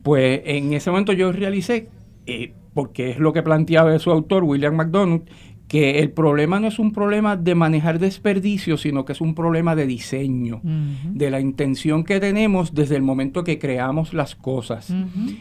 pues 0.02 0.42
en 0.44 0.72
ese 0.72 0.90
momento 0.90 1.12
yo 1.12 1.30
realicé, 1.30 1.88
eh, 2.26 2.52
porque 2.74 3.10
es 3.10 3.18
lo 3.18 3.32
que 3.32 3.42
planteaba 3.42 3.96
su 3.98 4.10
autor, 4.10 4.44
William 4.44 4.74
McDonald, 4.74 5.22
que 5.72 6.00
el 6.00 6.10
problema 6.10 6.60
no 6.60 6.68
es 6.68 6.78
un 6.78 6.92
problema 6.92 7.34
de 7.34 7.54
manejar 7.54 7.98
desperdicios, 7.98 8.82
sino 8.82 9.06
que 9.06 9.14
es 9.14 9.22
un 9.22 9.34
problema 9.34 9.74
de 9.74 9.86
diseño, 9.86 10.60
de 10.62 11.30
la 11.30 11.40
intención 11.40 12.04
que 12.04 12.20
tenemos 12.20 12.74
desde 12.74 12.96
el 12.96 13.00
momento 13.00 13.42
que 13.42 13.58
creamos 13.58 14.12
las 14.12 14.36
cosas. 14.36 14.92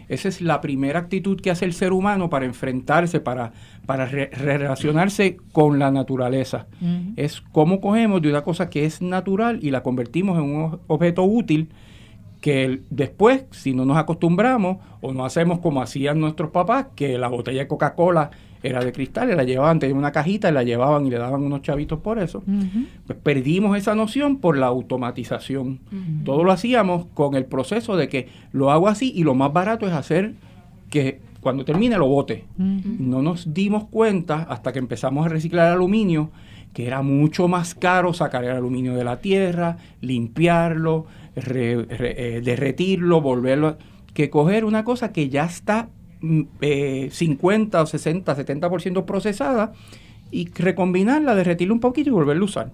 Esa 0.08 0.30
es 0.30 0.40
la 0.40 0.62
primera 0.62 1.00
actitud 1.00 1.42
que 1.42 1.52
hace 1.52 1.66
el 1.66 1.74
ser 1.74 1.92
humano 1.92 2.30
para 2.30 2.46
enfrentarse, 2.46 3.20
para, 3.20 3.52
para 3.86 4.06
relacionarse 4.06 5.36
con 5.52 5.80
la 5.80 5.92
naturaleza. 5.92 6.68
Es 7.18 7.42
cómo 7.42 7.82
cogemos 7.82 8.22
de 8.22 8.30
una 8.30 8.42
cosa 8.42 8.70
que 8.70 8.86
es 8.86 9.02
natural 9.02 9.60
y 9.62 9.72
la 9.72 9.84
convertimos 9.84 10.38
en 10.38 10.46
un 10.46 10.80
objeto 10.88 11.26
útil 11.26 11.68
que 12.40 12.84
después, 12.90 13.44
si 13.52 13.74
no 13.74 13.84
nos 13.84 13.98
acostumbramos 13.98 14.78
o 15.02 15.12
no 15.12 15.26
hacemos 15.26 15.60
como 15.60 15.82
hacían 15.82 16.22
nuestros 16.22 16.52
papás, 16.52 16.88
que 16.96 17.18
la 17.18 17.28
botella 17.28 17.60
de 17.60 17.68
Coca-Cola 17.68 18.32
era 18.64 18.84
de 18.84 18.92
cristal, 18.92 19.32
y 19.32 19.36
la 19.36 19.44
llevaban, 19.44 19.80
tenían 19.80 19.98
una 19.98 20.12
cajita 20.12 20.50
y 20.50 20.54
la 20.54 20.64
llevaban 20.64 21.06
y 21.06 21.10
le 21.10 21.18
daban 21.18 21.42
unos 21.44 21.62
chavitos 21.62 22.00
por 22.00 22.20
eso. 22.20 22.44
Pues 23.08 23.18
perdimos 23.22 23.78
esa 23.78 23.96
noción 23.96 24.38
por 24.38 24.58
la 24.58 24.68
automatización. 24.68 25.80
Todo 26.24 26.44
lo 26.44 26.52
hacíamos 26.52 27.06
con 27.14 27.36
el 27.36 27.46
proceso 27.46 27.96
de 27.96 28.10
que 28.10 28.30
lo 28.52 28.72
hago 28.72 28.88
así 28.88 29.12
y 29.16 29.24
lo 29.24 29.36
más 29.36 29.52
barato 29.52 29.88
es 29.88 29.94
hacer 29.94 30.34
que 30.90 31.20
cuando 31.42 31.66
termine 31.66 31.98
lo 31.98 32.08
bote. 32.08 32.46
No 32.58 33.22
nos 33.22 33.54
dimos 33.54 33.86
cuenta 33.86 34.44
hasta 34.50 34.72
que 34.72 34.80
empezamos 34.80 35.26
a 35.26 35.30
reciclar 35.30 35.72
aluminio 35.72 36.32
que 36.74 36.88
era 36.88 37.02
mucho 37.02 37.48
más 37.48 37.76
caro 37.76 38.14
sacar 38.14 38.44
el 38.46 38.52
aluminio 38.52 38.96
de 38.96 39.04
la 39.04 39.20
tierra, 39.20 39.78
limpiarlo, 40.00 41.06
eh, 41.36 42.42
derretirlo, 42.44 43.22
volverlo, 43.22 43.78
que 44.14 44.30
coger 44.30 44.66
una 44.66 44.84
cosa 44.84 45.12
que 45.12 45.30
ya 45.30 45.46
está 45.46 45.90
50 46.22 47.78
eh, 47.78 47.82
o 47.82 47.86
60, 47.86 48.38
70% 48.38 49.06
procesada 49.06 49.74
y 50.32 50.50
recombinarla, 50.50 51.36
derretirla 51.36 51.74
un 51.74 51.80
poquito 51.80 52.10
y 52.10 52.14
volverla 52.14 52.42
a 52.42 52.46
usar. 52.46 52.72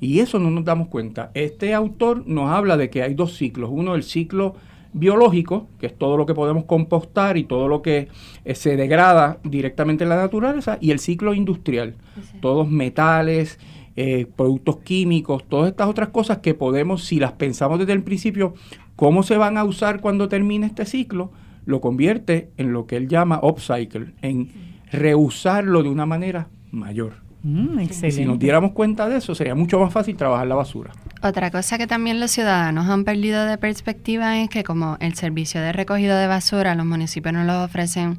Y 0.00 0.18
eso 0.18 0.38
no 0.38 0.50
nos 0.50 0.64
damos 0.64 0.88
cuenta. 0.88 1.30
Este 1.34 1.74
autor 1.74 2.26
nos 2.26 2.50
habla 2.50 2.76
de 2.76 2.90
que 2.90 3.02
hay 3.02 3.14
dos 3.14 3.36
ciclos. 3.36 3.70
Uno, 3.72 3.94
el 3.94 4.02
ciclo 4.02 4.56
biológico, 4.92 5.68
que 5.78 5.86
es 5.86 5.96
todo 5.96 6.16
lo 6.16 6.26
que 6.26 6.34
podemos 6.34 6.64
compostar 6.64 7.36
y 7.36 7.44
todo 7.44 7.68
lo 7.68 7.82
que 7.82 8.08
eh, 8.44 8.54
se 8.54 8.76
degrada 8.76 9.38
directamente 9.44 10.04
en 10.04 10.10
la 10.10 10.16
naturaleza, 10.16 10.78
y 10.80 10.90
el 10.90 10.98
ciclo 10.98 11.34
industrial, 11.34 11.94
todos 12.40 12.68
metales, 12.68 13.58
eh, 13.96 14.26
productos 14.36 14.78
químicos, 14.78 15.44
todas 15.48 15.70
estas 15.70 15.88
otras 15.88 16.08
cosas 16.08 16.38
que 16.38 16.54
podemos, 16.54 17.04
si 17.04 17.18
las 17.18 17.32
pensamos 17.32 17.78
desde 17.78 17.92
el 17.92 18.02
principio, 18.02 18.54
cómo 18.96 19.22
se 19.22 19.36
van 19.36 19.56
a 19.56 19.64
usar 19.64 20.00
cuando 20.00 20.28
termine 20.28 20.66
este 20.66 20.84
ciclo, 20.84 21.30
lo 21.64 21.80
convierte 21.80 22.50
en 22.56 22.72
lo 22.72 22.86
que 22.86 22.96
él 22.96 23.08
llama 23.08 23.40
upcycle, 23.42 24.14
en 24.22 24.50
reusarlo 24.90 25.82
de 25.82 25.88
una 25.88 26.06
manera 26.06 26.48
mayor. 26.70 27.14
Mm, 27.42 27.80
y 27.80 27.88
si 27.88 28.24
nos 28.24 28.38
diéramos 28.38 28.72
cuenta 28.72 29.08
de 29.08 29.18
eso, 29.18 29.34
sería 29.34 29.54
mucho 29.54 29.78
más 29.80 29.92
fácil 29.92 30.16
trabajar 30.16 30.46
la 30.46 30.54
basura. 30.54 30.92
Otra 31.22 31.50
cosa 31.50 31.76
que 31.76 31.86
también 31.86 32.20
los 32.20 32.30
ciudadanos 32.30 32.88
han 32.88 33.04
perdido 33.04 33.44
de 33.44 33.58
perspectiva 33.58 34.40
es 34.40 34.48
que 34.48 34.62
como 34.62 34.96
el 35.00 35.14
servicio 35.14 35.60
de 35.60 35.72
recogido 35.72 36.16
de 36.16 36.26
basura 36.26 36.74
los 36.74 36.86
municipios 36.86 37.34
no 37.34 37.44
lo 37.44 37.64
ofrecen 37.64 38.18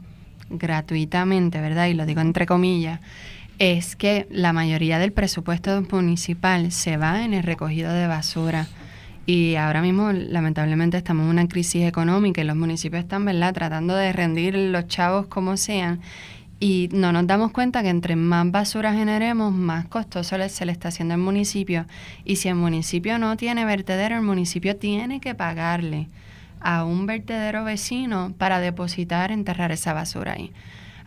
gratuitamente, 0.49 1.61
¿verdad? 1.61 1.87
Y 1.87 1.93
lo 1.93 2.05
digo 2.05 2.21
entre 2.21 2.45
comillas, 2.45 2.99
es 3.59 3.95
que 3.95 4.27
la 4.29 4.51
mayoría 4.51 4.99
del 4.99 5.13
presupuesto 5.13 5.81
municipal 5.89 6.71
se 6.71 6.97
va 6.97 7.23
en 7.23 7.33
el 7.33 7.43
recogido 7.43 7.93
de 7.93 8.07
basura. 8.07 8.67
Y 9.25 9.55
ahora 9.55 9.81
mismo, 9.81 10.11
lamentablemente, 10.11 10.97
estamos 10.97 11.23
en 11.23 11.29
una 11.29 11.47
crisis 11.47 11.85
económica 11.85 12.41
y 12.41 12.43
los 12.43 12.57
municipios 12.57 13.03
están, 13.03 13.23
¿verdad?, 13.23 13.53
tratando 13.53 13.95
de 13.95 14.11
rendir 14.11 14.55
los 14.55 14.87
chavos 14.87 15.27
como 15.27 15.55
sean. 15.55 16.01
Y 16.59 16.89
no 16.91 17.11
nos 17.11 17.25
damos 17.27 17.51
cuenta 17.51 17.83
que 17.83 17.89
entre 17.89 18.15
más 18.15 18.49
basura 18.51 18.93
generemos, 18.93 19.53
más 19.53 19.85
costoso 19.85 20.37
se 20.49 20.65
le 20.65 20.71
está 20.71 20.89
haciendo 20.89 21.13
al 21.13 21.19
municipio. 21.19 21.85
Y 22.25 22.37
si 22.37 22.49
el 22.49 22.55
municipio 22.55 23.17
no 23.17 23.37
tiene 23.37 23.65
vertedero, 23.65 24.15
el 24.15 24.21
municipio 24.21 24.75
tiene 24.75 25.19
que 25.19 25.35
pagarle 25.35 26.07
a 26.59 26.85
un 26.85 27.05
vertedero 27.05 27.63
vecino 27.63 28.33
para 28.37 28.59
depositar, 28.59 29.31
enterrar 29.31 29.71
esa 29.71 29.93
basura 29.93 30.33
ahí. 30.33 30.51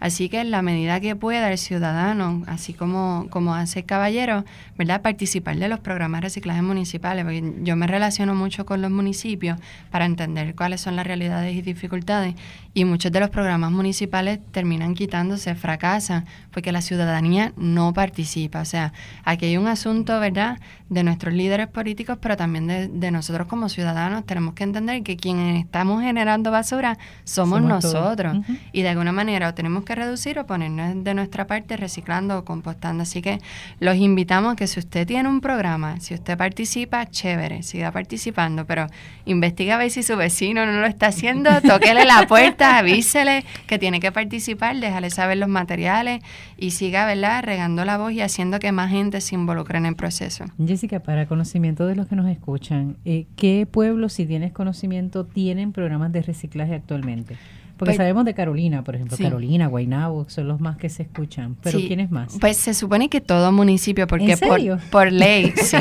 Así 0.07 0.29
que 0.29 0.39
en 0.39 0.53
la 0.53 0.63
medida 0.63 1.01
que 1.01 1.17
pueda 1.17 1.51
el 1.51 1.59
ciudadano, 1.59 2.45
así 2.47 2.73
como, 2.73 3.27
como 3.29 3.57
hace 3.57 3.81
el 3.81 3.87
caballero, 3.87 4.45
¿verdad? 4.79 5.03
participar 5.03 5.57
de 5.57 5.67
los 5.67 5.81
programas 5.81 6.21
de 6.21 6.27
reciclaje 6.27 6.63
municipales, 6.63 7.25
porque 7.25 7.43
yo 7.65 7.75
me 7.75 7.89
relaciono 7.89 8.37
mucho 8.37 8.65
con 8.67 8.83
los 8.83 8.93
municipios 8.93 9.59
para 9.91 10.05
entender 10.05 10.55
cuáles 10.55 10.81
son 10.81 10.95
las 10.95 11.09
realidades 11.09 11.57
y 11.57 11.61
dificultades, 11.61 12.37
y 12.77 12.85
muchos 12.85 13.11
de 13.11 13.21
los 13.21 13.31
programas 13.31 13.73
municipales 13.73 14.39
terminan 14.53 14.95
quitándose, 14.95 15.55
fracasan, 15.55 16.27
porque 16.51 16.73
la 16.73 16.83
ciudadanía 16.83 17.55
no 17.57 17.95
participa. 17.95 18.61
O 18.61 18.67
sea, 18.67 18.93
aquí 19.25 19.47
hay 19.47 19.57
un 19.57 19.67
asunto, 19.67 20.21
¿verdad?, 20.21 20.59
de 20.89 21.03
nuestros 21.03 21.35
líderes 21.35 21.69
políticos, 21.69 22.19
pero 22.21 22.37
también 22.37 22.67
de, 22.67 23.11
nosotros 23.11 23.49
como 23.49 23.69
ciudadanos. 23.69 24.25
Tenemos 24.25 24.55
que 24.55 24.65
entender 24.65 25.03
que 25.03 25.17
quienes 25.17 25.65
estamos 25.65 26.03
generando 26.03 26.51
basura 26.51 26.99
somos, 27.25 27.63
nosotros. 27.63 28.37
Y 28.73 28.83
de 28.83 28.91
alguna 28.91 29.11
manera 29.11 29.49
o 29.49 29.55
tenemos 29.55 29.85
que 29.85 29.95
reducir 29.95 30.39
o 30.39 30.47
ponernos 30.47 31.03
de 31.03 31.15
nuestra 31.15 31.47
parte 31.47 31.77
reciclando 31.77 32.39
o 32.39 32.45
compostando. 32.45 33.05
Así 33.05 33.23
que 33.23 33.41
los 33.81 33.97
invitamos 33.97 34.53
a 34.53 34.57
que 34.57 34.67
si 34.67 34.79
usted 34.81 35.07
tiene 35.07 35.29
un 35.29 35.41
programa, 35.41 35.99
si 35.99 36.15
usted 36.15 36.37
participa, 36.37 37.07
chévere, 37.07 37.63
siga 37.63 37.91
participando, 37.91 38.67
pero 38.67 38.87
investiga 39.25 39.77
a 39.77 39.79
ver 39.79 39.91
si 39.91 40.03
su 40.03 40.17
vecino 40.17 40.67
no 40.67 40.73
lo 40.81 40.87
está 40.87 41.07
haciendo, 41.07 41.51
tóquele 41.67 42.05
la 42.05 42.27
puerta, 42.29 42.66
avísele 42.79 43.45
que 43.67 43.79
tiene 43.79 44.01
que 44.01 44.13
participar, 44.13 44.79
déjale 44.79 45.11
saber 45.11 45.39
los 45.39 45.49
materiales 45.49 46.23
y 46.57 46.73
siga, 46.73 47.07
¿verdad?, 47.07 47.43
regando 47.45 47.85
la 47.85 47.99
voz 47.99 48.13
y 48.13 48.21
haciendo 48.21 48.59
que 48.59 48.73
más 48.73 48.91
gente 48.91 49.21
se 49.21 49.35
involucre 49.35 49.79
en 49.79 49.87
el 49.87 49.97
proceso. 49.97 50.45
Jessica, 50.65 51.01
para 51.01 51.27
conocimiento 51.27 51.87
de 51.87 51.97
los 51.97 52.07
que 52.07 52.17
nos 52.17 52.29
escuchan, 52.29 52.97
eh, 53.05 53.27
¿qué 53.37 53.67
pueblos, 53.71 54.13
si 54.13 54.27
tienes 54.27 54.53
conocimiento, 54.53 55.27
tienen 55.27 55.73
programas 55.73 56.13
de 56.13 56.23
reciclaje 56.23 56.75
actualmente? 56.75 57.37
Porque 57.77 57.95
sabemos 57.95 58.25
de 58.25 58.35
Carolina, 58.35 58.83
por 58.83 58.95
ejemplo, 58.95 59.17
Carolina, 59.19 59.67
Guaynabo, 59.67 60.29
son 60.29 60.49
los 60.49 60.61
más 60.61 60.77
que 60.79 60.89
se 60.89 61.03
escuchan. 61.03 61.57
Pero 61.63 61.79
¿quiénes 61.79 62.11
más? 62.11 62.39
Pues 62.41 62.57
se 62.57 62.73
supone 62.73 63.09
que 63.09 63.21
todo 63.21 63.53
municipio, 63.53 64.07
porque 64.07 64.37
Por, 64.37 64.61
por 64.91 65.13
ley, 65.13 65.53
sí, 65.63 65.77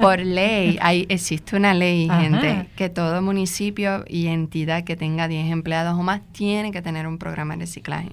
por 0.00 0.18
ley, 0.18 0.78
hay, 0.80 1.06
existe 1.08 1.56
una 1.56 1.72
ley, 1.72 2.08
gente, 2.08 2.68
que 2.76 2.90
todo 2.90 3.22
municipio 3.22 4.04
y 4.08 4.26
entidad 4.26 4.84
que 4.84 4.96
tenga 4.96 5.26
10 5.26 5.50
empleados 5.52 5.98
o 5.98 6.02
más 6.02 6.20
tiene 6.32 6.70
que 6.70 6.82
tener 6.82 7.06
un 7.06 7.18
programa 7.18 7.54
de 7.54 7.60
reciclaje. 7.60 8.10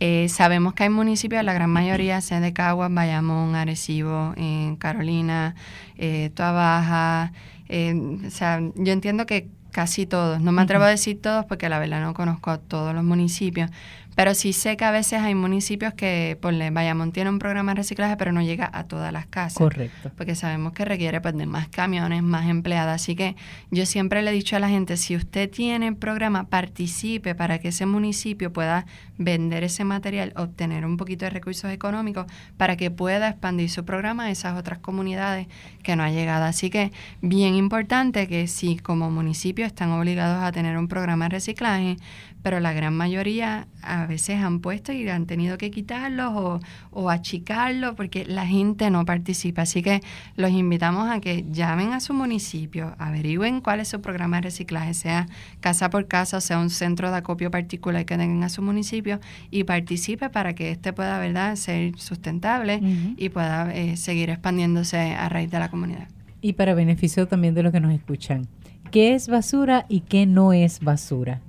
Eh, 0.00 0.28
sabemos 0.28 0.74
que 0.74 0.82
hay 0.82 0.90
municipios, 0.90 1.42
la 1.44 1.54
gran 1.54 1.70
mayoría, 1.70 2.20
sea 2.20 2.40
de 2.40 2.52
Caguas, 2.52 2.92
Bayamón, 2.92 3.54
Arecibo, 3.54 4.34
en 4.36 4.76
Carolina, 4.76 5.54
eh, 5.96 6.30
Baja. 6.36 7.32
Eh, 7.68 7.94
o 8.26 8.30
sea, 8.30 8.60
yo 8.74 8.92
entiendo 8.92 9.24
que 9.24 9.48
casi 9.74 10.06
todos. 10.06 10.40
No 10.40 10.52
me 10.52 10.62
atrevo 10.62 10.84
a 10.84 10.88
decir 10.88 11.20
todos 11.20 11.44
porque 11.46 11.68
la 11.68 11.80
verdad 11.80 12.00
no 12.00 12.14
conozco 12.14 12.52
a 12.52 12.58
todos 12.58 12.94
los 12.94 13.02
municipios, 13.02 13.70
pero 14.14 14.34
sí 14.34 14.52
sé 14.52 14.76
que 14.76 14.84
a 14.84 14.90
veces 14.90 15.20
hay 15.20 15.34
municipios 15.34 15.94
que, 15.94 16.38
por 16.40 16.54
Bayamón 16.72 17.12
tiene 17.12 17.30
un 17.30 17.38
programa 17.38 17.72
de 17.72 17.76
reciclaje, 17.76 18.16
pero 18.16 18.32
no 18.32 18.42
llega 18.42 18.70
a 18.72 18.84
todas 18.84 19.12
las 19.12 19.26
casas. 19.26 19.58
Correcto. 19.58 20.12
Porque 20.16 20.34
sabemos 20.34 20.72
que 20.72 20.84
requiere 20.84 21.20
pues, 21.20 21.36
de 21.36 21.46
más 21.46 21.68
camiones, 21.68 22.22
más 22.22 22.48
empleadas. 22.48 23.02
Así 23.02 23.16
que 23.16 23.36
yo 23.70 23.86
siempre 23.86 24.22
le 24.22 24.30
he 24.30 24.34
dicho 24.34 24.56
a 24.56 24.60
la 24.60 24.68
gente, 24.68 24.96
si 24.96 25.16
usted 25.16 25.50
tiene 25.50 25.88
el 25.88 25.96
programa, 25.96 26.48
participe 26.48 27.34
para 27.34 27.58
que 27.58 27.68
ese 27.68 27.86
municipio 27.86 28.52
pueda 28.52 28.86
vender 29.18 29.64
ese 29.64 29.84
material, 29.84 30.32
obtener 30.36 30.84
un 30.86 30.96
poquito 30.96 31.24
de 31.24 31.30
recursos 31.30 31.70
económicos 31.70 32.26
para 32.56 32.76
que 32.76 32.90
pueda 32.90 33.28
expandir 33.28 33.70
su 33.70 33.84
programa 33.84 34.24
a 34.24 34.30
esas 34.30 34.58
otras 34.58 34.78
comunidades 34.78 35.46
que 35.82 35.96
no 35.96 36.02
ha 36.02 36.10
llegado. 36.10 36.44
Así 36.44 36.70
que 36.70 36.92
bien 37.20 37.54
importante 37.54 38.28
que 38.28 38.46
si 38.46 38.76
como 38.76 39.10
municipio 39.10 39.66
están 39.66 39.90
obligados 39.90 40.42
a 40.42 40.52
tener 40.52 40.76
un 40.76 40.88
programa 40.88 41.26
de 41.26 41.30
reciclaje, 41.30 41.96
pero 42.44 42.60
la 42.60 42.74
gran 42.74 42.94
mayoría 42.94 43.68
a 43.80 44.04
veces 44.04 44.36
han 44.42 44.60
puesto 44.60 44.92
y 44.92 45.08
han 45.08 45.24
tenido 45.24 45.56
que 45.56 45.70
quitarlos 45.70 46.30
o, 46.34 46.60
o 46.90 47.08
achicarlos 47.08 47.94
porque 47.94 48.26
la 48.26 48.46
gente 48.46 48.90
no 48.90 49.06
participa. 49.06 49.62
Así 49.62 49.80
que 49.80 50.02
los 50.36 50.50
invitamos 50.50 51.08
a 51.08 51.20
que 51.20 51.46
llamen 51.50 51.94
a 51.94 52.00
su 52.00 52.12
municipio, 52.12 52.96
averigüen 52.98 53.62
cuál 53.62 53.80
es 53.80 53.88
su 53.88 54.02
programa 54.02 54.36
de 54.36 54.42
reciclaje, 54.42 54.92
sea 54.92 55.26
casa 55.60 55.88
por 55.88 56.06
casa 56.06 56.42
sea 56.42 56.58
un 56.58 56.68
centro 56.68 57.10
de 57.10 57.16
acopio 57.16 57.50
particular 57.50 58.04
que 58.04 58.18
tengan 58.18 58.44
a 58.44 58.50
su 58.50 58.60
municipio 58.60 59.20
y 59.50 59.64
participe 59.64 60.28
para 60.28 60.54
que 60.54 60.70
este 60.70 60.92
pueda 60.92 61.18
¿verdad? 61.18 61.56
ser 61.56 61.98
sustentable 61.98 62.82
y 63.16 63.30
pueda 63.30 63.74
eh, 63.74 63.96
seguir 63.96 64.28
expandiéndose 64.28 64.98
a 64.98 65.30
raíz 65.30 65.50
de 65.50 65.60
la 65.60 65.70
comunidad. 65.70 66.08
Y 66.42 66.52
para 66.52 66.74
beneficio 66.74 67.26
también 67.26 67.54
de 67.54 67.62
los 67.62 67.72
que 67.72 67.80
nos 67.80 67.94
escuchan, 67.94 68.46
¿qué 68.90 69.14
es 69.14 69.28
basura 69.28 69.86
y 69.88 70.00
qué 70.00 70.26
no 70.26 70.52
es 70.52 70.80
basura? 70.80 71.40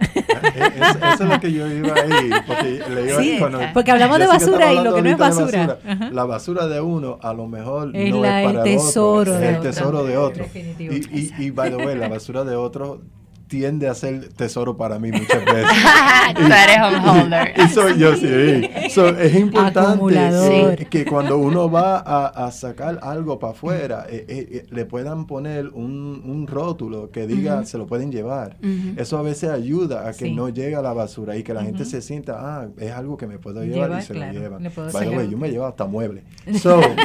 Eso, 0.00 1.24
es 1.24 1.28
lo 1.28 1.40
que 1.40 1.52
yo 1.52 1.66
iba 1.66 1.94
ahí. 1.94 2.30
Porque, 2.46 2.82
le 2.88 3.70
porque 3.72 3.90
hablamos 3.90 4.18
de 4.18 4.26
basura 4.26 4.72
y 4.72 4.82
lo 4.82 4.94
que 4.94 5.02
no 5.02 5.10
es 5.10 5.18
basura. 5.18 5.78
La 6.12 6.24
basura 6.24 6.66
de 6.66 6.80
uno 6.80 7.18
a 7.22 7.32
lo 7.32 7.46
mejor 7.46 7.92
no 7.92 7.98
es 7.98 8.44
para 8.44 8.50
el 8.50 8.62
tesoro, 8.62 9.20
otro, 9.20 9.38
de, 9.38 9.48
el 9.48 9.60
tesoro 9.60 10.04
de 10.04 10.16
otro. 10.16 10.44
Y, 10.54 10.82
y, 10.84 11.34
y, 11.38 11.50
by 11.50 11.70
the 11.70 11.76
way, 11.76 11.96
la 11.96 12.08
basura 12.08 12.44
de 12.44 12.56
otro 12.56 13.00
tiende 13.48 13.88
a 13.88 13.94
ser 13.94 14.28
tesoro 14.30 14.76
para 14.76 14.98
mí 14.98 15.12
muchas 15.12 15.44
veces. 15.44 15.66
Tú 16.34 16.42
eres 16.42 16.78
homeholder. 16.82 17.54
y 17.56 17.68
soy 17.68 17.98
yo, 17.98 18.16
sí. 18.16 18.26
es 18.26 19.34
importante 19.34 20.86
que, 20.90 21.04
cuando 21.04 21.38
uno 21.38 21.70
va 21.70 21.98
a, 21.98 22.50
sacar 22.50 22.98
algo 23.02 23.38
para 23.38 23.52
afuera, 23.52 24.06
eh, 24.08 24.24
eh, 24.28 24.48
eh, 24.50 24.66
le 24.70 24.84
puedan 24.84 25.26
poner 25.26 25.68
un, 25.68 26.22
un 26.24 26.46
rótulo 26.46 27.10
que 27.10 27.26
diga 27.26 27.64
se 27.64 27.78
lo 27.78 27.86
pueden 27.86 28.10
llevar. 28.10 28.56
Eso 28.96 29.18
a 29.18 29.22
veces 29.22 29.50
ayuda 29.50 30.08
a 30.08 30.12
que 30.12 30.30
no 30.30 30.48
llegue 30.48 30.76
a 30.76 30.82
la 30.82 30.92
basura 30.92 31.36
y 31.36 31.42
que 31.42 31.54
la 31.54 31.62
gente 31.62 31.84
se 31.84 32.02
sienta, 32.02 32.36
ah, 32.38 32.68
es 32.78 32.92
algo 32.92 33.16
que 33.16 33.26
me 33.26 33.38
puedo 33.38 33.64
llevar 33.64 33.98
y 34.00 34.02
se 34.02 34.14
lo 34.14 34.32
llevan. 34.32 35.30
yo 35.30 35.38
me 35.38 35.50
llevo 35.50 35.66
hasta 35.66 35.86
muebles. 35.86 36.24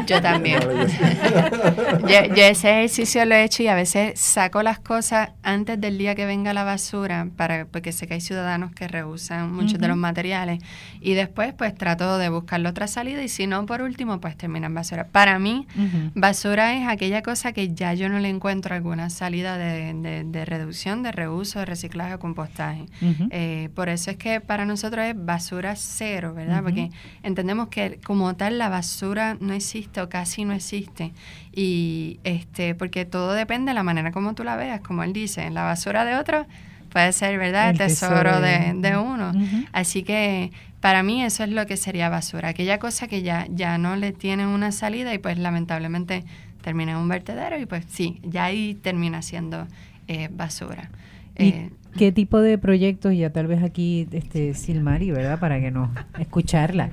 yo 0.08 0.22
también. 0.22 0.62
yo, 2.02 2.36
yo 2.36 2.44
ese 2.44 2.70
ejercicio 2.70 3.26
lo 3.26 3.36
he 3.36 3.44
hecho 3.44 3.64
y 3.64 3.68
a 3.68 3.76
veces 3.76 4.20
saco 4.20 4.64
las 4.64 4.80
cosas 4.80 5.32
antes 5.44 5.80
del 5.80 5.98
día 5.98 6.16
que 6.16 6.26
venga 6.32 6.54
la 6.54 6.64
basura, 6.64 7.28
para, 7.36 7.66
porque 7.66 7.92
sé 7.92 8.08
que 8.08 8.14
hay 8.14 8.22
ciudadanos 8.22 8.72
que 8.72 8.88
rehusan 8.88 9.52
muchos 9.54 9.80
de 9.80 9.88
los 9.90 9.98
materiales, 9.98 10.64
y 11.02 11.14
después 11.14 11.54
pues 11.54 11.76
trato 11.76 12.18
de 12.18 12.30
buscar 12.30 12.66
otra 12.66 12.88
salida 12.88 13.22
y 13.22 13.28
si 13.28 13.48
no, 13.48 13.66
por 13.66 13.82
último, 13.82 14.22
pues 14.22 14.38
termina 14.38 14.68
en 14.68 14.74
basura. 14.74 15.08
Para 15.08 15.40
mí, 15.40 15.68
basura 16.16 16.74
es 16.78 16.88
aquella 16.88 17.22
cosa 17.22 17.52
que 17.52 17.74
ya 17.74 17.94
yo 17.94 18.08
no 18.08 18.20
le 18.20 18.30
encuentro 18.30 18.74
alguna 18.74 19.10
salida 19.10 19.58
de, 19.58 20.24
de, 20.26 20.46
reducción, 20.46 21.04
de 21.04 21.12
reuso, 21.12 21.60
de 21.60 21.66
reciclaje 21.66 22.14
o 22.14 22.20
compostaje. 22.20 22.86
Eh, 23.30 23.70
por 23.76 23.90
eso 23.90 24.10
es 24.12 24.16
que 24.16 24.40
para 24.40 24.64
nosotros 24.66 25.06
es 25.06 25.16
basura 25.18 25.76
cero, 25.76 26.34
¿verdad? 26.34 26.64
Porque 26.64 26.92
entendemos 27.24 27.68
que 27.68 28.00
como 28.06 28.36
tal 28.38 28.58
la 28.58 28.70
basura 28.70 29.36
no 29.42 29.54
existe 29.54 30.00
o 30.00 30.08
casi 30.08 30.46
no 30.46 30.54
existe. 30.54 31.12
Y 31.54 32.20
este, 32.24 32.76
porque 32.76 33.06
todo 33.06 33.34
depende 33.34 33.72
de 33.72 33.76
la 33.76 33.84
manera 33.84 34.12
como 34.12 34.34
tú 34.36 34.44
la 34.44 34.56
veas, 34.56 34.82
como 34.82 35.04
él 35.04 35.14
dice, 35.14 35.50
la 35.50 35.64
basura 35.64 36.06
de 36.06 36.16
otro 36.16 36.46
puede 36.92 37.12
ser, 37.14 37.38
¿verdad?, 37.38 37.72
el, 37.72 37.78
tesoro, 37.78 38.42
de, 38.42 38.98
uno. 38.98 39.32
Así 39.72 40.04
que 40.04 40.52
para 40.82 41.04
mí 41.04 41.24
eso 41.24 41.44
es 41.44 41.50
lo 41.50 41.66
que 41.66 41.78
sería 41.78 42.10
basura, 42.10 42.50
aquella 42.50 42.80
cosa 42.80 43.08
que 43.08 43.22
ya, 43.22 43.48
ya 43.50 43.78
no 43.78 43.96
le 43.96 44.12
tiene 44.12 44.48
una 44.48 44.72
salida 44.72 45.14
y 45.14 45.18
pues 45.20 45.38
lamentablemente 45.38 46.24
termina 46.62 46.94
en 46.94 46.98
un 46.98 47.08
vertedero 47.08 47.60
y 47.60 47.66
pues 47.66 47.86
sí, 47.88 48.20
ya 48.24 48.46
ahí 48.46 48.76
termina 48.76 49.22
siendo 49.22 49.68
eh, 50.08 50.30
basura. 50.32 50.90
Eh, 51.36 51.70
¿Qué 51.98 52.12
tipo 52.12 52.40
de 52.40 52.58
proyectos, 52.58 53.16
ya 53.16 53.32
tal 53.32 53.48
vez 53.48 53.64
aquí, 53.64 54.08
este, 54.12 54.54
Silmari, 54.54 55.12
¿verdad? 55.12 55.40
Para 55.40 55.60
que 55.60 55.72
nos 55.72 55.90
escucharla. 56.20 56.90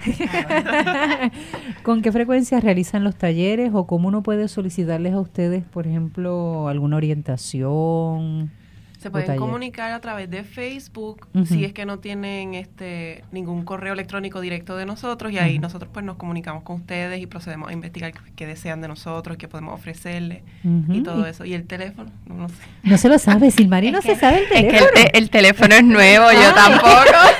¿Con 1.82 2.02
qué 2.02 2.12
frecuencia 2.12 2.60
realizan 2.60 3.04
los 3.04 3.16
talleres 3.16 3.70
o 3.74 3.86
cómo 3.86 4.08
uno 4.08 4.22
puede 4.22 4.48
solicitarles 4.48 5.14
a 5.14 5.20
ustedes, 5.20 5.64
por 5.64 5.86
ejemplo, 5.86 6.68
alguna 6.68 6.96
orientación? 6.96 8.50
Se 8.98 9.10
pueden 9.10 9.36
comunicar 9.36 9.92
a 9.92 10.00
través 10.00 10.28
de 10.28 10.42
Facebook 10.42 11.28
si 11.46 11.64
es 11.64 11.72
que 11.72 11.86
no 11.86 12.00
tienen 12.00 12.54
este 12.54 13.24
ningún 13.30 13.64
correo 13.64 13.92
electrónico 13.92 14.40
directo 14.40 14.76
de 14.76 14.86
nosotros 14.86 15.32
y 15.32 15.38
ahí 15.38 15.58
nosotros 15.58 15.90
pues 15.92 16.04
nos 16.04 16.16
comunicamos 16.16 16.64
con 16.64 16.76
ustedes 16.76 17.20
y 17.20 17.26
procedemos 17.26 17.70
a 17.70 17.72
investigar 17.72 18.12
qué, 18.34 18.46
desean 18.46 18.80
de 18.80 18.88
nosotros, 18.88 19.36
qué 19.36 19.46
podemos 19.46 19.74
ofrecerles 19.74 20.42
y 20.64 21.02
todo 21.02 21.26
eso. 21.26 21.44
Y 21.44 21.54
el 21.54 21.66
teléfono, 21.66 22.10
no, 22.26 22.48
sé. 22.48 22.56
No 22.82 22.98
se 22.98 23.08
lo 23.08 23.18
sabe, 23.18 23.50
Silmarí 23.50 23.90
no 23.92 24.02
se 24.02 24.16
sabe 24.16 24.42
el 24.42 24.48
teléfono. 24.48 24.90
Es 24.94 25.10
que 25.10 25.18
el, 25.18 25.30
teléfono 25.30 25.74
es 25.74 25.84
nuevo, 25.84 26.32
yo 26.32 26.52
ah. 26.56 27.30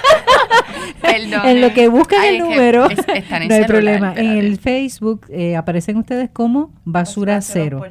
en 1.03 1.61
lo 1.61 1.73
que 1.73 1.89
buscan 1.89 2.25
el 2.25 2.39
número, 2.39 2.89
no 2.89 3.55
hay 3.55 3.65
problema. 3.65 4.15
En 4.17 4.39
el 4.39 4.59
Facebook 4.59 5.27
eh, 5.31 5.57
aparecen 5.57 5.97
ustedes 5.97 6.31
como 6.31 6.73
Basura, 6.85 7.41
Cero. 7.41 7.83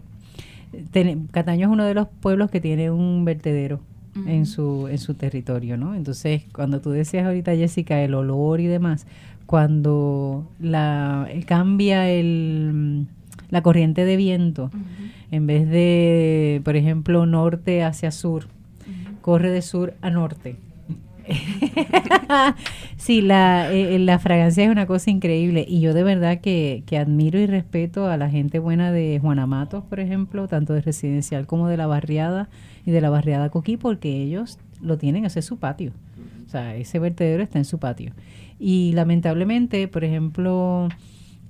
Cataño 1.32 1.66
es 1.66 1.72
uno 1.72 1.84
de 1.84 1.94
los 1.94 2.06
pueblos 2.06 2.48
que 2.48 2.60
tiene 2.60 2.92
un 2.92 3.24
vertedero 3.24 3.80
en, 4.26 4.46
su, 4.46 4.88
en 4.88 4.98
su 4.98 5.14
territorio, 5.14 5.76
¿no? 5.76 5.94
Entonces, 5.94 6.42
cuando 6.52 6.80
tú 6.80 6.90
decías 6.90 7.26
ahorita, 7.26 7.54
Jessica, 7.56 8.00
el 8.02 8.14
olor 8.14 8.60
y 8.60 8.66
demás, 8.66 9.06
cuando 9.46 10.48
la, 10.60 11.28
cambia 11.46 12.08
el, 12.08 13.06
la 13.50 13.62
corriente 13.62 14.04
de 14.04 14.16
viento, 14.16 14.70
en 15.30 15.46
vez 15.46 15.68
de, 15.68 16.60
por 16.64 16.76
ejemplo, 16.76 17.26
norte 17.26 17.82
hacia 17.82 18.10
sur, 18.10 18.46
corre 19.20 19.50
de 19.50 19.62
sur 19.62 19.94
a 20.00 20.10
norte. 20.10 20.56
sí, 22.98 23.22
la, 23.22 23.72
eh, 23.72 23.98
la 23.98 24.18
fragancia 24.18 24.64
es 24.64 24.70
una 24.70 24.86
cosa 24.86 25.10
increíble 25.10 25.64
y 25.66 25.80
yo 25.80 25.94
de 25.94 26.02
verdad 26.02 26.40
que, 26.42 26.82
que, 26.86 26.98
admiro 26.98 27.38
y 27.38 27.46
respeto 27.46 28.08
a 28.08 28.18
la 28.18 28.28
gente 28.28 28.58
buena 28.58 28.92
de 28.92 29.18
Juanamatos, 29.20 29.84
por 29.84 30.00
ejemplo, 30.00 30.48
tanto 30.48 30.74
de 30.74 30.82
residencial 30.82 31.46
como 31.46 31.68
de 31.68 31.78
la 31.78 31.86
barriada 31.86 32.50
y 32.84 32.90
de 32.90 33.00
la 33.00 33.10
barriada 33.10 33.50
Coquí, 33.50 33.76
porque 33.76 34.22
ellos 34.22 34.58
lo 34.80 34.98
tienen, 34.98 35.24
ese 35.24 35.40
es 35.40 35.44
su 35.46 35.58
patio. 35.58 35.92
O 36.46 36.50
sea, 36.50 36.76
ese 36.76 36.98
vertedero 36.98 37.42
está 37.42 37.58
en 37.58 37.64
su 37.64 37.78
patio. 37.78 38.12
Y 38.58 38.92
lamentablemente, 38.92 39.88
por 39.88 40.04
ejemplo, 40.04 40.88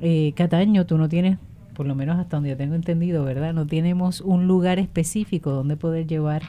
eh, 0.01 0.33
Cataño, 0.37 0.87
tú 0.87 0.99
no 0.99 1.09
tienes, 1.09 1.39
por 1.75 1.87
lo 1.87 1.95
menos 1.95 2.19
hasta 2.19 2.37
donde 2.37 2.51
yo 2.51 2.57
tengo 2.57 2.75
entendido, 2.75 3.25
¿verdad? 3.25 3.53
No 3.53 3.67
tenemos 3.67 4.21
un 4.21 4.47
lugar 4.47 4.79
específico 4.79 5.51
donde 5.51 5.77
poder 5.77 6.07
llevar 6.07 6.43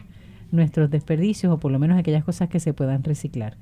nuestros 0.51 0.89
desperdicios 0.89 1.51
o 1.51 1.59
por 1.59 1.71
lo 1.71 1.79
menos 1.79 1.97
aquellas 1.97 2.23
cosas 2.23 2.49
que 2.49 2.59
se 2.59 2.73
puedan 2.73 3.03
reciclar. 3.03 3.57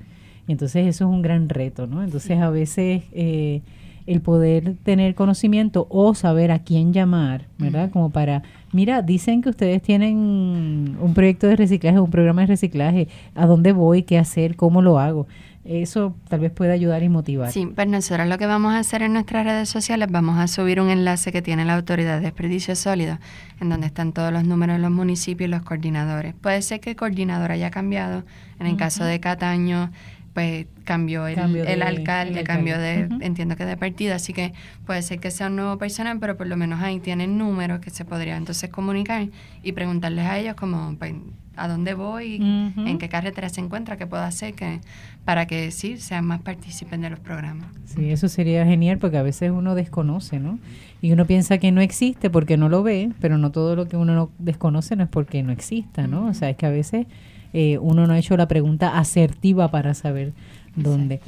Y 0.47 0.51
entonces 0.51 0.87
eso 0.87 1.05
es 1.05 1.09
un 1.09 1.21
gran 1.21 1.49
reto, 1.49 1.87
¿no? 1.87 2.03
Entonces 2.03 2.39
a 2.39 2.49
veces 2.49 3.03
eh, 3.13 3.61
el 4.05 4.21
poder 4.21 4.75
tener 4.83 5.15
conocimiento 5.15 5.87
o 5.89 6.13
saber 6.13 6.51
a 6.51 6.59
quién 6.59 6.93
llamar, 6.93 7.47
¿verdad? 7.57 7.89
Como 7.91 8.09
para, 8.09 8.43
mira, 8.71 9.01
dicen 9.01 9.41
que 9.41 9.49
ustedes 9.49 9.81
tienen 9.81 10.97
un 10.99 11.13
proyecto 11.13 11.47
de 11.47 11.55
reciclaje, 11.55 11.99
un 11.99 12.11
programa 12.11 12.41
de 12.41 12.47
reciclaje, 12.47 13.07
¿a 13.35 13.45
dónde 13.45 13.71
voy? 13.71 14.03
¿Qué 14.03 14.17
hacer? 14.17 14.55
¿Cómo 14.55 14.81
lo 14.81 14.99
hago? 14.99 15.27
Eso 15.65 16.13
tal 16.27 16.41
vez 16.41 16.51
pueda 16.51 16.73
ayudar 16.73 17.03
y 17.03 17.09
motivar. 17.09 17.49
Sí, 17.49 17.65
pues 17.73 17.87
nosotros 17.87 18.27
lo 18.27 18.37
que 18.37 18.45
vamos 18.45 18.73
a 18.73 18.79
hacer 18.79 19.01
en 19.01 19.13
nuestras 19.13 19.45
redes 19.45 19.69
sociales, 19.69 20.09
vamos 20.11 20.37
a 20.37 20.49
subir 20.49 20.81
un 20.81 20.89
enlace 20.89 21.31
que 21.31 21.41
tiene 21.41 21.63
la 21.63 21.75
Autoridad 21.75 22.17
de 22.17 22.25
Desperdicio 22.25 22.75
Sólido, 22.75 23.17
en 23.61 23.69
donde 23.69 23.87
están 23.87 24.11
todos 24.11 24.33
los 24.33 24.43
números 24.43 24.75
de 24.75 24.81
los 24.81 24.91
municipios 24.91 25.47
y 25.47 25.51
los 25.51 25.61
coordinadores. 25.61 26.33
Puede 26.33 26.61
ser 26.61 26.81
que 26.81 26.89
el 26.89 26.95
coordinador 26.97 27.51
haya 27.53 27.71
cambiado, 27.71 28.23
en 28.59 28.67
el 28.67 28.75
caso 28.75 29.05
de 29.05 29.21
Cataño, 29.21 29.89
pues 30.33 30.65
cambió 30.83 31.27
el, 31.27 31.37
el 31.55 31.81
alcalde, 31.81 32.43
cambió 32.43 32.77
de, 32.77 33.07
entiendo 33.21 33.55
que 33.55 33.65
de 33.65 33.77
partido, 33.77 34.15
así 34.15 34.33
que 34.33 34.53
puede 34.85 35.01
ser 35.01 35.19
que 35.19 35.31
sea 35.31 35.47
un 35.47 35.55
nuevo 35.55 35.77
personal, 35.77 36.17
pero 36.19 36.35
por 36.37 36.47
lo 36.47 36.57
menos 36.57 36.81
ahí 36.81 36.99
tienen 36.99 37.37
números 37.37 37.79
que 37.79 37.91
se 37.91 38.03
podría 38.03 38.35
entonces 38.35 38.69
comunicar 38.69 39.27
y 39.61 39.71
preguntarles 39.73 40.25
a 40.25 40.39
ellos 40.39 40.55
como, 40.55 40.95
pues, 40.97 41.13
a 41.55 41.67
dónde 41.67 41.93
voy, 41.93 42.37
en 42.37 42.97
qué 42.97 43.09
carretera 43.09 43.47
se 43.47 43.61
encuentra, 43.61 43.95
qué 43.95 44.07
puedo 44.07 44.23
hacer 44.23 44.55
que, 44.55 44.79
para 45.23 45.45
que 45.45 45.69
sí 45.69 45.97
sean 45.97 46.25
más 46.25 46.41
partícipes 46.41 46.99
de 46.99 47.09
los 47.11 47.19
programas. 47.19 47.67
Sí, 47.85 48.09
eso 48.09 48.27
sería 48.27 48.65
genial 48.65 48.97
porque 48.97 49.17
a 49.17 49.21
veces 49.21 49.51
uno 49.51 49.75
desconoce, 49.75 50.39
¿no? 50.39 50.57
Y 50.99 51.11
uno 51.11 51.25
piensa 51.25 51.59
que 51.59 51.71
no 51.71 51.81
existe 51.81 52.31
porque 52.31 52.57
no 52.57 52.69
lo 52.69 52.81
ve, 52.81 53.11
pero 53.21 53.37
no 53.37 53.51
todo 53.51 53.75
lo 53.75 53.87
que 53.87 53.97
uno 53.97 54.15
no 54.15 54.31
desconoce 54.39 54.95
no 54.95 55.03
es 55.03 55.09
porque 55.09 55.43
no 55.43 55.51
exista, 55.51 56.07
¿no? 56.07 56.25
O 56.25 56.33
sea, 56.33 56.49
es 56.49 56.57
que 56.57 56.65
a 56.65 56.71
veces 56.71 57.05
eh, 57.53 57.77
uno 57.77 58.07
no 58.07 58.13
ha 58.13 58.19
hecho 58.19 58.35
la 58.35 58.47
pregunta 58.47 58.97
asertiva 58.97 59.69
para 59.71 59.93
saber 59.93 60.33
dónde. 60.75 61.21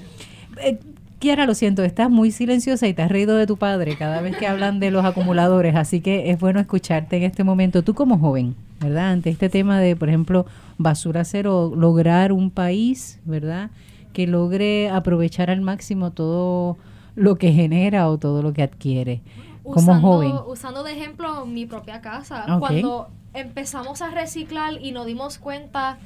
Eh, 0.61 0.79
Kiara, 1.19 1.45
lo 1.45 1.55
siento, 1.55 1.83
estás 1.83 2.09
muy 2.09 2.31
silenciosa 2.31 2.87
y 2.87 2.93
te 2.93 3.01
has 3.01 3.09
reído 3.09 3.35
de 3.35 3.47
tu 3.47 3.57
padre 3.57 3.95
cada 3.97 4.21
vez 4.21 4.35
que 4.37 4.47
hablan 4.47 4.79
de 4.79 4.91
los 4.91 5.05
acumuladores, 5.05 5.75
así 5.75 6.01
que 6.01 6.29
es 6.29 6.39
bueno 6.39 6.59
escucharte 6.59 7.17
en 7.17 7.23
este 7.23 7.43
momento. 7.43 7.83
Tú 7.83 7.93
como 7.93 8.19
joven, 8.19 8.55
¿verdad? 8.79 9.11
Ante 9.11 9.29
este 9.29 9.49
tema 9.49 9.79
de, 9.79 9.95
por 9.95 10.09
ejemplo, 10.09 10.45
basura 10.77 11.23
cero, 11.23 11.71
lograr 11.75 12.31
un 12.31 12.51
país, 12.51 13.19
¿verdad? 13.23 13.71
Que 14.13 14.27
logre 14.27 14.89
aprovechar 14.89 15.49
al 15.49 15.61
máximo 15.61 16.11
todo 16.11 16.77
lo 17.15 17.37
que 17.37 17.53
genera 17.53 18.09
o 18.09 18.17
todo 18.17 18.41
lo 18.41 18.53
que 18.53 18.63
adquiere. 18.63 19.21
Como 19.63 19.99
joven. 19.99 20.33
Usando 20.47 20.83
de 20.83 20.91
ejemplo 20.91 21.45
mi 21.45 21.65
propia 21.65 22.01
casa. 22.01 22.45
Cuando 22.59 23.09
empezamos 23.35 24.01
a 24.01 24.09
reciclar 24.09 24.73
y 24.81 24.91
nos 24.91 25.05
dimos 25.05 25.37
cuenta 25.37 25.97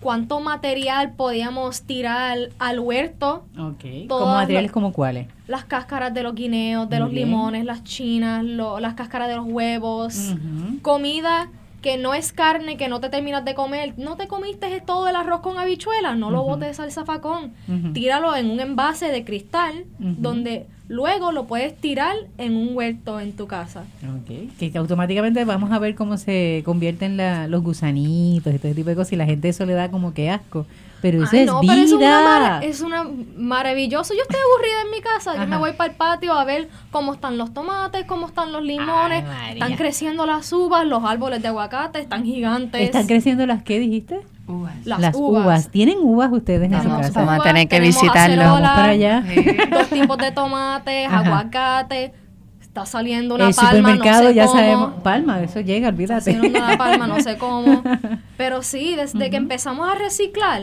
cuánto 0.00 0.40
material 0.40 1.12
podíamos 1.12 1.82
tirar 1.82 2.38
al 2.58 2.80
huerto. 2.80 3.46
Ok. 3.58 4.08
¿Como 4.08 4.26
materiales 4.26 4.72
como 4.72 4.92
cuáles? 4.92 5.28
Las 5.46 5.64
cáscaras 5.64 6.12
de 6.12 6.22
los 6.22 6.34
guineos, 6.34 6.88
de 6.88 7.00
los 7.00 7.12
limones, 7.12 7.64
las 7.64 7.84
chinas, 7.84 8.44
las 8.44 8.94
cáscaras 8.94 9.28
de 9.28 9.36
los 9.36 9.46
huevos, 9.46 10.34
comida 10.82 11.48
que 11.82 11.98
no 11.98 12.14
es 12.14 12.32
carne, 12.32 12.76
que 12.76 12.88
no 12.88 13.00
te 13.00 13.10
terminas 13.10 13.44
de 13.44 13.54
comer, 13.54 13.94
no 13.96 14.16
te 14.16 14.26
comiste 14.26 14.80
todo 14.80 15.06
el 15.06 15.14
arroz 15.14 15.40
con 15.40 15.56
habichuelas, 15.56 16.16
no 16.16 16.30
lo 16.30 16.42
botes 16.42 16.80
al 16.80 16.90
zafacón, 16.90 17.52
tíralo 17.92 18.34
en 18.34 18.50
un 18.50 18.60
envase 18.60 19.08
de 19.08 19.24
cristal 19.24 19.84
donde 19.98 20.66
luego 20.88 21.32
lo 21.32 21.46
puedes 21.46 21.76
tirar 21.76 22.14
en 22.38 22.56
un 22.56 22.76
huerto 22.76 23.20
en 23.20 23.32
tu 23.32 23.46
casa. 23.46 23.84
Okay. 24.22 24.50
Que 24.58 24.76
automáticamente 24.78 25.44
vamos 25.44 25.72
a 25.72 25.78
ver 25.78 25.94
cómo 25.94 26.16
se 26.16 26.62
convierten 26.64 27.16
la, 27.16 27.48
los 27.48 27.62
gusanitos 27.62 28.54
y 28.54 28.58
todo 28.58 28.68
ese 28.68 28.74
tipo 28.74 28.90
de 28.90 28.96
cosas 28.96 29.12
y 29.12 29.16
la 29.16 29.26
gente 29.26 29.48
eso 29.48 29.66
le 29.66 29.74
da 29.74 29.90
como 29.90 30.14
que 30.14 30.30
asco. 30.30 30.66
Pero 31.02 31.22
eso 31.22 31.36
es 31.36 31.50
vida. 31.60 31.76
es, 31.76 31.92
una 31.92 32.60
es 32.62 32.80
una 32.80 33.06
maravilloso. 33.36 34.14
Yo 34.14 34.22
estoy 34.22 34.40
aburrida 34.40 34.82
en 34.86 34.90
mi 34.90 35.00
casa. 35.02 35.36
Yo 35.36 35.46
me 35.46 35.58
voy 35.58 35.72
para 35.72 35.90
el 35.90 35.96
patio 35.96 36.32
a 36.32 36.44
ver 36.44 36.68
cómo 36.90 37.12
están 37.12 37.36
los 37.36 37.52
tomates, 37.52 38.06
cómo 38.06 38.26
están 38.26 38.50
los 38.50 38.62
limones. 38.62 39.24
están 39.50 39.76
creciendo 39.76 40.26
las 40.26 40.52
uvas, 40.52 40.86
los 40.86 41.04
árboles 41.04 41.42
de 41.42 41.48
aguacate 41.48 42.00
están 42.00 42.24
gigantes. 42.24 42.80
¿Están 42.80 43.06
creciendo 43.06 43.46
las 43.46 43.62
qué 43.62 43.78
dijiste? 43.78 44.20
Uvas. 44.48 44.74
Las, 44.84 45.14
uvas. 45.14 45.70
¿Tienen 45.70 45.98
uvas 46.00 46.30
ustedes 46.32 46.70
en 46.70 46.82
su 46.82 46.88
casa? 46.88 47.24
Vamos 47.24 47.40
a 47.40 47.42
tener 47.42 47.68
que 47.68 47.80
visitarlos. 47.80 48.44
Vamos 48.44 48.60
para 48.60 48.90
allá. 48.90 49.24
Dos 49.70 49.88
tipos 49.88 50.18
de 50.18 50.30
tomates, 50.32 51.10
aguacate 51.10 52.12
está 52.76 52.84
saliendo 52.84 53.36
una 53.36 53.48
el 53.48 53.54
palma. 53.54 53.70
supermercado 53.70 54.22
no 54.22 54.28
sé 54.28 54.34
ya 54.34 54.46
cómo. 54.46 54.58
sabemos. 54.58 55.02
Palma, 55.02 55.40
eso 55.40 55.60
llega, 55.60 55.88
olvídate. 55.88 56.30
Está 56.30 56.46
una 56.46 56.76
palma, 56.78 57.06
no 57.06 57.20
sé 57.20 57.38
cómo. 57.38 57.82
Pero 58.36 58.62
sí, 58.62 58.94
desde 58.96 59.30
que 59.30 59.36
empezamos 59.36 59.88
a 59.88 59.94
reciclar, 59.94 60.62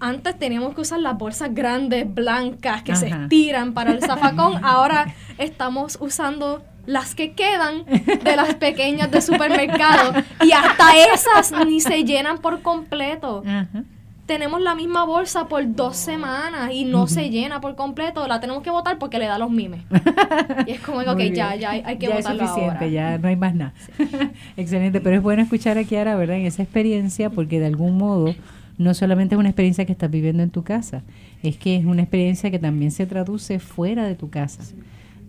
antes 0.00 0.38
teníamos 0.38 0.74
que 0.74 0.80
usar 0.80 1.00
las 1.00 1.18
bolsas 1.18 1.54
grandes, 1.54 2.12
blancas, 2.12 2.82
que 2.82 2.96
se 2.96 3.08
estiran 3.08 3.74
para 3.74 3.92
el 3.92 4.00
zafacón. 4.00 4.60
Ahora 4.64 5.14
estamos 5.36 5.98
usando 6.00 6.62
las 6.86 7.14
que 7.14 7.32
quedan 7.32 7.84
de 7.84 8.36
las 8.36 8.54
pequeñas 8.54 9.10
de 9.10 9.20
supermercado 9.20 10.12
y 10.44 10.52
hasta 10.52 10.96
esas 11.12 11.52
ni 11.66 11.80
se 11.80 12.04
llenan 12.04 12.38
por 12.38 12.62
completo. 12.62 13.42
tenemos 14.26 14.60
la 14.60 14.74
misma 14.74 15.04
bolsa 15.04 15.46
por 15.46 15.74
dos 15.74 15.96
semanas 15.96 16.70
y 16.72 16.84
no 16.84 17.06
se 17.06 17.30
llena 17.30 17.60
por 17.60 17.76
completo, 17.76 18.26
la 18.26 18.40
tenemos 18.40 18.62
que 18.62 18.70
votar 18.70 18.98
porque 18.98 19.18
le 19.18 19.26
da 19.26 19.38
los 19.38 19.50
mimes. 19.50 19.82
y 20.66 20.72
es 20.72 20.80
como, 20.80 21.00
ok, 21.00 21.20
ya, 21.32 21.54
ya 21.54 21.70
hay, 21.70 21.98
que 21.98 22.08
ya 22.08 22.18
es 22.18 22.24
suficiente, 22.24 22.90
ya 22.90 23.18
no 23.18 23.28
hay 23.28 23.36
más 23.36 23.54
nada. 23.54 23.74
Excelente, 24.56 25.00
pero 25.00 25.16
es 25.16 25.22
bueno 25.22 25.42
escuchar 25.42 25.78
a 25.78 25.84
Kiara, 25.84 26.16
¿verdad? 26.16 26.36
En 26.36 26.46
esa 26.46 26.62
experiencia, 26.62 27.30
porque 27.30 27.60
de 27.60 27.66
algún 27.66 27.96
modo 27.98 28.34
no 28.78 28.94
solamente 28.94 29.34
es 29.34 29.38
una 29.38 29.48
experiencia 29.48 29.84
que 29.84 29.92
estás 29.92 30.10
viviendo 30.10 30.42
en 30.42 30.50
tu 30.50 30.62
casa, 30.62 31.02
es 31.42 31.56
que 31.56 31.76
es 31.76 31.84
una 31.84 32.02
experiencia 32.02 32.50
que 32.50 32.58
también 32.58 32.90
se 32.90 33.06
traduce 33.06 33.58
fuera 33.58 34.04
de 34.04 34.14
tu 34.14 34.30
casa. 34.30 34.62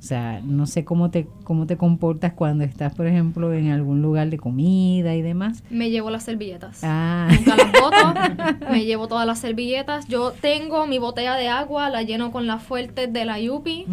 O 0.04 0.06
sea, 0.06 0.42
no 0.44 0.66
sé 0.68 0.84
cómo 0.84 1.12
te, 1.12 1.28
cómo 1.46 1.66
te 1.66 1.78
comportas 1.78 2.34
cuando 2.34 2.66
estás, 2.66 2.94
por 2.94 3.08
ejemplo, 3.08 3.54
en 3.54 3.72
algún 3.72 4.02
lugar 4.02 4.30
de 4.30 4.38
comida 4.38 5.16
y 5.16 5.22
demás. 5.22 5.64
Me 5.70 5.92
llevo 5.92 6.10
las 6.10 6.24
servilletas. 6.24 6.82
Ah. 6.84 7.30
Nunca 7.32 7.56
las 7.56 7.72
boto. 7.72 8.68
me 8.70 8.84
llevo 8.84 9.08
todas 9.08 9.26
las 9.26 9.40
servilletas. 9.40 10.06
Yo 10.10 10.32
tengo 10.32 10.88
mi 10.88 11.00
botella 11.00 11.36
de 11.36 11.48
agua, 11.48 11.90
la 11.90 12.04
lleno 12.04 12.34
con 12.34 12.48
las 12.48 12.62
fuertes 12.62 13.14
de 13.14 13.24
la 13.24 13.40
Yupi 13.40 13.86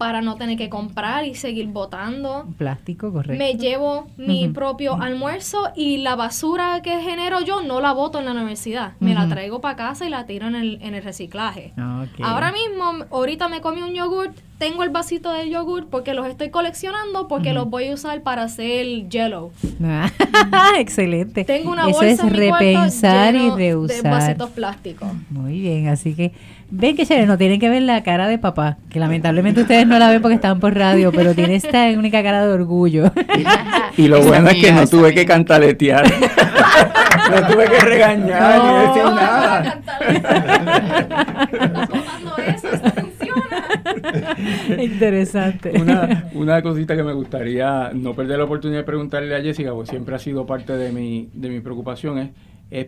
para 0.00 0.22
no 0.22 0.36
tener 0.36 0.56
que 0.56 0.70
comprar 0.70 1.26
y 1.26 1.34
seguir 1.34 1.66
botando. 1.66 2.46
Plástico, 2.56 3.12
correcto. 3.12 3.38
Me 3.38 3.58
llevo 3.58 4.06
mi 4.16 4.48
propio 4.48 4.94
almuerzo 4.94 5.72
y 5.76 5.98
la 5.98 6.16
basura 6.16 6.80
que 6.80 7.02
genero 7.02 7.42
yo 7.42 7.60
no 7.60 7.82
la 7.82 7.92
boto 7.92 8.18
en 8.18 8.24
la 8.24 8.30
universidad. 8.30 8.94
Me 8.98 9.12
la 9.12 9.28
traigo 9.28 9.60
para 9.60 9.76
casa 9.76 10.06
y 10.06 10.08
la 10.08 10.24
tiro 10.24 10.46
en 10.46 10.54
el, 10.54 10.78
en 10.80 10.94
el 10.94 11.02
reciclaje. 11.02 11.74
Ahora 12.22 12.50
mismo, 12.50 13.04
ahorita 13.10 13.50
me 13.50 13.60
comí 13.60 13.82
un 13.82 13.92
yogurt, 13.92 14.34
tengo 14.56 14.84
el 14.84 14.88
vasito 14.88 15.32
del 15.32 15.50
yogurt 15.50 15.90
porque 15.90 16.14
los 16.14 16.26
estoy 16.26 16.48
coleccionando 16.48 17.28
porque 17.28 17.52
los 17.52 17.68
voy 17.68 17.88
a 17.88 17.94
usar 17.94 18.22
para 18.22 18.44
hacer 18.44 18.86
jello. 19.10 19.50
Excelente. 20.78 21.44
Tengo 21.44 21.72
una 21.72 21.88
bolsa 21.88 22.06
es 22.06 22.32
repensar 22.32 23.34
y 23.34 23.50
reusar. 23.50 24.02
de 24.02 24.10
vasitos 24.10 24.48
plásticos. 24.50 25.08
Muy 25.28 25.60
bien, 25.60 25.88
así 25.88 26.14
que 26.14 26.32
Ven 26.72 26.96
que 26.96 27.04
chévere, 27.04 27.26
no 27.26 27.36
tienen 27.36 27.58
que 27.58 27.68
ver 27.68 27.82
la 27.82 28.02
cara 28.04 28.28
de 28.28 28.38
papá, 28.38 28.78
que 28.90 29.00
lamentablemente 29.00 29.62
ustedes 29.62 29.88
no 29.88 29.98
la 29.98 30.08
ven 30.08 30.22
porque 30.22 30.36
están 30.36 30.60
por 30.60 30.76
radio, 30.76 31.10
pero 31.10 31.34
tiene 31.34 31.56
esta 31.56 31.88
única 31.88 32.22
cara 32.22 32.46
de 32.46 32.52
orgullo. 32.52 33.12
Y, 33.96 34.06
lo 34.06 34.22
bueno 34.22 34.50
es 34.50 34.60
que 34.62 34.72
no 34.72 34.86
tuve 34.86 35.12
que 35.12 35.26
cantaletear. 35.26 36.04
no 37.30 37.46
tuve 37.48 37.64
que 37.64 37.80
regañar 37.80 38.64
ni 38.64 38.72
decir 38.86 39.04
nada. 39.04 39.80
Interesante. 44.78 45.72
Una, 45.80 46.30
una 46.34 46.62
cosita 46.62 46.96
que 46.96 47.02
me 47.02 47.12
gustaría 47.12 47.90
no 47.92 48.14
perder 48.14 48.38
la 48.38 48.44
oportunidad 48.44 48.80
de 48.80 48.84
preguntarle 48.84 49.34
a 49.34 49.42
Jessica, 49.42 49.72
porque 49.72 49.90
siempre 49.90 50.14
ha 50.14 50.18
sido 50.18 50.46
parte 50.46 50.76
de 50.76 50.92
mi, 50.92 51.28
de 51.34 51.50
mi 51.50 51.60
preocupación, 51.60 52.18
es, 52.18 52.30
es 52.70 52.86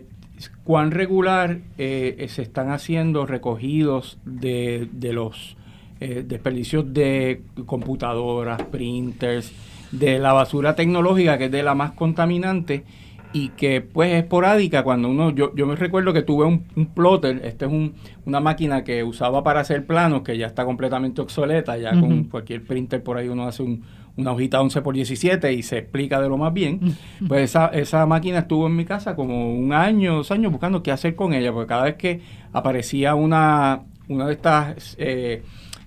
cuán 0.63 0.91
regular 0.91 1.59
eh, 1.77 2.25
se 2.29 2.41
están 2.41 2.71
haciendo 2.71 3.25
recogidos 3.25 4.17
de, 4.25 4.87
de 4.91 5.13
los 5.13 5.57
eh, 5.99 6.23
desperdicios 6.27 6.93
de 6.93 7.43
computadoras, 7.65 8.61
printers, 8.63 9.51
de 9.91 10.19
la 10.19 10.33
basura 10.33 10.75
tecnológica 10.75 11.37
que 11.37 11.45
es 11.45 11.51
de 11.51 11.63
la 11.63 11.75
más 11.75 11.91
contaminante 11.91 12.83
y 13.31 13.49
que 13.49 13.81
pues 13.81 14.11
es 14.11 14.23
esporádica. 14.23 14.83
Cuando 14.83 15.09
uno, 15.09 15.31
yo, 15.31 15.53
yo 15.55 15.65
me 15.65 15.75
recuerdo 15.75 16.13
que 16.13 16.21
tuve 16.21 16.45
un, 16.45 16.65
un 16.75 16.85
plotter, 16.87 17.41
esta 17.45 17.65
es 17.65 17.71
un, 17.71 17.93
una 18.25 18.39
máquina 18.39 18.83
que 18.83 19.03
usaba 19.03 19.43
para 19.43 19.61
hacer 19.61 19.85
planos 19.85 20.21
que 20.21 20.37
ya 20.37 20.47
está 20.47 20.65
completamente 20.65 21.21
obsoleta, 21.21 21.77
ya 21.77 21.99
con 21.99 22.25
cualquier 22.25 22.63
printer 22.63 23.01
por 23.01 23.17
ahí 23.17 23.27
uno 23.27 23.47
hace 23.47 23.63
un, 23.63 23.83
una 24.15 24.31
hojita 24.31 24.61
11 24.61 24.81
por 24.81 24.95
17 24.95 25.53
y 25.53 25.63
se 25.63 25.79
explica 25.79 26.21
de 26.21 26.29
lo 26.29 26.37
más 26.37 26.53
bien, 26.53 26.95
pues 27.27 27.43
esa, 27.43 27.67
esa 27.67 28.05
máquina 28.05 28.39
estuvo 28.39 28.67
en 28.67 28.75
mi 28.75 28.85
casa 28.85 29.15
como 29.15 29.53
un 29.53 29.73
año, 29.73 30.17
dos 30.17 30.31
años 30.31 30.51
buscando 30.51 30.83
qué 30.83 30.91
hacer 30.91 31.15
con 31.15 31.33
ella, 31.33 31.51
porque 31.51 31.67
cada 31.67 31.83
vez 31.85 31.95
que 31.95 32.21
aparecía 32.51 33.15
una, 33.15 33.81
una 34.07 34.27
de 34.27 34.33
estas... 34.33 34.95
Eh, 34.99 35.43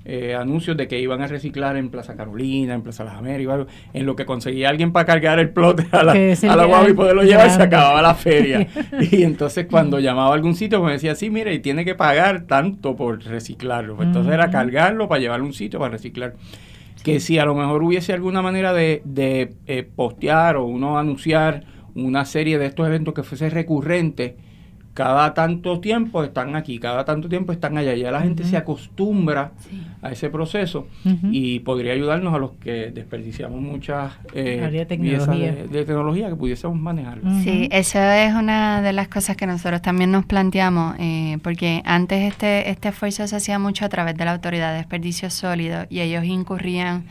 eh, 0.08 0.36
anuncios 0.36 0.76
de 0.76 0.86
que 0.86 1.00
iban 1.00 1.20
a 1.20 1.26
reciclar 1.26 1.76
en 1.76 1.90
Plaza 1.90 2.14
Carolina, 2.14 2.74
en 2.74 2.82
Plaza 2.82 3.02
Las 3.02 3.16
Américas, 3.16 3.66
en 3.92 4.06
lo 4.06 4.14
que 4.14 4.24
conseguía 4.24 4.68
alguien 4.68 4.92
para 4.92 5.04
cargar 5.04 5.40
el 5.40 5.50
plot 5.50 5.92
a 5.92 6.04
la, 6.04 6.12
a 6.12 6.56
la 6.56 6.88
y 6.88 6.92
poderlo 6.92 7.24
llevar, 7.24 7.50
se 7.50 7.60
acababa 7.60 8.00
la 8.00 8.14
feria. 8.14 8.68
y 9.10 9.24
entonces 9.24 9.66
cuando 9.68 9.98
llamaba 9.98 10.30
a 10.30 10.34
algún 10.34 10.54
sitio, 10.54 10.78
pues 10.78 10.86
me 10.86 10.92
decía, 10.92 11.16
sí, 11.16 11.28
mire, 11.28 11.52
y 11.54 11.58
tiene 11.58 11.84
que 11.84 11.96
pagar 11.96 12.42
tanto 12.42 12.94
por 12.94 13.20
reciclarlo. 13.24 13.96
Pues 13.96 14.06
entonces 14.06 14.32
era 14.32 14.48
cargarlo 14.48 15.08
para 15.08 15.20
llevarlo 15.20 15.44
a 15.44 15.48
un 15.48 15.54
sitio 15.54 15.80
para 15.80 15.90
reciclar 15.90 16.34
que 17.06 17.20
si 17.20 17.38
a 17.38 17.44
lo 17.44 17.54
mejor 17.54 17.84
hubiese 17.84 18.12
alguna 18.12 18.42
manera 18.42 18.72
de, 18.72 19.00
de 19.04 19.54
eh, 19.68 19.84
postear 19.84 20.56
o 20.56 20.64
uno 20.64 20.98
anunciar 20.98 21.62
una 21.94 22.24
serie 22.24 22.58
de 22.58 22.66
estos 22.66 22.84
eventos 22.84 23.14
que 23.14 23.22
fuese 23.22 23.48
recurrente, 23.48 24.36
cada 24.96 25.34
tanto 25.34 25.78
tiempo 25.78 26.24
están 26.24 26.56
aquí, 26.56 26.78
cada 26.78 27.04
tanto 27.04 27.28
tiempo 27.28 27.52
están 27.52 27.76
allá. 27.76 27.94
Ya 27.94 28.10
la 28.10 28.22
gente 28.22 28.44
se 28.44 28.56
acostumbra 28.56 29.52
a 30.00 30.10
ese 30.10 30.30
proceso 30.30 30.88
y 31.30 31.60
podría 31.60 31.92
ayudarnos 31.92 32.34
a 32.34 32.38
los 32.38 32.52
que 32.52 32.90
desperdiciamos 32.92 33.60
muchas 33.60 34.14
eh, 34.32 34.66
de, 34.72 34.86
tecnología. 34.86 35.52
De, 35.52 35.84
tecnología 35.84 36.30
que 36.30 36.36
pudiésemos 36.36 36.78
manejar. 36.78 37.20
Sí, 37.44 37.68
esa 37.72 38.24
es 38.24 38.34
una 38.34 38.80
de 38.80 38.94
las 38.94 39.08
cosas 39.08 39.36
que 39.36 39.46
nosotros 39.46 39.82
también 39.82 40.10
nos 40.10 40.24
planteamos, 40.24 40.96
eh, 40.98 41.36
porque 41.42 41.82
antes 41.84 42.32
este, 42.32 42.70
este 42.70 42.88
esfuerzo 42.88 43.26
se 43.26 43.36
hacía 43.36 43.58
mucho 43.58 43.84
a 43.84 43.90
través 43.90 44.16
de 44.16 44.24
la 44.24 44.32
Autoridad 44.32 44.70
de 44.70 44.78
Desperdicios 44.78 45.34
Sólidos 45.34 45.86
y 45.90 46.00
ellos 46.00 46.24
incurrían 46.24 47.04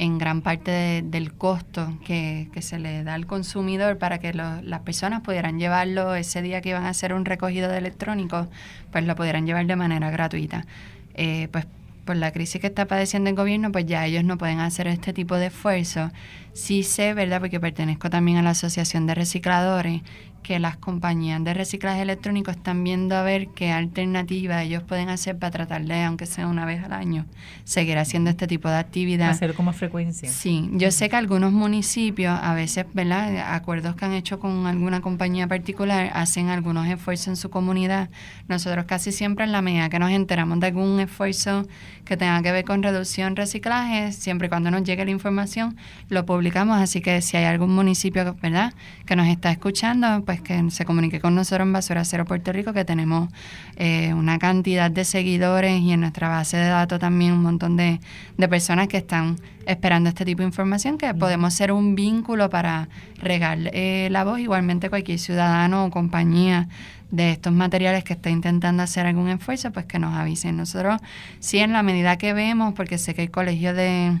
en 0.00 0.16
gran 0.16 0.40
parte 0.40 1.02
del 1.04 1.34
costo 1.34 1.92
que, 2.06 2.48
se 2.62 2.78
le 2.78 3.04
da 3.04 3.12
al 3.12 3.26
consumidor 3.26 3.98
para 3.98 4.18
que 4.18 4.32
las 4.32 4.80
personas 4.80 5.20
pudieran 5.20 5.58
llevarlo 5.58 6.14
ese 6.14 6.40
día 6.40 6.62
que 6.62 6.70
iban 6.70 6.86
a 6.86 6.88
hacer 6.88 7.12
un 7.12 7.26
recogido 7.26 7.68
de 7.68 7.76
electrónicos, 7.76 8.48
pues 8.90 9.04
lo 9.04 9.14
pudieran 9.14 9.46
llevar 9.46 9.66
de 9.66 9.76
manera 9.76 10.10
gratuita. 10.10 10.64
Eh, 11.12 11.48
pues 11.52 11.66
por 12.06 12.16
la 12.16 12.32
crisis 12.32 12.62
que 12.62 12.68
está 12.68 12.86
padeciendo 12.86 13.28
el 13.28 13.36
gobierno, 13.36 13.72
pues 13.72 13.84
ya 13.84 14.06
ellos 14.06 14.24
no 14.24 14.38
pueden 14.38 14.60
hacer 14.60 14.86
este 14.86 15.12
tipo 15.12 15.36
de 15.36 15.48
esfuerzo. 15.48 16.10
Sí 16.52 16.82
sé, 16.82 17.14
¿verdad? 17.14 17.40
Porque 17.40 17.60
pertenezco 17.60 18.10
también 18.10 18.38
a 18.38 18.42
la 18.42 18.50
Asociación 18.50 19.06
de 19.06 19.14
Recicladores 19.14 20.02
que 20.42 20.58
las 20.58 20.76
compañías 20.76 21.42
de 21.44 21.54
reciclaje 21.54 22.02
electrónico 22.02 22.50
están 22.50 22.82
viendo 22.82 23.14
a 23.14 23.22
ver 23.22 23.48
qué 23.48 23.72
alternativa 23.72 24.62
ellos 24.62 24.82
pueden 24.82 25.08
hacer 25.08 25.38
para 25.38 25.50
tratar 25.50 25.84
de, 25.84 26.02
aunque 26.02 26.26
sea 26.26 26.46
una 26.46 26.64
vez 26.64 26.82
al 26.82 26.92
año, 26.92 27.26
seguir 27.64 27.98
haciendo 27.98 28.30
este 28.30 28.46
tipo 28.46 28.68
de 28.68 28.76
actividad. 28.76 29.30
Hacer 29.30 29.54
como 29.54 29.72
frecuencia. 29.72 30.30
Sí, 30.30 30.68
yo 30.72 30.90
sé 30.90 31.08
que 31.08 31.16
algunos 31.16 31.52
municipios, 31.52 32.38
a 32.42 32.54
veces, 32.54 32.86
¿verdad? 32.94 33.54
Acuerdos 33.54 33.94
que 33.96 34.04
han 34.06 34.12
hecho 34.12 34.40
con 34.40 34.66
alguna 34.66 35.00
compañía 35.00 35.46
particular, 35.46 36.10
hacen 36.14 36.48
algunos 36.48 36.86
esfuerzos 36.88 37.28
en 37.28 37.36
su 37.36 37.50
comunidad. 37.50 38.08
Nosotros 38.48 38.86
casi 38.86 39.12
siempre 39.12 39.44
en 39.44 39.52
la 39.52 39.62
medida 39.62 39.88
que 39.88 39.98
nos 39.98 40.10
enteramos 40.10 40.58
de 40.60 40.68
algún 40.68 41.00
esfuerzo 41.00 41.66
que 42.04 42.16
tenga 42.16 42.42
que 42.42 42.50
ver 42.50 42.64
con 42.64 42.82
reducción, 42.82 43.36
reciclaje, 43.36 44.12
siempre 44.12 44.46
y 44.46 44.48
cuando 44.48 44.70
nos 44.70 44.82
llegue 44.84 45.04
la 45.04 45.10
información, 45.10 45.76
lo 46.08 46.24
publicamos. 46.24 46.39
Así 46.74 47.00
que 47.00 47.20
si 47.20 47.36
hay 47.36 47.44
algún 47.44 47.74
municipio, 47.74 48.36
¿verdad?, 48.40 48.72
que 49.06 49.16
nos 49.16 49.28
está 49.28 49.50
escuchando, 49.50 50.24
pues 50.24 50.40
que 50.40 50.70
se 50.70 50.84
comunique 50.84 51.20
con 51.20 51.34
nosotros 51.34 51.66
en 51.66 51.72
Basura 51.72 52.04
Cero 52.04 52.24
Puerto 52.24 52.52
Rico, 52.52 52.72
que 52.72 52.84
tenemos 52.84 53.28
eh, 53.76 54.14
una 54.14 54.38
cantidad 54.38 54.90
de 54.90 55.04
seguidores 55.04 55.80
y 55.80 55.92
en 55.92 56.00
nuestra 56.00 56.28
base 56.28 56.56
de 56.56 56.68
datos 56.68 56.98
también 56.98 57.32
un 57.32 57.42
montón 57.42 57.76
de, 57.76 58.00
de 58.36 58.48
personas 58.48 58.88
que 58.88 58.96
están 58.96 59.36
esperando 59.66 60.08
este 60.08 60.24
tipo 60.24 60.42
de 60.42 60.46
información, 60.46 60.98
que 60.98 61.12
podemos 61.14 61.54
ser 61.54 61.72
un 61.72 61.94
vínculo 61.94 62.50
para 62.50 62.88
regar 63.22 63.58
eh, 63.72 64.08
la 64.10 64.24
voz, 64.24 64.40
igualmente 64.40 64.90
cualquier 64.90 65.18
ciudadano 65.18 65.84
o 65.84 65.90
compañía 65.90 66.68
de 67.10 67.32
estos 67.32 67.52
materiales 67.52 68.04
que 68.04 68.12
está 68.12 68.30
intentando 68.30 68.82
hacer 68.82 69.06
algún 69.06 69.28
esfuerzo, 69.28 69.72
pues 69.72 69.86
que 69.86 69.98
nos 69.98 70.14
avisen. 70.14 70.56
Nosotros, 70.56 71.00
sí, 71.40 71.58
en 71.58 71.72
la 71.72 71.82
medida 71.82 72.16
que 72.18 72.32
vemos, 72.32 72.74
porque 72.74 72.98
sé 72.98 73.14
que 73.14 73.22
el 73.22 73.30
colegio 73.30 73.74
de 73.74 74.18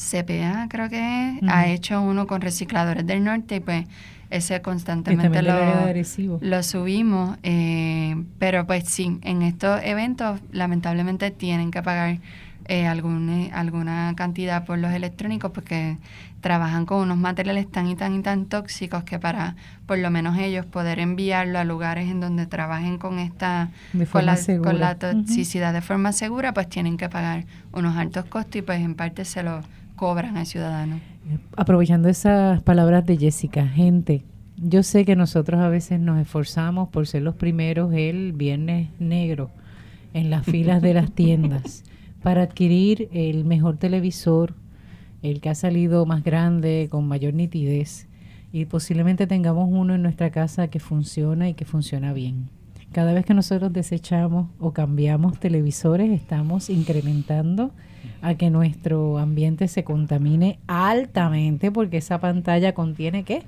CPA, 0.00 0.66
creo 0.68 0.88
que 0.88 1.38
ha 1.46 1.68
hecho 1.68 2.00
uno 2.00 2.26
con 2.26 2.40
recicladores 2.40 3.06
del 3.06 3.22
norte 3.22 3.56
y 3.56 3.60
pues 3.60 3.86
ese 4.30 4.62
constantemente 4.62 5.42
lo, 5.42 5.52
lo, 6.40 6.62
subimos, 6.62 7.36
eh, 7.42 8.16
pero 8.38 8.66
pues 8.66 8.84
sí, 8.84 9.18
en 9.22 9.42
estos 9.42 9.80
eventos 9.82 10.40
lamentablemente 10.52 11.30
tienen 11.32 11.70
que 11.70 11.82
pagar 11.82 12.18
eh, 12.66 12.86
alguna 12.86 14.14
cantidad 14.14 14.64
por 14.64 14.78
los 14.78 14.92
electrónicos 14.92 15.50
porque 15.50 15.98
trabajan 16.40 16.86
con 16.86 17.02
unos 17.02 17.18
materiales 17.18 17.68
tan 17.68 17.88
y 17.88 17.96
tan 17.96 18.14
y 18.14 18.22
tan 18.22 18.46
tóxicos 18.46 19.02
que 19.02 19.18
para 19.18 19.56
por 19.86 19.98
lo 19.98 20.10
menos 20.10 20.38
ellos 20.38 20.64
poder 20.66 21.00
enviarlo 21.00 21.58
a 21.58 21.64
lugares 21.64 22.08
en 22.08 22.20
donde 22.20 22.46
trabajen 22.46 22.96
con 22.98 23.18
esta 23.18 23.70
con 24.12 24.24
la, 24.24 24.38
con 24.62 24.78
la, 24.78 24.94
toxicidad 24.94 25.72
de 25.72 25.80
forma 25.80 26.12
segura 26.12 26.54
pues 26.54 26.68
tienen 26.68 26.96
que 26.96 27.08
pagar 27.08 27.44
unos 27.72 27.96
altos 27.96 28.24
costos 28.26 28.56
y 28.56 28.62
pues 28.62 28.80
en 28.80 28.94
parte 28.94 29.24
se 29.24 29.42
lo 29.42 29.62
cobran 30.00 30.38
al 30.38 30.46
ciudadano. 30.46 30.98
Aprovechando 31.58 32.08
esas 32.08 32.62
palabras 32.62 33.04
de 33.04 33.18
Jessica, 33.18 33.68
gente, 33.68 34.24
yo 34.56 34.82
sé 34.82 35.04
que 35.04 35.14
nosotros 35.14 35.60
a 35.60 35.68
veces 35.68 36.00
nos 36.00 36.18
esforzamos 36.18 36.88
por 36.88 37.06
ser 37.06 37.20
los 37.20 37.34
primeros 37.34 37.92
el 37.92 38.32
viernes 38.32 38.88
negro 38.98 39.50
en 40.14 40.30
las 40.30 40.46
filas 40.46 40.80
de 40.80 40.94
las 40.94 41.12
tiendas 41.12 41.84
para 42.22 42.40
adquirir 42.40 43.10
el 43.12 43.44
mejor 43.44 43.76
televisor, 43.76 44.54
el 45.20 45.42
que 45.42 45.50
ha 45.50 45.54
salido 45.54 46.06
más 46.06 46.24
grande, 46.24 46.88
con 46.90 47.06
mayor 47.06 47.34
nitidez. 47.34 48.08
y 48.52 48.64
posiblemente 48.64 49.26
tengamos 49.26 49.68
uno 49.70 49.96
en 49.96 50.02
nuestra 50.02 50.30
casa 50.30 50.68
que 50.68 50.80
funciona 50.80 51.50
y 51.50 51.52
que 51.52 51.66
funciona 51.66 52.14
bien. 52.14 52.48
Cada 52.90 53.12
vez 53.12 53.26
que 53.26 53.34
nosotros 53.34 53.70
desechamos 53.70 54.48
o 54.58 54.72
cambiamos 54.72 55.38
televisores, 55.38 56.10
estamos 56.10 56.70
incrementando 56.70 57.70
a 58.22 58.34
que 58.34 58.50
nuestro 58.50 59.18
ambiente 59.18 59.68
se 59.68 59.84
contamine 59.84 60.58
altamente 60.66 61.70
porque 61.70 61.98
esa 61.98 62.18
pantalla 62.18 62.74
contiene 62.74 63.24
qué? 63.24 63.42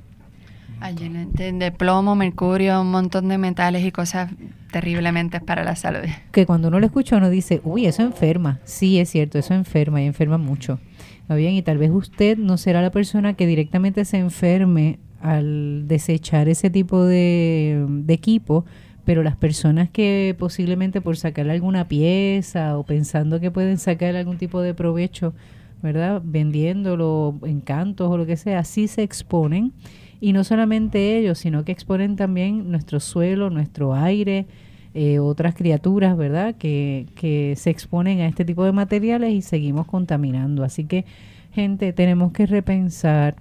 De, 0.90 1.52
de, 1.52 1.70
plomo, 1.70 2.16
mercurio, 2.16 2.80
un 2.80 2.90
montón 2.90 3.28
de 3.28 3.38
metales 3.38 3.84
y 3.84 3.92
cosas 3.92 4.32
terriblemente 4.72 5.40
para 5.40 5.62
la 5.62 5.76
salud. 5.76 6.00
Que 6.32 6.44
cuando 6.44 6.68
uno 6.68 6.80
lo 6.80 6.86
escucha 6.86 7.18
uno 7.18 7.30
dice, 7.30 7.60
uy, 7.62 7.86
eso 7.86 8.02
enferma. 8.02 8.58
Sí, 8.64 8.98
es 8.98 9.10
cierto, 9.10 9.38
eso 9.38 9.54
enferma 9.54 10.02
y 10.02 10.06
enferma 10.06 10.38
mucho. 10.38 10.80
¿Está 11.20 11.36
bien? 11.36 11.54
Y 11.54 11.62
tal 11.62 11.78
vez 11.78 11.92
usted 11.92 12.36
no 12.36 12.56
será 12.56 12.82
la 12.82 12.90
persona 12.90 13.34
que 13.34 13.46
directamente 13.46 14.04
se 14.04 14.18
enferme 14.18 14.98
al 15.20 15.86
desechar 15.86 16.48
ese 16.48 16.68
tipo 16.68 17.04
de, 17.04 17.86
de 17.88 18.14
equipo, 18.14 18.64
pero 19.05 19.22
las 19.22 19.36
personas 19.36 19.90
que 19.90 20.34
posiblemente 20.38 21.00
por 21.00 21.16
sacar 21.16 21.48
alguna 21.50 21.88
pieza 21.88 22.78
o 22.78 22.84
pensando 22.84 23.40
que 23.40 23.50
pueden 23.50 23.78
sacar 23.78 24.14
algún 24.16 24.38
tipo 24.38 24.61
de 24.61 24.74
provecho, 24.74 25.34
¿verdad? 25.82 26.22
Vendiéndolo 26.24 27.38
en 27.42 27.61
cantos 27.61 28.11
o 28.11 28.16
lo 28.16 28.26
que 28.26 28.36
sea, 28.36 28.62
sí 28.64 28.86
se 28.86 29.03
exponen. 29.03 29.72
Y 30.20 30.32
no 30.32 30.44
solamente 30.44 31.18
ellos, 31.18 31.38
sino 31.38 31.64
que 31.64 31.72
exponen 31.72 32.14
también 32.14 32.70
nuestro 32.70 33.00
suelo, 33.00 33.50
nuestro 33.50 33.94
aire, 33.94 34.46
eh, 34.94 35.18
otras 35.18 35.57
criaturas, 35.57 36.16
¿verdad? 36.16 36.55
Que, 36.55 37.07
que 37.16 37.55
se 37.57 37.70
exponen 37.70 38.20
a 38.20 38.28
este 38.28 38.44
tipo 38.44 38.64
de 38.64 38.70
materiales 38.70 39.32
y 39.32 39.42
seguimos 39.42 39.86
contaminando. 39.88 40.62
Así 40.62 40.84
que, 40.84 41.07
gente, 41.50 41.92
tenemos 41.92 42.30
que 42.32 42.46
repensar 42.46 43.34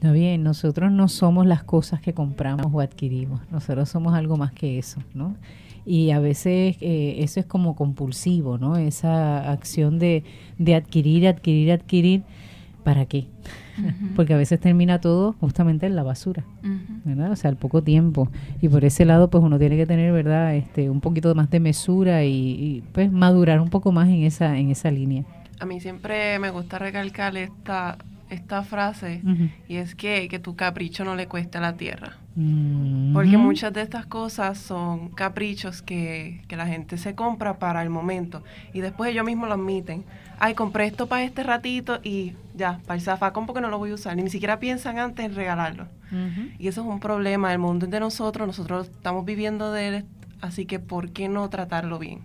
Está 0.00 0.12
bien, 0.12 0.42
nosotros 0.42 0.90
no 0.90 1.08
somos 1.08 1.44
las 1.44 1.62
cosas 1.62 2.00
que 2.00 2.14
compramos 2.14 2.68
o 2.72 2.80
adquirimos, 2.80 3.42
nosotros 3.50 3.86
somos 3.86 4.14
algo 4.14 4.38
más 4.38 4.50
que 4.50 4.78
eso, 4.78 5.02
¿no? 5.12 5.36
Y 5.84 6.10
a 6.12 6.20
veces 6.20 6.78
eh, 6.80 7.16
eso 7.18 7.38
es 7.38 7.44
como 7.44 7.76
compulsivo, 7.76 8.56
¿no? 8.56 8.78
Esa 8.78 9.52
acción 9.52 9.98
de, 9.98 10.24
de 10.56 10.74
adquirir, 10.74 11.28
adquirir, 11.28 11.72
adquirir, 11.72 12.22
¿para 12.82 13.04
qué? 13.04 13.26
Porque 14.16 14.32
a 14.32 14.38
veces 14.38 14.58
termina 14.58 15.02
todo 15.02 15.34
justamente 15.34 15.84
en 15.84 15.96
la 15.96 16.02
basura, 16.02 16.46
¿verdad? 17.04 17.32
O 17.32 17.36
sea, 17.36 17.50
al 17.50 17.58
poco 17.58 17.82
tiempo. 17.82 18.30
Y 18.62 18.70
por 18.70 18.86
ese 18.86 19.04
lado, 19.04 19.28
pues 19.28 19.44
uno 19.44 19.58
tiene 19.58 19.76
que 19.76 19.84
tener, 19.84 20.14
¿verdad? 20.14 20.54
Este, 20.54 20.88
un 20.88 21.02
poquito 21.02 21.34
más 21.34 21.50
de 21.50 21.60
mesura 21.60 22.24
y, 22.24 22.30
y 22.30 22.84
pues 22.92 23.12
madurar 23.12 23.60
un 23.60 23.68
poco 23.68 23.92
más 23.92 24.08
en 24.08 24.22
esa, 24.22 24.56
en 24.56 24.70
esa 24.70 24.90
línea. 24.90 25.24
A 25.58 25.66
mí 25.66 25.78
siempre 25.78 26.38
me 26.38 26.48
gusta 26.48 26.78
recalcar 26.78 27.36
esta 27.36 27.98
esta 28.30 28.62
frase 28.62 29.22
y 29.68 29.76
es 29.76 29.94
que, 29.94 30.28
que, 30.28 30.38
tu 30.38 30.56
capricho 30.56 31.04
no 31.04 31.16
le 31.16 31.26
cueste 31.26 31.58
a 31.58 31.60
la 31.60 31.76
tierra. 31.76 32.16
Porque 33.12 33.36
muchas 33.36 33.72
de 33.72 33.82
estas 33.82 34.06
cosas 34.06 34.56
son 34.56 35.10
caprichos 35.10 35.82
que, 35.82 36.42
que, 36.48 36.56
la 36.56 36.66
gente 36.66 36.96
se 36.96 37.14
compra 37.14 37.58
para 37.58 37.82
el 37.82 37.90
momento 37.90 38.42
y 38.72 38.80
después 38.80 39.10
ellos 39.10 39.26
mismos 39.26 39.48
lo 39.48 39.54
admiten. 39.54 40.04
Ay, 40.38 40.54
compré 40.54 40.86
esto 40.86 41.06
para 41.06 41.24
este 41.24 41.42
ratito 41.42 42.00
y 42.02 42.34
ya, 42.56 42.80
para 42.86 42.94
el 42.94 43.02
zafacón 43.02 43.46
porque 43.46 43.60
no 43.60 43.68
lo 43.68 43.78
voy 43.78 43.90
a 43.90 43.94
usar. 43.94 44.16
Ni 44.16 44.30
siquiera 44.30 44.60
piensan 44.60 44.98
antes 44.98 45.26
en 45.26 45.34
regalarlo. 45.34 45.88
Y 46.58 46.68
eso 46.68 46.80
es 46.80 46.86
un 46.86 47.00
problema. 47.00 47.52
El 47.52 47.58
mundo 47.58 47.86
es 47.86 47.92
de 47.92 48.00
nosotros, 48.00 48.46
nosotros 48.46 48.88
estamos 48.88 49.24
viviendo 49.24 49.72
de 49.72 49.88
él, 49.88 50.04
así 50.40 50.66
que 50.66 50.78
¿por 50.78 51.10
qué 51.10 51.28
no 51.28 51.48
tratarlo 51.50 51.98
bien? 51.98 52.20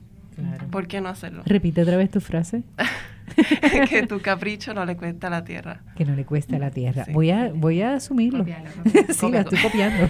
¿Por 0.72 0.88
qué 0.88 1.01
no 1.01 1.10
hacerlo? 1.10 1.43
Repite 1.45 1.82
otra 1.82 1.97
vez 1.97 2.12
tu 2.12 2.22
frase. 2.22 2.64
que 3.90 4.08
tu 4.08 4.20
capricho 4.20 4.74
no 4.74 4.86
le 4.86 4.96
cuesta 4.96 5.28
a 5.28 5.30
la 5.30 5.44
tierra. 5.44 5.82
Que 5.96 6.06
no 6.06 6.16
le 6.16 6.26
cuesta 6.26 6.56
a 6.56 6.60
la 6.60 6.72
tierra. 6.72 7.06
Voy 7.12 7.32
a 7.32 7.52
voy 7.54 7.82
a 7.82 7.96
asumirlo. 7.96 8.46
sí, 9.10 9.32
la 9.32 9.42
estoy 9.42 9.60
copiando. 9.60 10.10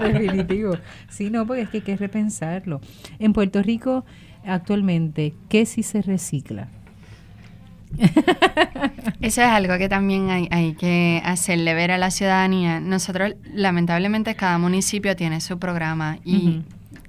Definitivo. 0.12 0.76
Sí, 1.08 1.30
no, 1.30 1.46
porque 1.46 1.62
es 1.62 1.68
que 1.68 1.78
hay 1.78 1.82
que 1.82 1.96
repensarlo. 1.96 2.80
En 3.18 3.32
Puerto 3.32 3.62
Rico, 3.62 4.04
actualmente, 4.46 5.34
¿qué 5.48 5.66
si 5.66 5.82
se 5.82 6.02
recicla? 6.02 6.68
Eso 9.20 9.40
es 9.40 9.48
algo 9.48 9.78
que 9.78 9.88
también 9.88 10.30
hay, 10.30 10.48
hay, 10.50 10.74
que 10.74 11.22
hacerle 11.24 11.74
ver 11.74 11.92
a 11.92 11.98
la 11.98 12.10
ciudadanía. 12.10 12.80
Nosotros, 12.80 13.34
lamentablemente, 13.52 14.34
cada 14.34 14.58
municipio 14.58 15.14
tiene 15.14 15.40
su 15.40 15.60
programa 15.60 16.18
y 16.24 16.62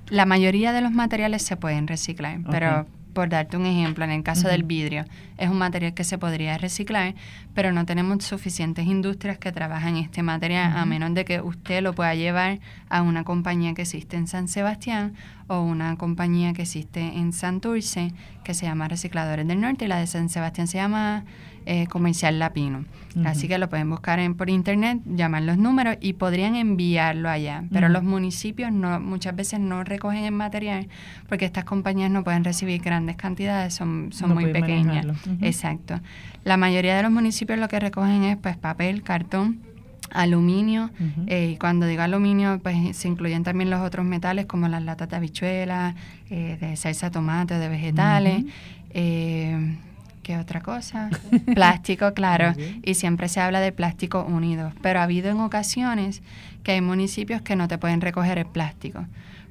la 0.10 0.26
mayoría 0.26 0.72
de 0.72 0.82
los 0.82 0.92
materiales 0.92 1.44
se 1.44 1.58
pueden 1.58 1.88
reciclar, 1.88 2.40
pero 2.50 2.86
por 3.16 3.30
darte 3.30 3.56
un 3.56 3.66
ejemplo, 3.66 4.04
en 4.04 4.12
el 4.12 4.24
caso 4.24 4.50
del 4.50 4.64
vidrio, 4.64 5.06
es 5.38 5.50
un 5.50 5.58
material 5.58 5.94
que 5.94 6.04
se 6.04 6.18
podría 6.18 6.58
reciclar, 6.58 7.16
pero 7.54 7.72
no 7.72 7.86
tenemos 7.86 8.24
suficientes 8.26 8.86
industrias 8.86 9.38
que 9.38 9.54
trabajan 9.54 9.96
este 9.96 10.22
material, 10.22 10.78
a 10.78 10.86
menos 10.86 11.14
de 11.14 11.24
que 11.24 11.40
usted 11.40 11.82
lo 11.82 11.94
pueda 11.94 12.14
llevar 12.14 12.60
a 12.90 13.02
una 13.02 13.24
compañía 13.24 13.74
que 13.74 13.84
existe 13.84 14.18
en 14.18 14.28
San 14.28 14.50
Sebastián 14.50 15.14
o 15.48 15.62
una 15.62 15.96
compañía 15.96 16.52
que 16.52 16.64
existe 16.64 17.00
en 17.00 17.32
Santurce, 17.32 18.14
que 18.44 18.54
se 18.54 18.66
llama 18.66 18.90
Recicladores 18.90 19.48
del 19.48 19.62
Norte, 19.62 19.86
y 19.86 19.88
la 19.88 19.98
de 19.98 20.08
San 20.08 20.28
Sebastián 20.28 20.68
se 20.68 20.78
llama 20.78 21.24
eh, 21.66 21.88
Comercial 21.88 22.40
Lapino. 22.40 22.86
Así 23.24 23.48
que 23.48 23.58
lo 23.58 23.70
pueden 23.70 23.90
buscar 23.90 24.20
en, 24.20 24.36
por 24.36 24.50
internet, 24.50 25.00
llamar 25.06 25.44
los 25.44 25.58
números 25.58 25.96
y 26.02 26.14
podrían 26.14 26.56
enviarlo 26.56 27.30
allá. 27.30 27.64
Pero 27.72 27.88
los 27.88 28.04
municipios 28.04 28.74
no, 28.74 29.00
muchas 29.00 29.34
veces 29.36 29.62
no 29.62 29.86
recogen 29.86 30.26
el 30.26 30.34
material 30.34 30.90
porque 31.30 31.46
estas 31.46 31.64
compañías 31.64 32.12
no 32.12 32.26
pueden 32.26 32.44
recibir 32.44 32.82
grandes 32.82 33.16
cantidades, 33.16 33.74
son, 33.74 34.10
son 34.12 34.34
muy 34.34 34.52
pequeñas. 34.52 35.06
Exacto. 35.42 36.02
La 36.44 36.58
mayoría 36.58 36.98
de 36.98 37.04
los 37.04 37.12
municipios 37.12 37.58
lo 37.58 37.70
que 37.70 37.80
recogen 37.80 38.24
es 38.24 38.38
pues 38.38 38.58
papel, 38.58 39.02
cartón, 39.02 39.62
aluminio, 40.12 40.92
eh, 41.28 41.52
y 41.54 41.58
cuando 41.58 41.86
digo 41.86 42.02
aluminio, 42.02 42.60
pues 42.62 42.96
se 42.96 43.08
incluyen 43.08 43.44
también 43.44 43.70
los 43.70 43.82
otros 43.82 44.06
metales 44.06 44.46
como 44.46 44.68
las 44.68 44.84
latas 44.84 45.10
de 45.10 45.16
habichuelas, 45.16 45.96
eh, 46.30 46.58
de 46.60 46.76
salsa 46.76 47.12
tomate, 47.12 47.58
de 47.58 47.70
vegetales, 47.70 48.46
eh, 48.92 49.78
¿qué 50.26 50.38
otra 50.40 50.60
cosa? 50.62 51.12
plástico, 51.54 52.16
claro, 52.16 52.54
y 52.84 52.96
siempre 52.96 53.30
se 53.30 53.40
habla 53.40 53.60
de 53.60 53.72
plástico 53.72 54.26
unido, 54.28 54.74
pero 54.82 55.00
ha 55.00 55.04
habido 55.04 55.30
en 55.30 55.40
ocasiones 55.40 56.24
que 56.64 56.72
hay 56.72 56.82
municipios 56.82 57.44
que 57.44 57.56
no 57.56 57.68
te 57.68 57.78
pueden 57.78 58.02
recoger 58.02 58.40
el 58.40 58.48
plástico. 58.48 59.06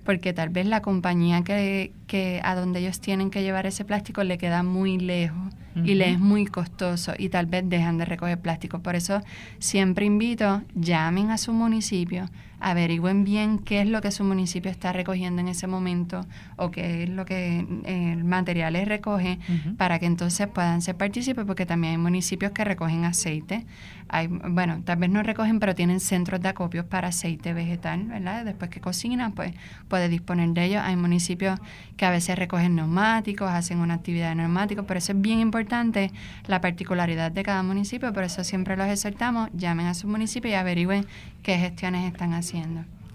Porque 0.05 0.35
tal 0.35 0.51
vez 0.51 0.67
la 0.67 0.83
compañía 0.83 1.45
que, 1.45 1.93
que 2.09 2.41
a 2.45 2.57
donde 2.57 2.81
ellos 2.81 3.01
tienen 3.01 3.31
que 3.31 3.43
llevar 3.43 3.67
ese 3.67 3.85
plástico 3.85 4.23
le 4.25 4.37
queda 4.37 4.63
muy 4.63 4.99
lejos 4.99 5.55
y 5.77 5.95
le 5.95 6.11
es 6.11 6.19
muy 6.19 6.45
costoso 6.45 7.15
y 7.17 7.31
tal 7.31 7.47
vez 7.47 7.65
dejan 7.67 7.97
de 7.97 8.05
recoger 8.05 8.39
plástico. 8.39 8.81
Por 8.81 8.97
eso 8.97 9.23
siempre 9.61 10.05
invito, 10.05 10.63
llamen 10.75 11.31
a 11.31 11.39
su 11.39 11.53
municipio, 11.53 12.27
averigüen 12.65 13.25
bien 13.25 13.59
qué 13.59 13.83
es 13.83 13.89
lo 13.89 14.01
que 14.01 14.11
su 14.11 14.25
municipio 14.25 14.71
está 14.71 14.91
recogiendo 14.91 15.43
en 15.43 15.49
ese 15.49 15.67
momento 15.67 16.25
o 16.57 16.71
qué 16.71 17.03
es 17.03 17.11
lo 17.11 17.27
que 17.27 17.59
eh, 17.85 18.13
el 18.13 18.25
material 18.25 18.73
les 18.73 18.89
recoge 18.89 19.39
para 19.77 19.99
que 19.99 20.07
entonces 20.07 20.49
puedan 20.49 20.81
ser 20.81 20.97
partícipes 20.97 21.45
porque 21.45 21.67
también 21.67 21.93
hay 21.93 21.99
municipios 21.99 22.53
que 22.53 22.65
recogen 22.65 23.05
aceite. 23.05 23.67
Hay, 24.09 24.29
bueno, 24.29 24.81
tal 24.85 24.97
vez 24.97 25.11
no 25.11 25.23
recogen, 25.23 25.61
pero 25.61 25.75
tienen 25.75 26.01
centros 26.01 26.41
de 26.41 26.49
acopios 26.49 26.87
para 26.87 27.09
aceite 27.09 27.53
vegetal, 27.53 28.05
¿verdad? 28.05 28.45
Después 28.47 28.71
que 28.71 28.81
cocinan, 28.81 29.33
pues 29.33 29.53
puede 29.89 30.09
disponer 30.09 30.49
de 30.51 30.65
ellos. 30.65 30.83
Hay 30.85 30.97
municipios 30.97 31.59
que 31.99 32.07
a 32.07 32.11
veces 32.11 32.39
recogen 32.39 32.77
neumáticos, 32.77 33.51
hacen 33.51 33.79
una 33.79 33.95
actividad 33.95 34.31
de 34.31 34.37
neumáticos, 34.37 34.87
pero 34.87 34.99
eso 34.99 35.13
es 35.13 35.21
bien 35.21 35.41
importante, 35.41 36.11
la 36.47 36.63
particularidad 36.63 37.31
de 37.31 37.43
cada 37.43 37.63
municipio, 37.63 38.13
por 38.13 38.25
eso 38.25 38.43
siempre 38.43 38.77
los 38.77 38.89
exhortamos, 38.89 39.51
llamen 39.53 39.87
a 39.87 39.95
su 39.95 40.09
municipio 40.09 40.51
y 40.51 40.55
averigüen 40.55 41.07
qué 41.43 41.59
gestiones 41.59 42.11
están 42.11 42.33
haciendo. 42.33 42.54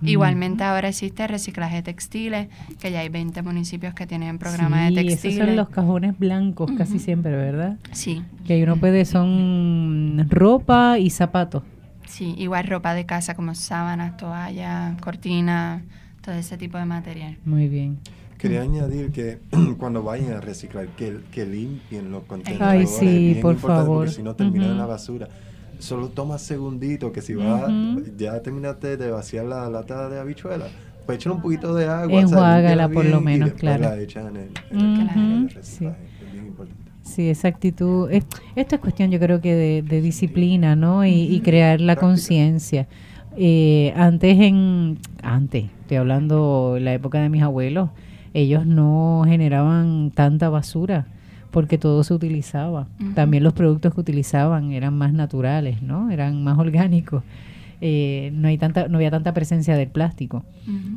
Igualmente 0.02 0.64
ahora 0.64 0.90
existe 0.90 1.28
reciclaje 1.28 1.78
de 1.78 1.84
textiles, 1.84 2.48
que 2.80 2.92
ya 2.92 3.02
hay 3.02 3.10
20 3.10 3.42
municipios 3.42 3.94
que 3.94 4.08
tienen 4.08 4.38
programa 4.38 4.86
de 4.86 4.92
textiles. 4.94 5.26
Esos 5.26 5.46
son 5.48 5.56
los 5.56 5.70
cajones 5.70 6.18
blancos 6.18 6.72
casi 6.78 7.00
siempre, 7.00 7.36
¿verdad? 7.36 7.78
Sí. 7.92 8.24
Que 8.46 8.64
uno 8.64 8.78
puede, 8.78 9.04
son 9.06 10.26
ropa 10.30 10.98
y 11.00 11.10
zapatos. 11.10 11.64
Sí, 12.08 12.34
igual 12.38 12.66
ropa 12.66 12.94
de 12.94 13.06
casa 13.06 13.36
como 13.36 13.54
sábanas, 13.56 14.18
toallas, 14.18 15.00
cortinas, 15.02 15.84
todo 16.22 16.36
ese 16.36 16.58
tipo 16.58 16.78
de 16.78 16.86
material. 16.86 17.38
Muy 17.46 17.68
bien. 17.68 18.00
Quería 18.38 18.62
añadir 18.62 19.12
que 19.12 19.40
cuando 19.78 20.02
vayan 20.02 20.34
a 20.34 20.40
reciclar, 20.40 20.88
que, 20.96 21.20
que 21.32 21.46
limpien 21.46 22.10
los 22.10 22.24
contenedores. 22.24 22.98
Ay, 23.02 23.34
sí, 23.34 23.40
por 23.42 23.58
favor. 23.58 24.06
Porque 24.06 24.12
si 24.12 24.24
no 24.24 24.34
terminan 24.34 24.72
en 24.72 24.78
la 24.78 24.86
basura 24.86 25.28
solo 25.80 26.10
toma 26.10 26.38
segundito, 26.38 27.12
que 27.12 27.22
si 27.22 27.34
vas, 27.34 27.72
ya 28.18 28.42
terminaste 28.42 28.98
de 28.98 29.12
vaciar 29.12 29.46
la 29.46 29.70
lata 29.70 30.10
de 30.10 30.20
habichuela, 30.20 30.68
pues 31.06 31.18
échale 31.18 31.36
un 31.36 31.42
poquito 31.42 31.74
de 31.74 31.88
agua. 31.88 32.22
Enjuágala 32.22 32.90
por 32.90 33.06
lo 33.06 33.22
menos, 33.22 33.54
claro. 33.54 33.84
La 33.84 34.00
echan 34.00 34.28
en 34.28 34.38
el, 34.38 35.50
sí. 35.62 35.86
Es 35.86 36.32
bien 36.32 36.48
importante. 36.48 36.92
Sí, 37.02 37.30
esa 37.30 37.48
actitud. 37.48 38.12
esto 38.12 38.76
es 38.76 38.82
cuestión, 38.82 39.10
yo 39.10 39.20
creo 39.20 39.42
que 39.42 39.82
de, 39.82 40.02
disciplina, 40.02 40.76
¿no? 40.76 41.06
Y, 41.06 41.42
crear 41.44 41.82
la 41.82 41.96
conciencia. 41.96 42.88
Eh, 43.36 43.94
antes, 43.96 44.38
en. 44.40 45.00
Antes, 45.24 45.66
estoy 45.82 45.98
hablando 45.98 46.78
la 46.80 46.94
época 46.94 47.20
de 47.20 47.30
mis 47.30 47.42
abuelos, 47.42 47.90
ellos 48.34 48.66
no 48.66 49.24
generaban 49.26 50.12
tanta 50.12 50.50
basura 50.50 51.08
porque 51.52 51.78
todo 51.78 52.04
se 52.04 52.14
utilizaba. 52.14 52.88
También 53.16 53.44
los 53.44 53.54
productos 53.54 53.94
que 53.94 54.02
utilizaban 54.02 54.72
eran 54.72 54.98
más 54.98 55.14
naturales, 55.14 55.82
¿no? 55.82 56.12
Eran 56.12 56.44
más 56.44 56.58
orgánicos. 56.58 57.24
Eh, 57.82 58.32
no 58.34 58.50
hay 58.50 58.58
tanta 58.58 58.90
no 58.90 58.98
había 58.98 59.10
tanta 59.10 59.34
presencia 59.34 59.78
del 59.78 59.88
plástico. 59.88 60.44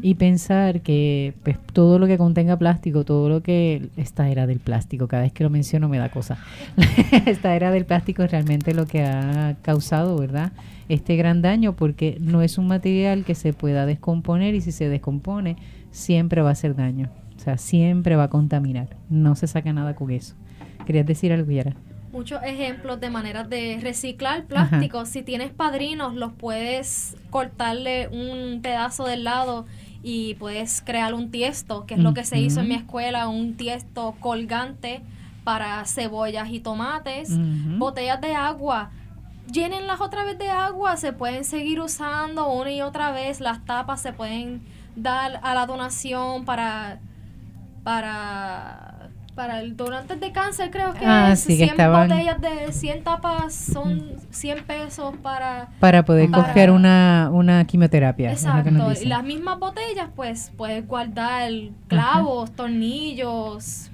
Y 0.02 0.14
pensar 0.14 0.80
que 0.80 1.32
pues, 1.44 1.56
todo 1.72 1.98
lo 1.98 2.06
que 2.06 2.18
contenga 2.18 2.58
plástico 2.58 3.04
todo 3.04 3.28
lo 3.28 3.42
que 3.42 3.88
esta 3.96 4.28
era 4.28 4.46
del 4.46 4.58
plástico 4.58 5.06
cada 5.06 5.22
vez 5.22 5.32
que 5.32 5.44
lo 5.44 5.50
menciono 5.50 5.88
me 5.88 5.98
da 5.98 6.10
cosa. 6.10 6.38
Esta 7.26 7.54
era 7.54 7.70
del 7.70 7.84
plástico 7.84 8.22
es 8.22 8.30
realmente 8.30 8.74
lo 8.74 8.86
que 8.86 9.04
ha 9.04 9.56
causado 9.62 10.18
verdad 10.18 10.52
este 10.88 11.16
gran 11.16 11.40
daño 11.40 11.74
porque 11.74 12.18
no 12.20 12.42
es 12.42 12.58
un 12.58 12.66
material 12.66 13.24
que 13.24 13.34
se 13.34 13.52
pueda 13.52 13.86
descomponer 13.86 14.54
y 14.54 14.60
si 14.60 14.72
se 14.72 14.88
descompone 14.88 15.56
siempre 15.90 16.42
va 16.42 16.50
a 16.50 16.52
hacer 16.52 16.74
daño. 16.74 17.08
O 17.36 17.40
sea 17.40 17.58
siempre 17.58 18.16
va 18.16 18.24
a 18.24 18.30
contaminar. 18.30 18.88
No 19.08 19.36
se 19.36 19.46
saca 19.46 19.72
nada 19.72 19.94
con 19.94 20.10
eso 20.10 20.34
querías 20.84 21.06
decir 21.06 21.32
algo 21.32 21.50
Yara 21.50 21.74
muchos 22.12 22.42
ejemplos 22.44 23.00
de 23.00 23.10
maneras 23.10 23.48
de 23.48 23.78
reciclar 23.80 24.44
plástico. 24.44 25.06
Si 25.06 25.22
tienes 25.22 25.50
padrinos, 25.50 26.14
los 26.14 26.32
puedes 26.32 27.16
cortarle 27.30 28.08
un 28.08 28.60
pedazo 28.60 29.04
del 29.06 29.24
lado 29.24 29.64
y 30.02 30.34
puedes 30.34 30.82
crear 30.82 31.14
un 31.14 31.30
tiesto, 31.30 31.86
que 31.86 31.94
es 31.94 32.00
lo 32.00 32.12
que 32.12 32.24
se 32.24 32.38
hizo 32.38 32.60
en 32.60 32.68
mi 32.68 32.74
escuela, 32.74 33.28
un 33.28 33.56
tiesto 33.56 34.14
colgante 34.20 35.00
para 35.42 35.84
cebollas 35.86 36.50
y 36.50 36.60
tomates, 36.60 37.30
botellas 37.78 38.20
de 38.20 38.34
agua. 38.34 38.90
Llénenlas 39.50 40.00
otra 40.00 40.24
vez 40.24 40.38
de 40.38 40.50
agua, 40.50 40.96
se 40.96 41.12
pueden 41.12 41.44
seguir 41.44 41.80
usando 41.80 42.52
una 42.52 42.70
y 42.70 42.82
otra 42.82 43.10
vez, 43.10 43.40
las 43.40 43.64
tapas 43.64 44.00
se 44.00 44.12
pueden 44.12 44.62
dar 44.94 45.40
a 45.42 45.54
la 45.54 45.66
donación 45.66 46.44
para 46.44 47.00
para 47.82 48.91
para 49.34 49.60
el 49.60 49.76
donante 49.76 50.16
de 50.16 50.32
cáncer 50.32 50.70
creo 50.70 50.92
que 50.92 51.04
ah, 51.04 51.32
es 51.32 51.40
100 51.40 51.76
botellas 51.76 52.40
de 52.40 52.72
100 52.72 53.04
tapas 53.04 53.54
son 53.54 54.12
100 54.30 54.64
pesos 54.64 55.14
para 55.22 55.68
para 55.80 56.04
poder 56.04 56.30
coger 56.30 56.70
una, 56.70 57.30
una 57.32 57.64
quimioterapia 57.64 58.32
exacto 58.32 58.70
y 59.00 59.06
las 59.06 59.24
mismas 59.24 59.58
botellas 59.58 60.08
pues 60.14 60.52
puedes 60.56 60.86
guardar 60.86 61.50
clavos 61.88 62.52
tornillos 62.52 63.90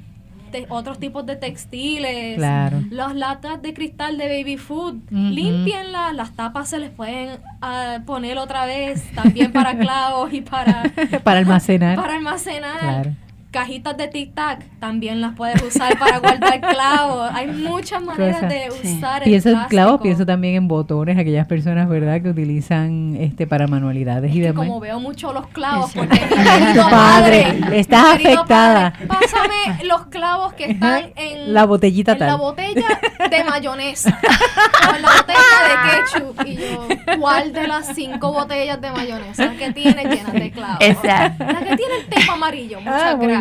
otros 0.69 0.99
tipos 0.99 1.27
de 1.27 1.37
textiles 1.37 2.37
claro. 2.37 2.83
las 2.91 3.15
latas 3.15 3.61
de 3.61 3.75
cristal 3.75 4.17
de 4.17 4.29
baby 4.29 4.57
food. 4.57 4.95
Limpienlas 5.11 6.15
las 6.15 6.35
tapas 6.35 6.71
se 6.71 6.79
les 6.79 6.91
pueden 6.91 7.39
ah, 7.61 7.99
poner 8.07 8.39
otra 8.39 8.65
vez 8.65 9.03
también 9.15 9.53
para 9.53 9.77
clavos 9.79 10.33
y 10.33 10.41
para 10.41 10.85
para 11.23 11.41
almacenar. 11.41 11.97
para 11.97 12.15
almacenar. 12.15 12.81
Claro 12.81 13.28
cajitas 13.51 13.97
de 13.97 14.09
tic 14.09 14.35
tac 14.35 14.63
también 14.79 15.21
las 15.21 15.35
puedes 15.35 15.61
usar 15.63 15.99
para 15.99 16.19
guardar 16.19 16.61
clavos. 16.73 17.31
Hay 17.33 17.49
muchas 17.49 18.03
maneras 18.03 18.49
de 18.49 18.69
usar 18.71 19.23
el 19.23 19.29
Pienso 19.29 19.51
en 19.51 19.59
clavos, 19.69 20.01
pienso 20.01 20.27
también 20.27 20.55
en 20.55 20.69
botones, 20.69 21.19
aquellas 21.19 21.47
personas, 21.47 21.89
¿verdad?, 21.89 22.21
que 22.23 22.29
utilizan 22.29 23.17
este 23.19 23.47
para 23.47 23.67
manualidades 23.67 24.35
y 24.35 24.41
demás. 24.41 24.67
Como 24.67 24.81
veo 24.81 25.01
mucho 25.01 25.33
los 25.33 25.47
clavos, 25.49 25.93
porque 25.95 26.21
mi 26.21 26.81
padre, 26.91 27.59
estás 27.73 28.17
afectada. 28.17 28.93
pásame 29.07 29.85
los 29.85 30.07
clavos 30.07 30.53
que 30.55 30.73
están 30.73 31.13
en 31.17 31.55
la 31.55 31.65
botellita 31.65 32.13
en 32.13 32.19
la 32.21 32.37
botella 32.37 33.01
de 33.31 33.45
mayonesa 33.45 34.19
o 34.91 34.97
en 34.97 35.03
la 35.03 35.09
botella 35.09 35.39
de 35.69 35.91
ketchup 35.91 36.47
y 36.47 36.57
yo, 36.57 36.89
¿cuál 37.19 37.53
de 37.53 37.67
las 37.67 37.95
cinco 37.95 38.33
botellas 38.33 38.81
de 38.81 38.91
mayonesa 38.91 39.53
que 39.59 39.73
tiene 39.73 40.05
llenas 40.05 40.33
de 40.33 40.51
clavos? 40.51 40.79
Exacto. 40.81 41.45
La 41.45 41.61
que 41.61 41.77
tiene 41.77 41.97
el 42.01 42.07
tema 42.07 42.35
amarillo. 42.35 42.81
Muchas 42.81 43.03
ah, 43.03 43.15
gracias. 43.15 43.38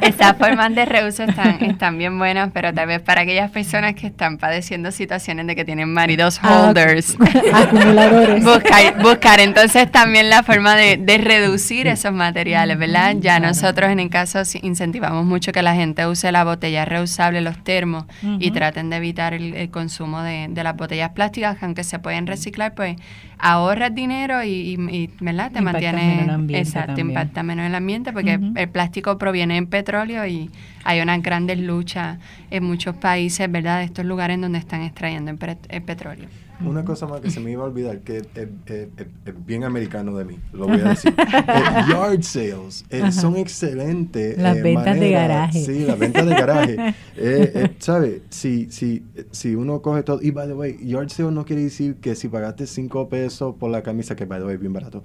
Estas 0.00 0.36
formas 0.38 0.74
de 0.74 0.84
reuso 0.84 1.24
están, 1.24 1.62
están 1.64 1.98
bien 1.98 2.18
buenas, 2.18 2.50
pero 2.52 2.72
tal 2.72 2.86
vez 2.86 3.00
para 3.00 3.22
aquellas 3.22 3.50
personas 3.50 3.94
que 3.94 4.06
están 4.08 4.38
padeciendo 4.38 4.90
situaciones 4.90 5.46
de 5.46 5.56
que 5.56 5.64
tienen 5.64 5.92
maridos 5.92 6.40
ah, 6.42 6.68
holders, 6.68 7.16
acumuladores, 7.52 8.44
buscar, 8.44 9.02
buscar 9.02 9.40
entonces 9.40 9.90
también 9.90 10.30
la 10.30 10.42
forma 10.42 10.76
de, 10.76 10.96
de 10.96 11.18
reducir 11.18 11.86
esos 11.86 12.12
materiales, 12.12 12.78
¿verdad? 12.78 13.16
Ya 13.18 13.40
nosotros 13.40 13.90
en 13.90 14.00
el 14.00 14.10
caso 14.10 14.40
incentivamos 14.62 15.24
mucho 15.24 15.52
que 15.52 15.62
la 15.62 15.74
gente 15.74 16.06
use 16.06 16.30
la 16.32 16.44
botella 16.44 16.84
reusable, 16.84 17.40
los 17.40 17.62
termos, 17.62 18.04
y 18.38 18.50
traten 18.50 18.90
de 18.90 18.96
evitar 18.96 19.34
el, 19.34 19.70
consumo 19.70 20.22
de, 20.22 20.46
de 20.50 20.64
las 20.64 20.76
botellas 20.76 21.10
plásticas, 21.10 21.56
aunque 21.62 21.84
se 21.84 21.98
pueden 21.98 22.26
reciclar, 22.26 22.74
pues 22.74 22.96
ahorras 23.40 23.94
dinero 23.94 24.42
y, 24.42 24.76
y, 24.90 25.10
¿verdad? 25.20 25.50
te 25.52 25.60
mantiene 25.60 26.28
exacto, 26.50 27.00
impacta 27.00 27.42
menos 27.42 27.66
el 27.66 27.74
ambiente 27.74 28.12
porque 28.12 28.38
el 28.54 28.68
plástico 28.68 29.18
proviene 29.18 29.56
en 29.56 29.66
petróleo 29.66 30.26
y 30.26 30.50
hay 30.84 31.00
unas 31.00 31.22
grandes 31.22 31.58
luchas 31.58 32.18
en 32.50 32.64
muchos 32.64 32.96
países, 32.96 33.50
¿verdad? 33.50 33.78
De 33.78 33.84
estos 33.84 34.04
lugares 34.04 34.40
donde 34.40 34.58
están 34.58 34.82
extrayendo 34.82 35.30
el 35.30 35.82
petróleo. 35.82 36.28
Una 36.64 36.84
cosa 36.84 37.06
más 37.06 37.20
que 37.20 37.30
se 37.30 37.40
me 37.40 37.50
iba 37.50 37.62
a 37.62 37.66
olvidar, 37.66 38.00
que 38.00 38.18
es, 38.18 38.26
bien 39.46 39.64
americano 39.64 40.16
de 40.16 40.24
mí, 40.24 40.38
lo 40.52 40.66
voy 40.66 40.80
a 40.80 40.84
decir. 40.90 41.14
Eh, 41.16 41.82
yard 41.88 42.22
sales 42.22 42.84
eh, 42.90 43.10
son 43.12 43.36
excelentes. 43.36 44.36
Las 44.38 44.56
eh, 44.56 44.62
ventas 44.62 44.98
de 44.98 45.10
garaje. 45.10 45.64
Sí, 45.64 45.84
las 45.84 45.98
ventas 45.98 46.26
de 46.26 46.34
garaje. 46.34 46.94
¿Sabes? 47.78 48.22
Si, 48.30 48.70
si, 48.70 49.04
si 49.30 49.54
uno 49.54 49.82
coge 49.82 50.02
todo, 50.02 50.20
y 50.22 50.30
by 50.30 50.48
the 50.48 50.54
way, 50.54 50.78
yard 50.82 51.08
sale 51.08 51.30
no 51.30 51.44
quiere 51.44 51.62
decir 51.62 51.96
que 51.96 52.14
si 52.14 52.28
pagaste 52.28 52.66
5 52.66 53.08
pesos 53.08 53.54
por 53.56 53.70
la 53.70 53.82
camisa, 53.82 54.16
que 54.16 54.24
by 54.24 54.40
the 54.40 54.46
way 54.46 54.54
es 54.54 54.60
bien 54.60 54.72
barato, 54.72 55.02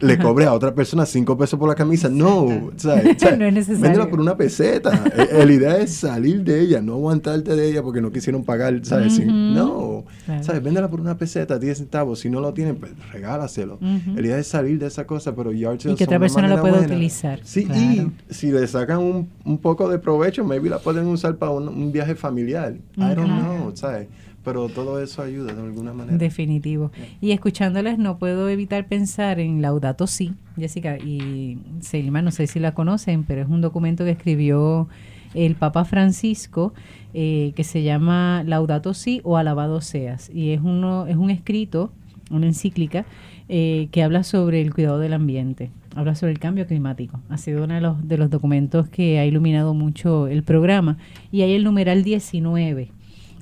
le 0.00 0.18
cobre 0.18 0.46
a 0.46 0.52
otra 0.52 0.74
persona 0.74 1.06
cinco 1.06 1.36
pesos 1.38 1.58
por 1.58 1.68
la 1.68 1.74
camisa. 1.74 2.08
No, 2.08 2.44
o 2.44 2.72
sea, 2.76 2.96
no 3.38 3.44
es 3.44 3.54
necesario. 3.54 3.80
Véndela 3.80 4.10
por 4.10 4.20
una 4.20 4.36
peseta. 4.36 5.04
Eh, 5.16 5.44
la 5.44 5.52
idea 5.52 5.76
es 5.78 5.94
salir 5.94 6.42
de 6.42 6.60
ella, 6.60 6.80
no 6.80 6.94
aguantarte 6.94 7.54
de 7.54 7.70
ella 7.70 7.82
porque 7.82 8.00
no 8.00 8.10
quisieron 8.10 8.44
pagar, 8.44 8.80
¿sabes? 8.84 9.24
no, 9.24 10.04
¿sabes? 10.40 10.62
Véndela 10.62 10.88
por 10.88 11.00
una 11.00 11.16
peseta, 11.16 11.58
10 11.58 11.78
centavos. 11.78 12.20
Si 12.20 12.30
no 12.30 12.40
lo 12.40 12.52
tienen, 12.52 12.76
pues 12.76 12.92
regálaselo. 13.12 13.78
La 13.80 14.20
idea 14.20 14.38
es 14.38 14.46
salir 14.46 14.78
de 14.78 14.86
esa 14.86 15.06
cosa, 15.06 15.34
pero 15.34 15.52
yard 15.52 15.78
Y 15.84 15.94
que 15.94 16.04
otra 16.04 16.18
persona 16.18 16.48
lo 16.48 16.60
pueda 16.60 16.80
utilizar. 16.80 17.40
Sí, 17.44 17.66
y 17.72 18.10
si 18.32 18.50
le 18.50 18.66
sacan 18.66 18.98
un, 18.98 19.28
un, 19.44 19.58
poco 19.58 19.88
de 19.88 19.98
provecho, 19.98 20.44
maybe 20.44 20.68
la 20.68 20.78
pueden 20.78 21.06
usar 21.06 21.36
para 21.36 21.52
un, 21.52 21.68
un 21.68 21.92
viaje 21.92 22.14
familiar. 22.14 22.74
I 22.96 23.14
don't 23.14 23.26
know, 23.26 23.72
¿sabes? 23.74 24.08
Pero 24.44 24.68
todo 24.68 25.00
eso 25.00 25.22
ayuda 25.22 25.54
de 25.54 25.62
alguna 25.62 25.92
manera. 25.92 26.18
Definitivo. 26.18 26.90
Y 27.20 27.32
escuchándoles 27.32 27.98
no 27.98 28.18
puedo 28.18 28.48
evitar 28.48 28.86
pensar 28.86 29.40
en 29.40 29.62
Laudato 29.62 30.06
Si, 30.06 30.34
Jessica 30.56 30.98
y 30.98 31.58
Selma, 31.80 32.22
no 32.22 32.30
sé 32.30 32.46
si 32.46 32.58
la 32.58 32.74
conocen, 32.74 33.24
pero 33.24 33.42
es 33.42 33.48
un 33.48 33.60
documento 33.60 34.04
que 34.04 34.10
escribió 34.10 34.88
el 35.34 35.54
Papa 35.54 35.84
Francisco 35.84 36.74
eh, 37.14 37.52
que 37.56 37.64
se 37.64 37.82
llama 37.82 38.42
Laudato 38.44 38.94
Si 38.94 39.20
o 39.24 39.36
Alabado 39.36 39.80
Seas. 39.80 40.30
Y 40.32 40.50
es, 40.50 40.60
uno, 40.60 41.06
es 41.06 41.16
un 41.16 41.30
escrito, 41.30 41.92
una 42.30 42.46
encíclica, 42.46 43.04
eh, 43.48 43.88
que 43.92 44.02
habla 44.02 44.24
sobre 44.24 44.60
el 44.60 44.74
cuidado 44.74 44.98
del 44.98 45.12
ambiente, 45.12 45.70
habla 45.94 46.14
sobre 46.14 46.32
el 46.32 46.38
cambio 46.38 46.66
climático. 46.66 47.20
Ha 47.28 47.38
sido 47.38 47.64
uno 47.64 47.74
de 47.74 47.80
los, 47.80 48.08
de 48.08 48.18
los 48.18 48.30
documentos 48.30 48.88
que 48.88 49.18
ha 49.18 49.26
iluminado 49.26 49.74
mucho 49.74 50.26
el 50.26 50.42
programa. 50.42 50.98
Y 51.30 51.42
hay 51.42 51.52
el 51.52 51.64
numeral 51.64 52.02
19 52.02 52.90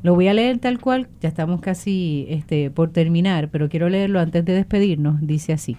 lo 0.03 0.15
voy 0.15 0.29
a 0.29 0.35
leer 0.35 0.59
tal 0.59 0.81
cual, 0.81 1.09
ya 1.21 1.29
estamos 1.29 1.61
casi 1.61 2.27
este, 2.31 2.71
por 2.71 2.91
terminar, 2.91 3.51
pero 3.51 3.69
quiero 3.69 3.89
leerlo 3.89 4.19
antes 4.21 4.45
de 4.45 4.55
despedirnos. 4.55 5.21
Dice 5.21 5.53
así. 5.53 5.77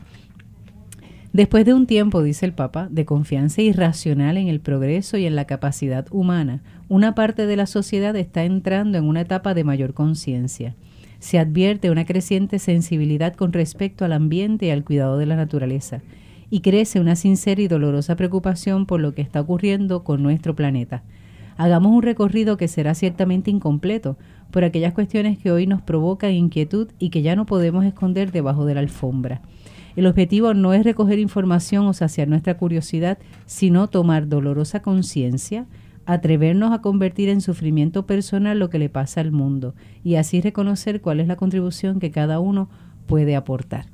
Después 1.34 1.66
de 1.66 1.74
un 1.74 1.88
tiempo, 1.88 2.22
dice 2.22 2.46
el 2.46 2.54
Papa, 2.54 2.88
de 2.92 3.06
confianza 3.06 3.62
irracional 3.62 4.38
en 4.38 4.48
el 4.48 4.60
progreso 4.60 5.18
y 5.18 5.26
en 5.26 5.36
la 5.36 5.46
capacidad 5.46 6.06
humana, 6.12 6.62
una 6.90 7.16
parte 7.16 7.48
de 7.48 7.56
la 7.56 7.66
sociedad 7.66 8.16
está 8.16 8.44
entrando 8.44 8.98
en 8.98 9.06
una 9.06 9.22
etapa 9.22 9.54
de 9.54 9.64
mayor 9.64 9.94
conciencia. 9.94 10.76
Se 11.20 11.40
advierte 11.40 11.90
una 11.90 12.06
creciente 12.06 12.60
sensibilidad 12.60 13.34
con 13.34 13.54
respecto 13.54 14.04
al 14.04 14.12
ambiente 14.12 14.66
y 14.66 14.70
al 14.72 14.84
cuidado 14.84 15.18
de 15.18 15.26
la 15.26 15.38
naturaleza, 15.38 16.02
y 16.50 16.60
crece 16.60 17.00
una 17.00 17.16
sincera 17.16 17.62
y 17.62 17.70
dolorosa 17.70 18.18
preocupación 18.18 18.86
por 18.86 19.00
lo 19.00 19.14
que 19.14 19.22
está 19.22 19.40
ocurriendo 19.40 20.04
con 20.04 20.22
nuestro 20.22 20.54
planeta 20.54 21.02
hagamos 21.62 21.92
un 21.92 22.02
recorrido 22.02 22.58
que 22.58 22.68
será 22.68 22.96
ciertamente 22.96 23.52
incompleto 23.52 24.18
por 24.50 24.64
aquellas 24.64 24.94
cuestiones 24.94 25.38
que 25.38 25.52
hoy 25.52 25.68
nos 25.68 25.84
provocan 25.84 26.32
inquietud 26.32 26.88
y 26.98 27.12
que 27.12 27.22
ya 27.22 27.36
no 27.36 27.46
podemos 27.46 27.86
esconder 27.86 28.32
debajo 28.32 28.66
de 28.66 28.74
la 28.74 28.80
alfombra. 28.80 29.44
El 29.96 30.08
objetivo 30.08 30.56
no 30.56 30.74
es 30.74 30.84
recoger 30.84 31.20
información 31.20 31.86
o 31.86 31.94
saciar 31.94 32.28
nuestra 32.28 32.58
curiosidad, 32.58 33.20
sino 33.46 33.88
tomar 33.90 34.28
dolorosa 34.28 34.82
conciencia, 34.82 35.68
atrevernos 36.08 36.72
a 36.72 36.82
convertir 36.82 37.30
en 37.30 37.42
sufrimiento 37.42 38.08
personal 38.08 38.58
lo 38.58 38.72
que 38.72 38.80
le 38.80 38.90
pasa 38.90 39.22
al 39.22 39.32
mundo 39.32 39.76
y 40.04 40.16
así 40.16 40.42
reconocer 40.42 41.00
cuál 41.00 41.20
es 41.20 41.28
la 41.28 41.36
contribución 41.36 42.00
que 42.00 42.10
cada 42.10 42.40
uno 42.40 42.70
puede 43.06 43.36
aportar. 43.36 43.86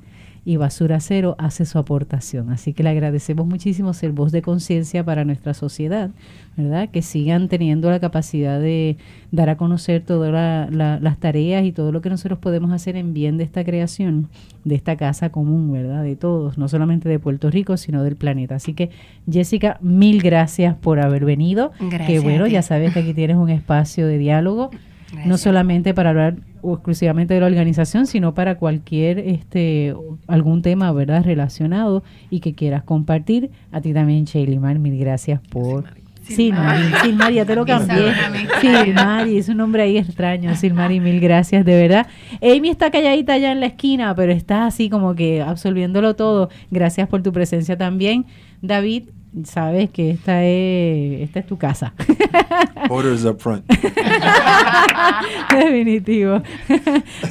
Y 0.48 0.56
Basura 0.56 0.98
Cero 0.98 1.36
hace 1.38 1.66
su 1.66 1.78
aportación. 1.78 2.48
Así 2.48 2.72
que 2.72 2.82
le 2.82 2.88
agradecemos 2.88 3.46
muchísimo 3.46 3.92
ser 3.92 4.12
voz 4.12 4.32
de 4.32 4.40
conciencia 4.40 5.04
para 5.04 5.26
nuestra 5.26 5.52
sociedad, 5.52 6.08
¿verdad? 6.56 6.88
Que 6.88 7.02
sigan 7.02 7.48
teniendo 7.48 7.90
la 7.90 8.00
capacidad 8.00 8.58
de 8.58 8.96
dar 9.30 9.50
a 9.50 9.58
conocer 9.58 10.00
todas 10.00 10.72
las 10.72 11.18
tareas 11.18 11.66
y 11.66 11.72
todo 11.72 11.92
lo 11.92 12.00
que 12.00 12.08
nosotros 12.08 12.38
podemos 12.38 12.72
hacer 12.72 12.96
en 12.96 13.12
bien 13.12 13.36
de 13.36 13.44
esta 13.44 13.62
creación, 13.62 14.30
de 14.64 14.74
esta 14.74 14.96
casa 14.96 15.28
común, 15.28 15.70
¿verdad? 15.70 16.02
De 16.02 16.16
todos, 16.16 16.56
no 16.56 16.66
solamente 16.66 17.10
de 17.10 17.18
Puerto 17.18 17.50
Rico, 17.50 17.76
sino 17.76 18.02
del 18.02 18.16
planeta. 18.16 18.54
Así 18.54 18.72
que, 18.72 18.88
Jessica, 19.30 19.76
mil 19.82 20.22
gracias 20.22 20.74
por 20.76 20.98
haber 20.98 21.26
venido. 21.26 21.72
Gracias. 21.78 22.06
Que 22.06 22.20
bueno, 22.20 22.46
ya 22.46 22.62
sabes 22.62 22.94
que 22.94 23.00
aquí 23.00 23.12
tienes 23.12 23.36
un 23.36 23.50
espacio 23.50 24.06
de 24.06 24.16
diálogo 24.16 24.70
no 25.24 25.38
solamente 25.38 25.94
para 25.94 26.10
hablar 26.10 26.36
exclusivamente 26.62 27.34
de 27.34 27.40
la 27.40 27.46
organización, 27.46 28.06
sino 28.06 28.34
para 28.34 28.56
cualquier 28.56 29.18
este 29.18 29.94
algún 30.26 30.62
tema, 30.62 30.92
¿verdad?, 30.92 31.24
relacionado 31.24 32.02
y 32.30 32.40
que 32.40 32.54
quieras 32.54 32.82
compartir. 32.82 33.50
A 33.72 33.80
ti 33.80 33.92
también, 33.92 34.26
Mar, 34.60 34.78
mil 34.78 34.98
gracias 34.98 35.40
por 35.50 35.84
Silmari, 36.28 37.12
Mari, 37.14 37.34
ya 37.36 37.44
te 37.44 37.54
lo 37.54 37.64
cambié. 37.64 38.12
Silmari, 38.60 39.38
es 39.38 39.48
un 39.48 39.56
nombre 39.56 39.82
ahí 39.82 39.96
extraño. 39.96 40.54
Silmari, 40.54 41.00
mil 41.00 41.20
gracias, 41.20 41.64
de 41.64 41.74
verdad. 41.74 42.06
Amy 42.42 42.68
está 42.68 42.90
calladita 42.90 43.34
allá 43.34 43.52
en 43.52 43.60
la 43.60 43.66
esquina, 43.66 44.14
pero 44.14 44.32
está 44.32 44.66
así 44.66 44.90
como 44.90 45.14
que 45.14 45.40
absorbiéndolo 45.40 46.16
todo. 46.16 46.50
Gracias 46.70 47.08
por 47.08 47.22
tu 47.22 47.32
presencia 47.32 47.78
también. 47.78 48.26
David, 48.60 49.04
sabes 49.44 49.90
que 49.90 50.10
esta 50.10 50.44
es, 50.44 51.22
esta 51.22 51.40
es 51.40 51.46
tu 51.46 51.56
casa. 51.56 51.94
Orders 52.90 53.24
up 53.24 53.38
front. 53.40 53.64
Definitivo. 55.50 56.42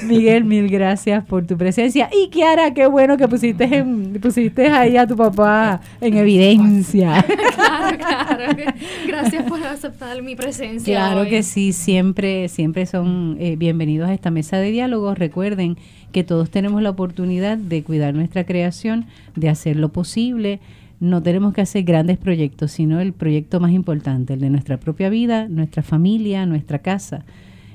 Miguel, 0.04 0.44
mil 0.44 0.70
gracias 0.70 1.26
por 1.26 1.46
tu 1.46 1.58
presencia. 1.58 2.10
Y 2.12 2.30
Kiara, 2.30 2.74
qué 2.74 2.88
bueno 2.88 3.18
que 3.18 3.28
pusiste, 3.28 3.64
en, 3.64 4.20
pusiste 4.22 4.68
ahí 4.68 4.98
a 4.98 5.08
tu 5.08 5.16
papá 5.16 5.82
en 6.02 6.18
evidencia. 6.18 7.24
claro, 7.56 7.98
claro. 7.98 8.54
Gracias 9.08 9.44
por 9.44 9.64
aceptar 9.64 10.22
mi 10.22 10.36
presencia. 10.36 10.96
Claro 10.96 11.30
que 11.30 11.44
sí, 11.44 11.74
siempre, 11.74 12.48
siempre 12.50 12.86
son 12.86 13.38
eh, 13.40 13.56
bienvenidos 13.58 14.10
a 14.10 14.14
esta 14.14 14.32
mesa 14.32 14.58
de 14.58 14.72
diálogo. 14.72 15.16
Recuerden 15.16 15.78
que 16.12 16.24
todos 16.24 16.50
tenemos 16.50 16.82
la 16.82 16.92
oportunidad 16.92 17.58
de 17.58 17.84
cuidar 17.84 18.14
nuestra 18.14 18.46
creación, 18.46 19.06
de 19.36 19.50
hacer 19.50 19.76
lo 19.76 19.90
posible 19.90 20.60
no 21.00 21.22
tenemos 21.22 21.54
que 21.54 21.62
hacer 21.62 21.84
grandes 21.84 22.18
proyectos, 22.18 22.72
sino 22.72 23.00
el 23.00 23.14
proyecto 23.14 23.60
más 23.60 23.72
importante, 23.72 24.34
el 24.34 24.40
de 24.40 24.50
nuestra 24.50 24.80
propia 24.80 25.10
vida, 25.10 25.48
nuestra 25.48 25.84
familia, 25.84 26.46
nuestra 26.46 26.80
casa. 26.80 27.26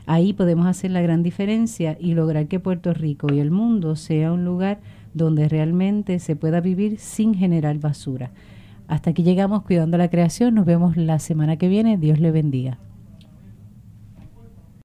Ahí 0.06 0.32
podemos 0.32 0.66
hacer 0.66 0.90
la 0.90 1.00
gran 1.00 1.22
diferencia 1.22 1.96
y 2.00 2.14
lograr 2.14 2.48
que 2.48 2.58
Puerto 2.58 2.92
Rico 2.92 3.32
y 3.32 3.38
el 3.38 3.52
mundo 3.52 3.94
sea 3.94 4.32
un 4.32 4.44
lugar 4.44 4.80
donde 5.14 5.48
realmente 5.48 6.18
se 6.18 6.34
pueda 6.34 6.60
vivir 6.60 6.98
sin 6.98 7.34
generar 7.34 7.78
basura. 7.78 8.30
Hasta 8.88 9.10
aquí 9.10 9.22
llegamos 9.22 9.62
cuidando 9.62 9.96
la 9.98 10.10
creación. 10.10 10.54
Nos 10.54 10.66
vemos 10.66 10.96
la 10.96 11.18
semana 11.18 11.56
que 11.56 11.68
viene. 11.68 11.96
Dios 11.98 12.18
le 12.18 12.32
bendiga. 12.32 12.78